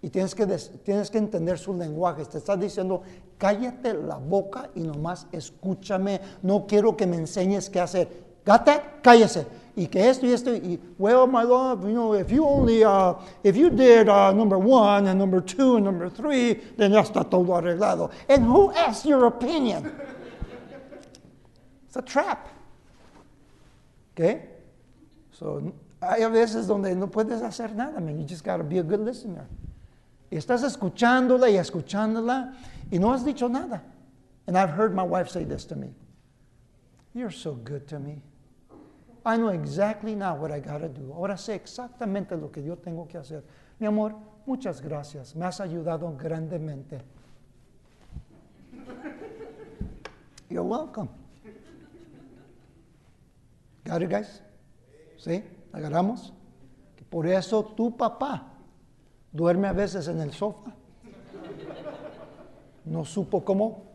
y 0.02 0.10
tienes 0.10 0.34
que, 0.34 0.46
tienes 0.84 1.10
que 1.10 1.18
entender 1.18 1.58
su 1.58 1.72
lenguaje. 1.72 2.24
Te 2.26 2.38
está 2.38 2.56
diciendo, 2.56 3.02
cállate 3.38 3.94
la 3.94 4.16
boca 4.16 4.70
y 4.74 4.80
nomás 4.80 5.26
escúchame. 5.32 6.20
No 6.42 6.66
quiero 6.66 6.96
que 6.96 7.06
me 7.06 7.16
enseñes 7.16 7.70
qué 7.70 7.80
hacer. 7.80 8.29
Gata, 8.50 8.82
cállese. 9.00 9.46
Y 9.76 9.86
que 9.86 10.10
esto 10.10 10.26
y 10.26 10.32
esto. 10.32 10.52
Y, 10.52 10.76
well, 10.98 11.28
my 11.28 11.44
love, 11.44 11.84
you 11.84 11.94
know, 11.94 12.14
if 12.14 12.32
you 12.32 12.44
only, 12.44 12.82
uh, 12.82 13.14
if 13.44 13.56
you 13.56 13.70
did 13.70 14.08
uh, 14.08 14.32
number 14.32 14.58
one 14.58 15.06
and 15.06 15.16
number 15.16 15.40
two 15.40 15.76
and 15.76 15.84
number 15.84 16.08
three, 16.08 16.54
then 16.76 16.90
ya 16.90 17.04
está 17.04 17.22
todo 17.30 17.44
arreglado. 17.44 18.10
And 18.28 18.44
who 18.44 18.72
asked 18.72 19.06
your 19.06 19.26
opinion? 19.26 19.92
It's 21.86 21.94
a 21.94 22.02
trap. 22.02 22.48
Okay? 24.14 24.42
So, 25.30 25.72
hay 26.02 26.24
a 26.24 26.28
veces 26.28 26.66
donde 26.66 26.92
no 26.96 27.06
puedes 27.06 27.40
hacer 27.40 27.72
nada, 27.72 28.00
man. 28.00 28.18
You 28.18 28.26
just 28.26 28.42
got 28.42 28.56
to 28.56 28.64
be 28.64 28.78
a 28.78 28.82
good 28.82 28.98
listener. 28.98 29.46
Y 30.28 30.36
estás 30.36 30.64
escuchándola 30.64 31.48
y 31.48 31.56
escuchándola 31.56 32.52
y 32.90 32.98
no 32.98 33.12
has 33.12 33.24
dicho 33.24 33.48
nada. 33.48 33.80
And 34.48 34.58
I've 34.58 34.70
heard 34.70 34.92
my 34.92 35.04
wife 35.04 35.28
say 35.28 35.44
this 35.44 35.64
to 35.66 35.76
me. 35.76 35.94
You're 37.14 37.30
so 37.30 37.52
good 37.54 37.86
to 37.86 38.00
me. 38.00 38.22
Ah, 39.24 39.34
I 39.34 39.36
know 39.36 39.48
exactly 39.48 40.14
now 40.14 40.34
what 40.34 40.50
I 40.50 40.60
got 40.60 40.78
to 40.80 40.88
do. 40.88 41.12
Ahora 41.12 41.36
sé 41.36 41.54
exactamente 41.54 42.36
lo 42.36 42.50
que 42.50 42.62
yo 42.62 42.76
tengo 42.76 43.06
que 43.06 43.18
hacer. 43.18 43.42
Mi 43.78 43.86
amor, 43.86 44.14
muchas 44.46 44.80
gracias. 44.80 45.34
Me 45.34 45.44
has 45.44 45.60
ayudado 45.60 46.14
grandemente. 46.16 47.00
You're 50.48 50.64
welcome. 50.64 51.08
Got 53.84 54.02
it, 54.02 54.10
guys? 54.10 54.42
¿Sí? 55.16 55.44
¿Agarramos? 55.72 56.32
Por 57.08 57.26
eso 57.26 57.64
tu 57.64 57.96
papá 57.96 58.52
duerme 59.32 59.68
a 59.68 59.72
veces 59.72 60.08
en 60.08 60.20
el 60.20 60.32
sofá. 60.32 60.74
No 62.84 63.04
supo 63.04 63.44
cómo. 63.44 63.86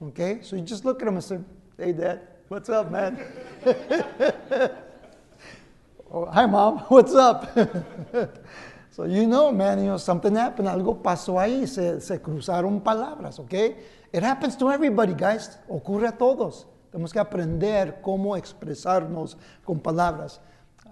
Okay? 0.00 0.42
So 0.42 0.56
you 0.56 0.62
just 0.62 0.84
look 0.84 1.00
at 1.02 1.08
him 1.08 1.14
and 1.14 1.24
say, 1.24 1.38
hey, 1.78 1.92
dad, 1.92 2.20
what's 2.48 2.68
up, 2.68 2.90
man? 2.90 3.18
oh, 6.12 6.26
hi, 6.26 6.46
mom, 6.46 6.78
what's 6.88 7.14
up? 7.14 7.50
so 8.90 9.04
you 9.04 9.26
know, 9.26 9.50
man, 9.50 9.78
you 9.78 9.86
know, 9.86 9.96
something 9.96 10.34
happened, 10.34 10.68
algo 10.68 11.02
pasó 11.02 11.40
ahí, 11.40 11.66
se, 11.66 12.18
cruzaron 12.20 12.80
palabras, 12.82 13.38
okay? 13.40 13.76
It 14.12 14.22
happens 14.22 14.56
to 14.56 14.70
everybody, 14.70 15.14
guys. 15.14 15.58
Ocurre 15.68 16.08
a 16.08 16.12
todos. 16.12 16.66
Tenemos 16.92 17.12
que 17.12 17.20
aprender 17.20 18.00
cómo 18.00 18.36
expresarnos 18.36 19.36
con 19.64 19.80
palabras. 19.80 20.38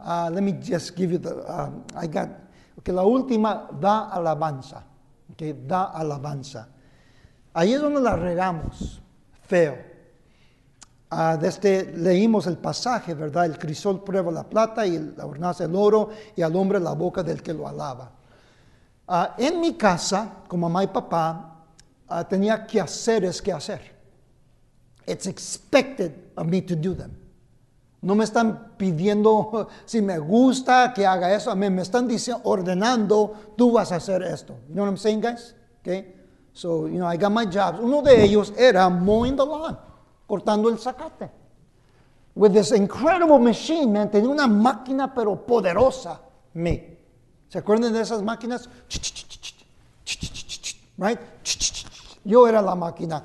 Uh, 0.05 0.29
let 0.33 0.43
me 0.43 0.53
just 0.53 0.97
give 0.97 1.13
you 1.13 1.19
the, 1.19 1.35
um, 1.51 1.85
I 1.97 2.09
got, 2.09 2.29
okay, 2.79 2.93
la 2.93 3.05
última, 3.05 3.69
da 3.81 4.11
alabanza. 4.11 4.83
Okay, 5.33 5.53
da 5.53 5.93
alabanza. 5.95 6.69
Ahí 7.55 7.73
es 7.73 7.81
donde 7.81 8.01
la 8.01 8.17
regamos, 8.17 9.01
feo. 9.43 9.94
Uh, 11.11 11.39
desde 11.39 11.93
leímos 11.97 12.47
el 12.47 12.57
pasaje, 12.57 13.15
¿verdad? 13.15 13.45
El 13.47 13.59
crisol 13.59 14.03
prueba 14.03 14.33
la 14.33 14.43
plata 14.43 14.87
y 14.87 14.99
la 15.17 15.27
hornaza 15.27 15.65
el 15.65 15.77
oro 15.77 16.11
y 16.35 16.43
al 16.43 16.57
hombre 16.57 16.81
la 16.81 16.93
boca 16.93 17.23
del 17.23 17.43
que 17.43 17.55
lo 17.55 17.69
alaba. 17.69 18.11
Uh, 19.07 19.27
en 19.39 19.61
mi 19.61 19.75
casa, 19.75 20.39
como 20.49 20.69
mamá 20.69 20.85
y 20.85 20.87
papá, 20.89 21.65
uh, 22.11 22.25
tenía 22.25 22.67
quehaceres 22.67 23.41
que 23.41 23.53
hacer. 23.53 23.95
It's 25.07 25.27
expected 25.27 26.13
of 26.37 26.47
me 26.47 26.63
to 26.63 26.75
do 26.75 26.95
them. 26.95 27.13
No 28.05 28.15
me 28.15 28.25
están 28.25 28.77
pidiendo 28.77 29.69
si 29.87 30.03
me 30.03 30.19
gusta 30.19 30.93
que 30.95 31.07
haga 31.07 31.35
eso. 31.35 31.55
Mí 31.57 31.71
me 31.71 31.83
están 31.83 32.07
diciendo, 32.07 32.43
ordenando, 32.45 33.55
tú 33.57 33.73
vas 33.73 33.93
a 33.93 33.97
hacer 33.97 34.23
esto. 34.23 34.55
You 34.69 34.75
know 34.75 34.85
what 34.85 34.91
I'm 34.91 34.99
saying, 34.99 35.21
guys? 35.21 35.55
Okay? 35.81 36.15
So, 36.53 36.87
you 36.87 36.99
know, 36.99 37.07
I 37.07 37.17
got 37.17 37.33
my 37.33 37.47
jobs. 37.47 37.79
Uno 37.81 38.03
de 38.03 38.23
ellos 38.23 38.53
era 38.57 38.89
mowing 38.91 39.37
the 39.37 39.45
lawn, 39.45 39.79
cortando 40.27 40.69
el 40.69 40.79
zacate. 40.79 41.31
With 42.35 42.53
this 42.53 42.73
incredible 42.73 43.39
machine, 43.39 43.93
man. 43.93 44.11
Tenía 44.11 44.29
una 44.29 44.47
máquina, 44.47 45.13
pero 45.15 45.37
poderosa. 45.37 46.21
Me. 46.55 46.99
¿Se 47.49 47.59
acuerdan 47.59 47.93
de 47.93 48.01
esas 48.01 48.23
máquinas? 48.23 48.69
Right? 50.99 51.19
Yo 52.25 52.49
era 52.49 52.63
la 52.63 52.75
máquina, 52.75 53.23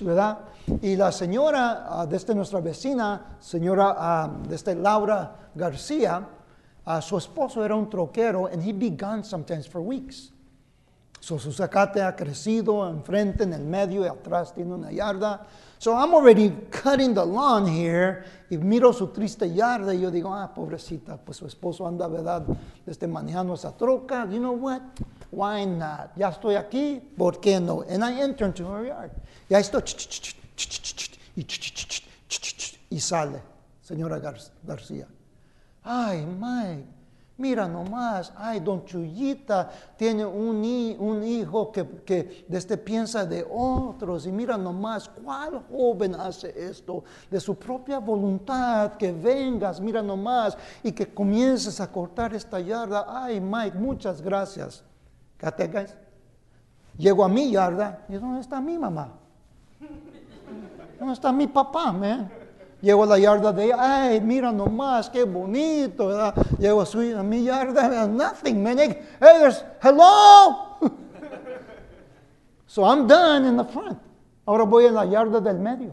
¿verdad? 0.00 0.38
Y 0.82 0.96
la 0.96 1.10
señora, 1.10 1.88
uh, 1.90 2.06
desde 2.06 2.34
nuestra 2.34 2.60
vecina, 2.60 3.36
señora 3.40 4.26
uh, 4.26 4.48
desde 4.48 4.74
Laura 4.74 5.50
García, 5.54 6.28
uh, 6.86 7.00
su 7.00 7.16
esposo 7.16 7.64
era 7.64 7.74
un 7.74 7.88
troquero 7.88 8.46
and 8.46 8.62
he'd 8.62 8.78
be 8.78 8.90
gone 8.90 9.24
sometimes 9.24 9.66
for 9.66 9.80
weeks. 9.80 10.32
So 11.20 11.38
su 11.38 11.52
zacate 11.52 12.00
ha 12.00 12.14
crecido 12.14 12.88
enfrente, 12.88 13.44
en 13.44 13.52
el 13.52 13.64
medio 13.64 14.04
y 14.04 14.08
atrás 14.08 14.54
tiene 14.54 14.74
una 14.74 14.90
yarda. 14.90 15.46
So 15.78 15.92
I'm 15.92 16.14
already 16.14 16.50
cutting 16.70 17.14
the 17.14 17.24
lawn 17.24 17.66
here 17.66 18.24
y 18.50 18.56
miro 18.56 18.92
su 18.92 19.08
triste 19.08 19.52
yarda 19.52 19.94
y 19.94 20.00
yo 20.00 20.10
digo, 20.10 20.34
ah, 20.34 20.52
pobrecita, 20.52 21.16
pues 21.16 21.38
su 21.38 21.46
esposo 21.46 21.86
anda, 21.86 22.08
¿verdad? 22.08 22.44
Desde 22.84 23.06
manejando 23.06 23.54
esa 23.54 23.76
troca. 23.76 24.26
You 24.30 24.38
know 24.38 24.54
what? 24.54 24.82
Why 25.30 25.66
not? 25.66 26.16
Ya 26.16 26.30
estoy 26.30 26.56
aquí, 26.56 27.00
¿por 27.16 27.40
qué 27.40 27.60
no? 27.60 27.84
And 27.88 28.02
I 28.02 28.20
enter 28.20 28.46
into 28.46 28.64
her 28.64 28.86
yard. 28.86 29.10
Ya 29.48 29.58
estoy, 29.58 29.82
y, 31.36 31.46
y 32.90 33.00
sale, 33.00 33.40
señora 33.82 34.18
García. 34.64 35.06
Ay, 35.84 36.26
Mike, 36.26 36.97
mira 37.38 37.66
nomás, 37.66 38.32
ay, 38.36 38.60
don 38.60 38.84
Chuyita 38.84 39.70
tiene 39.96 40.26
un, 40.26 40.56
un 40.98 41.24
hijo 41.24 41.72
que, 41.72 41.86
que 42.04 42.44
desde 42.48 42.76
piensa 42.76 43.24
de 43.24 43.46
otros 43.48 44.26
y 44.26 44.32
mira 44.32 44.58
nomás, 44.58 45.08
¿cuál 45.08 45.62
joven 45.70 46.16
hace 46.16 46.52
esto? 46.56 47.04
De 47.30 47.40
su 47.40 47.54
propia 47.54 47.98
voluntad, 47.98 48.94
que 48.94 49.12
vengas, 49.12 49.80
mira 49.80 50.02
nomás, 50.02 50.58
y 50.82 50.92
que 50.92 51.06
comiences 51.06 51.80
a 51.80 51.90
cortar 51.90 52.34
esta 52.34 52.60
yarda. 52.60 53.06
Ay, 53.08 53.40
Mike, 53.40 53.78
muchas 53.78 54.20
gracias. 54.20 54.84
¿Categas? 55.36 55.96
Llego 56.96 57.24
a 57.24 57.28
mi 57.28 57.52
yarda 57.52 58.04
y 58.08 58.14
¿dónde 58.14 58.40
está 58.40 58.60
mi 58.60 58.76
mamá? 58.76 59.12
¿Dónde 60.98 61.14
está 61.14 61.30
mi 61.30 61.46
papá, 61.46 61.92
man? 61.92 62.28
Llego 62.80 63.02
a 63.02 63.06
la 63.06 63.18
yarda 63.18 63.52
de 63.52 63.64
ella, 63.64 63.76
ay, 63.78 64.20
mira 64.20 64.52
nomás, 64.52 65.10
qué 65.10 65.24
bonito, 65.24 66.06
¿verdad? 66.06 66.34
Llego 66.58 66.80
a, 66.80 66.86
su, 66.86 67.00
a 67.00 67.22
mi 67.24 67.42
yarda, 67.42 68.06
nothing, 68.06 68.62
man. 68.62 68.78
Hey, 68.78 69.02
there's, 69.18 69.64
hello! 69.82 70.78
so 72.66 72.84
I'm 72.84 73.08
done 73.08 73.46
in 73.46 73.56
the 73.56 73.64
front. 73.64 73.98
Ahora 74.46 74.64
voy 74.64 74.86
a 74.86 74.92
la 74.92 75.04
yarda 75.04 75.40
del 75.40 75.58
medio. 75.58 75.92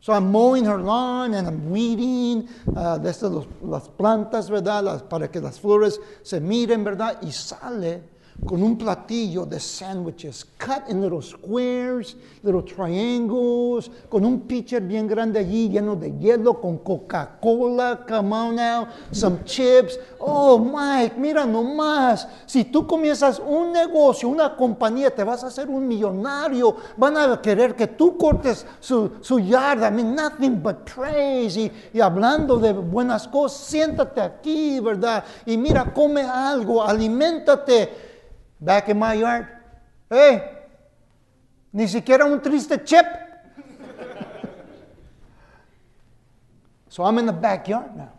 So 0.00 0.12
I'm 0.12 0.30
mowing 0.30 0.64
her 0.66 0.78
lawn 0.78 1.32
and 1.32 1.46
I'm 1.46 1.70
weeding 1.70 2.48
uh, 2.76 2.98
desde 2.98 3.30
las 3.62 3.88
plantas, 3.88 4.50
¿verdad? 4.50 4.84
Las, 4.84 5.02
para 5.02 5.28
que 5.28 5.40
las 5.40 5.60
flores 5.60 5.98
se 6.22 6.40
miren, 6.40 6.84
¿verdad? 6.84 7.18
Y 7.22 7.30
sale 7.30 8.02
con 8.44 8.60
un 8.62 8.76
platillo 8.76 9.46
de 9.46 9.60
sandwiches, 9.60 10.44
cut 10.58 10.88
in 10.88 11.00
little 11.00 11.22
squares, 11.22 12.16
little 12.42 12.62
triangles, 12.62 13.88
con 14.10 14.24
un 14.24 14.40
pitcher 14.40 14.80
bien 14.80 15.06
grande 15.06 15.38
allí 15.38 15.68
lleno 15.68 15.94
de 15.94 16.10
hielo, 16.18 16.60
con 16.60 16.78
Coca-Cola, 16.78 18.04
come 18.06 18.32
on 18.32 18.56
now, 18.56 18.88
some 19.12 19.44
chips. 19.44 19.96
Oh, 20.18 20.58
Mike, 20.58 21.16
mira 21.18 21.46
nomás, 21.46 22.26
si 22.46 22.64
tú 22.64 22.84
comienzas 22.86 23.38
un 23.38 23.72
negocio, 23.72 24.28
una 24.28 24.56
compañía, 24.56 25.14
te 25.14 25.22
vas 25.22 25.44
a 25.44 25.46
hacer 25.46 25.68
un 25.68 25.86
millonario, 25.86 26.76
van 26.96 27.16
a 27.16 27.40
querer 27.40 27.76
que 27.76 27.86
tú 27.86 28.16
cortes 28.16 28.66
su, 28.80 29.12
su 29.20 29.38
yarda, 29.38 29.88
I 29.88 29.92
mean, 29.92 30.16
nothing 30.16 30.60
but 30.60 30.78
praise, 30.84 31.56
y, 31.56 31.72
y 31.94 32.00
hablando 32.00 32.58
de 32.58 32.72
buenas 32.72 33.28
cosas, 33.28 33.60
siéntate 33.60 34.20
aquí, 34.20 34.80
¿verdad? 34.80 35.24
Y 35.46 35.56
mira, 35.56 35.92
come 35.94 36.22
algo, 36.22 36.82
aliméntate. 36.82 38.10
Back 38.62 38.88
in 38.88 38.98
my 38.98 39.14
yard. 39.14 39.46
Hey, 40.08 40.42
ni 41.72 41.88
siquiera 41.88 42.24
un 42.24 42.40
triste 42.40 42.84
chip. 42.84 43.06
so 46.88 47.04
I'm 47.04 47.18
in 47.18 47.26
the 47.26 47.32
backyard 47.32 47.96
now. 47.96 48.12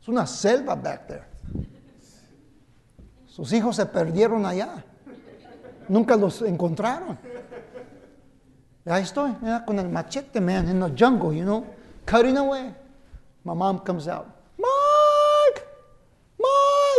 Es 0.00 0.08
una 0.08 0.26
selva 0.26 0.76
back 0.76 1.08
there. 1.08 1.26
Sus 3.26 3.52
hijos 3.52 3.76
se 3.76 3.86
perdieron 3.86 4.46
allá. 4.46 4.84
Nunca 5.88 6.16
los 6.16 6.42
encontraron. 6.42 7.18
Y 8.86 8.90
ahí 8.90 9.02
estoy, 9.02 9.34
yeah, 9.42 9.64
con 9.64 9.78
el 9.80 9.88
machete, 9.88 10.40
man, 10.40 10.68
in 10.68 10.78
the 10.78 10.88
jungle, 10.96 11.32
you 11.32 11.44
know, 11.44 11.66
cutting 12.06 12.36
away. 12.36 12.72
My 13.44 13.52
mom 13.52 13.80
comes 13.80 14.06
out. 14.06 14.26
Mark, 14.56 14.95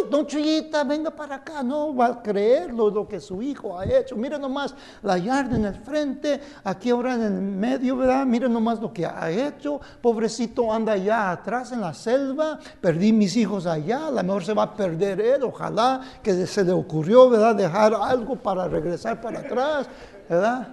Don 0.09 0.25
Chuyita, 0.25 0.83
venga 0.83 1.11
para 1.11 1.35
acá. 1.35 1.63
No 1.63 1.95
va 1.95 2.07
a 2.07 2.21
creerlo 2.21 2.89
lo 2.89 3.07
que 3.07 3.19
su 3.19 3.41
hijo 3.41 3.77
ha 3.77 3.85
hecho. 3.85 4.15
Mira 4.15 4.37
nomás 4.37 4.73
la 5.01 5.17
yarda 5.17 5.55
en 5.55 5.65
el 5.65 5.75
frente, 5.75 6.39
aquí 6.63 6.89
ahora 6.89 7.15
en 7.15 7.23
el 7.23 7.31
medio, 7.33 7.97
¿verdad? 7.97 8.25
Mira 8.25 8.47
nomás 8.47 8.79
lo 8.79 8.91
que 8.91 9.05
ha 9.05 9.29
hecho. 9.29 9.79
Pobrecito 10.01 10.71
anda 10.71 10.93
allá 10.93 11.31
atrás 11.31 11.71
en 11.71 11.81
la 11.81 11.93
selva. 11.93 12.59
Perdí 12.81 13.13
mis 13.13 13.35
hijos 13.37 13.65
allá. 13.65 14.07
A 14.07 14.11
lo 14.11 14.23
mejor 14.23 14.43
se 14.43 14.53
va 14.53 14.63
a 14.63 14.73
perder 14.73 15.19
él. 15.21 15.43
Ojalá 15.43 16.01
que 16.23 16.47
se 16.47 16.63
le 16.63 16.71
ocurrió, 16.71 17.29
¿verdad? 17.29 17.55
Dejar 17.55 17.93
algo 17.93 18.35
para 18.35 18.67
regresar 18.67 19.21
para 19.21 19.39
atrás, 19.39 19.87
¿verdad? 20.29 20.67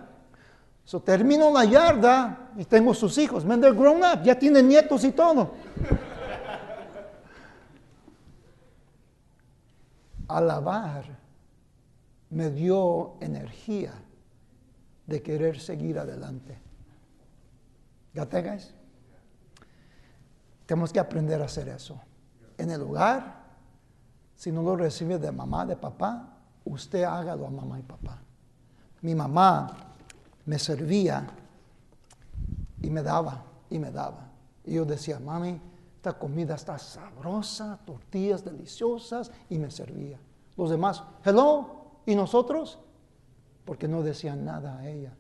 So, 0.87 1.01
termino 1.01 1.51
la 1.51 1.65
yarda 1.65 2.51
y 2.59 2.65
tengo 2.65 2.93
sus 2.93 3.17
hijos. 3.17 3.45
Man, 3.45 3.61
they're 3.61 3.75
grown 3.75 4.03
up, 4.03 4.23
ya 4.23 4.39
tienen 4.39 4.69
nietos 4.69 5.03
y 5.05 5.13
todo. 5.13 5.53
Alabar 10.29 11.05
me 12.31 12.51
dio 12.51 13.17
energía 13.21 13.93
de 15.07 15.23
querer 15.23 15.61
seguir 15.61 15.99
adelante. 15.99 16.59
¿Got 18.15 18.31
that, 18.31 18.45
guys? 18.45 18.75
Tenemos 20.67 20.93
que 20.93 21.01
aprender 21.01 21.41
a 21.43 21.45
hacer 21.45 21.69
eso. 21.69 22.01
En 22.57 22.71
el 22.71 22.83
hogar, 22.83 23.45
si 24.37 24.51
no 24.51 24.63
lo 24.63 24.77
recibe 24.77 25.19
de 25.19 25.31
mamá, 25.31 25.67
de 25.67 25.77
papá, 25.77 26.39
usted 26.65 27.03
hágalo 27.05 27.47
a 27.47 27.51
mamá 27.51 27.79
y 27.79 27.83
papá. 27.83 28.19
Mi 29.03 29.15
mamá 29.15 29.77
me 30.47 30.59
servía 30.59 31.27
y 32.81 32.91
me 32.91 33.03
daba 33.03 33.45
y 33.69 33.79
me 33.79 33.91
daba. 33.91 34.31
Y 34.65 34.75
yo 34.75 34.85
decía, 34.85 35.19
mami, 35.21 35.61
esta 36.05 36.19
comida 36.19 36.55
está 36.55 36.79
sabrosa, 36.79 37.79
tortillas 37.87 38.45
deliciosas, 38.45 39.31
y 39.49 39.59
me 39.59 39.71
servía. 39.71 40.21
Los 40.55 40.69
demás, 40.69 41.03
hello, 41.25 42.03
¿y 42.05 42.15
nosotros? 42.15 42.79
Porque 43.65 43.89
no 43.89 44.03
decían 44.03 44.45
nada 44.45 44.77
a 44.77 44.87
ella. 44.87 45.15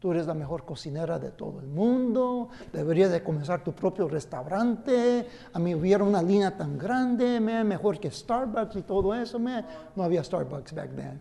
Tú 0.00 0.10
eres 0.10 0.26
la 0.26 0.34
mejor 0.34 0.64
cocinera 0.64 1.20
de 1.20 1.30
todo 1.30 1.60
el 1.60 1.68
mundo, 1.68 2.48
deberías 2.72 3.12
de 3.12 3.22
comenzar 3.22 3.62
tu 3.62 3.72
propio 3.72 4.08
restaurante. 4.08 5.28
A 5.52 5.58
mí 5.60 5.72
hubiera 5.72 6.02
una 6.02 6.20
línea 6.20 6.56
tan 6.56 6.76
grande, 6.76 7.38
mejor 7.38 8.00
que 8.00 8.10
Starbucks 8.10 8.74
y 8.74 8.82
todo 8.82 9.14
eso. 9.14 9.38
No 9.38 10.02
había 10.02 10.24
Starbucks 10.24 10.74
back 10.74 10.96
then. 10.96 11.20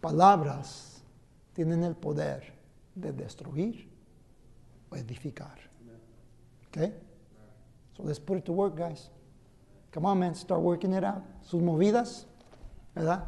Palabras 0.00 1.02
tienen 1.54 1.82
el 1.82 1.96
poder 1.96 2.54
de 2.94 3.10
destruir 3.10 3.90
o 4.90 4.94
edificar. 4.94 5.58
Okay? 6.68 7.10
Let's 8.02 8.18
put 8.18 8.38
it 8.38 8.44
to 8.46 8.52
work, 8.52 8.76
guys. 8.76 9.08
Come 9.92 10.06
on, 10.06 10.18
man, 10.18 10.34
start 10.34 10.60
working 10.60 10.92
it 10.92 11.04
out. 11.04 11.22
Sus 11.42 11.60
movidas, 11.60 12.24
¿verdad? 12.96 13.22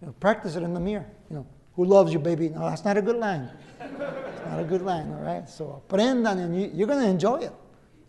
You 0.00 0.08
know, 0.08 0.12
practice 0.20 0.56
it 0.56 0.62
in 0.62 0.74
the 0.74 0.80
mirror. 0.80 1.06
You 1.30 1.36
know, 1.36 1.46
who 1.74 1.84
loves 1.84 2.12
you, 2.12 2.18
baby? 2.18 2.48
No, 2.48 2.68
that's 2.68 2.84
not 2.84 2.96
a 2.96 3.02
good 3.02 3.16
line. 3.16 3.50
It's 3.80 4.46
not 4.46 4.60
a 4.60 4.64
good 4.64 4.82
line, 4.82 5.12
all 5.12 5.22
right? 5.22 5.48
So 5.48 5.82
aprendan 5.88 6.38
and 6.38 6.60
you, 6.60 6.70
you're 6.74 6.86
going 6.86 7.02
to 7.02 7.08
enjoy 7.08 7.36
it. 7.36 7.52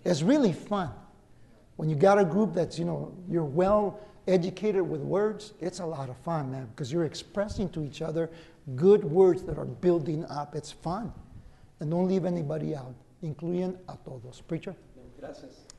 It's 0.04 0.22
really 0.22 0.54
fun. 0.54 0.90
When 1.78 1.90
you 1.90 1.96
got 1.96 2.20
a 2.20 2.26
group 2.26 2.54
that's, 2.54 2.78
you 2.78 2.86
know, 2.86 3.14
you're 3.30 3.46
well 3.46 4.00
educated 4.28 4.82
with 4.82 5.02
words, 5.02 5.54
it's 5.60 5.80
a 5.80 5.86
lot 5.86 6.10
of 6.10 6.18
fun, 6.18 6.52
man, 6.52 6.68
because 6.68 6.92
you're 6.92 7.06
expressing 7.06 7.70
to 7.70 7.84
each 7.84 8.02
other 8.02 8.30
good 8.76 9.04
words 9.04 9.44
that 9.44 9.58
are 9.58 9.66
building 9.66 10.26
up. 10.26 10.56
It's 10.56 10.72
fun. 10.72 11.14
And 11.80 11.90
don't 11.90 12.08
leave 12.08 12.26
anybody 12.26 12.76
out, 12.76 12.94
including 13.22 13.78
a 13.88 13.98
todos. 14.06 14.42
Preacher? 14.42 14.76
Gracias. 15.20 15.71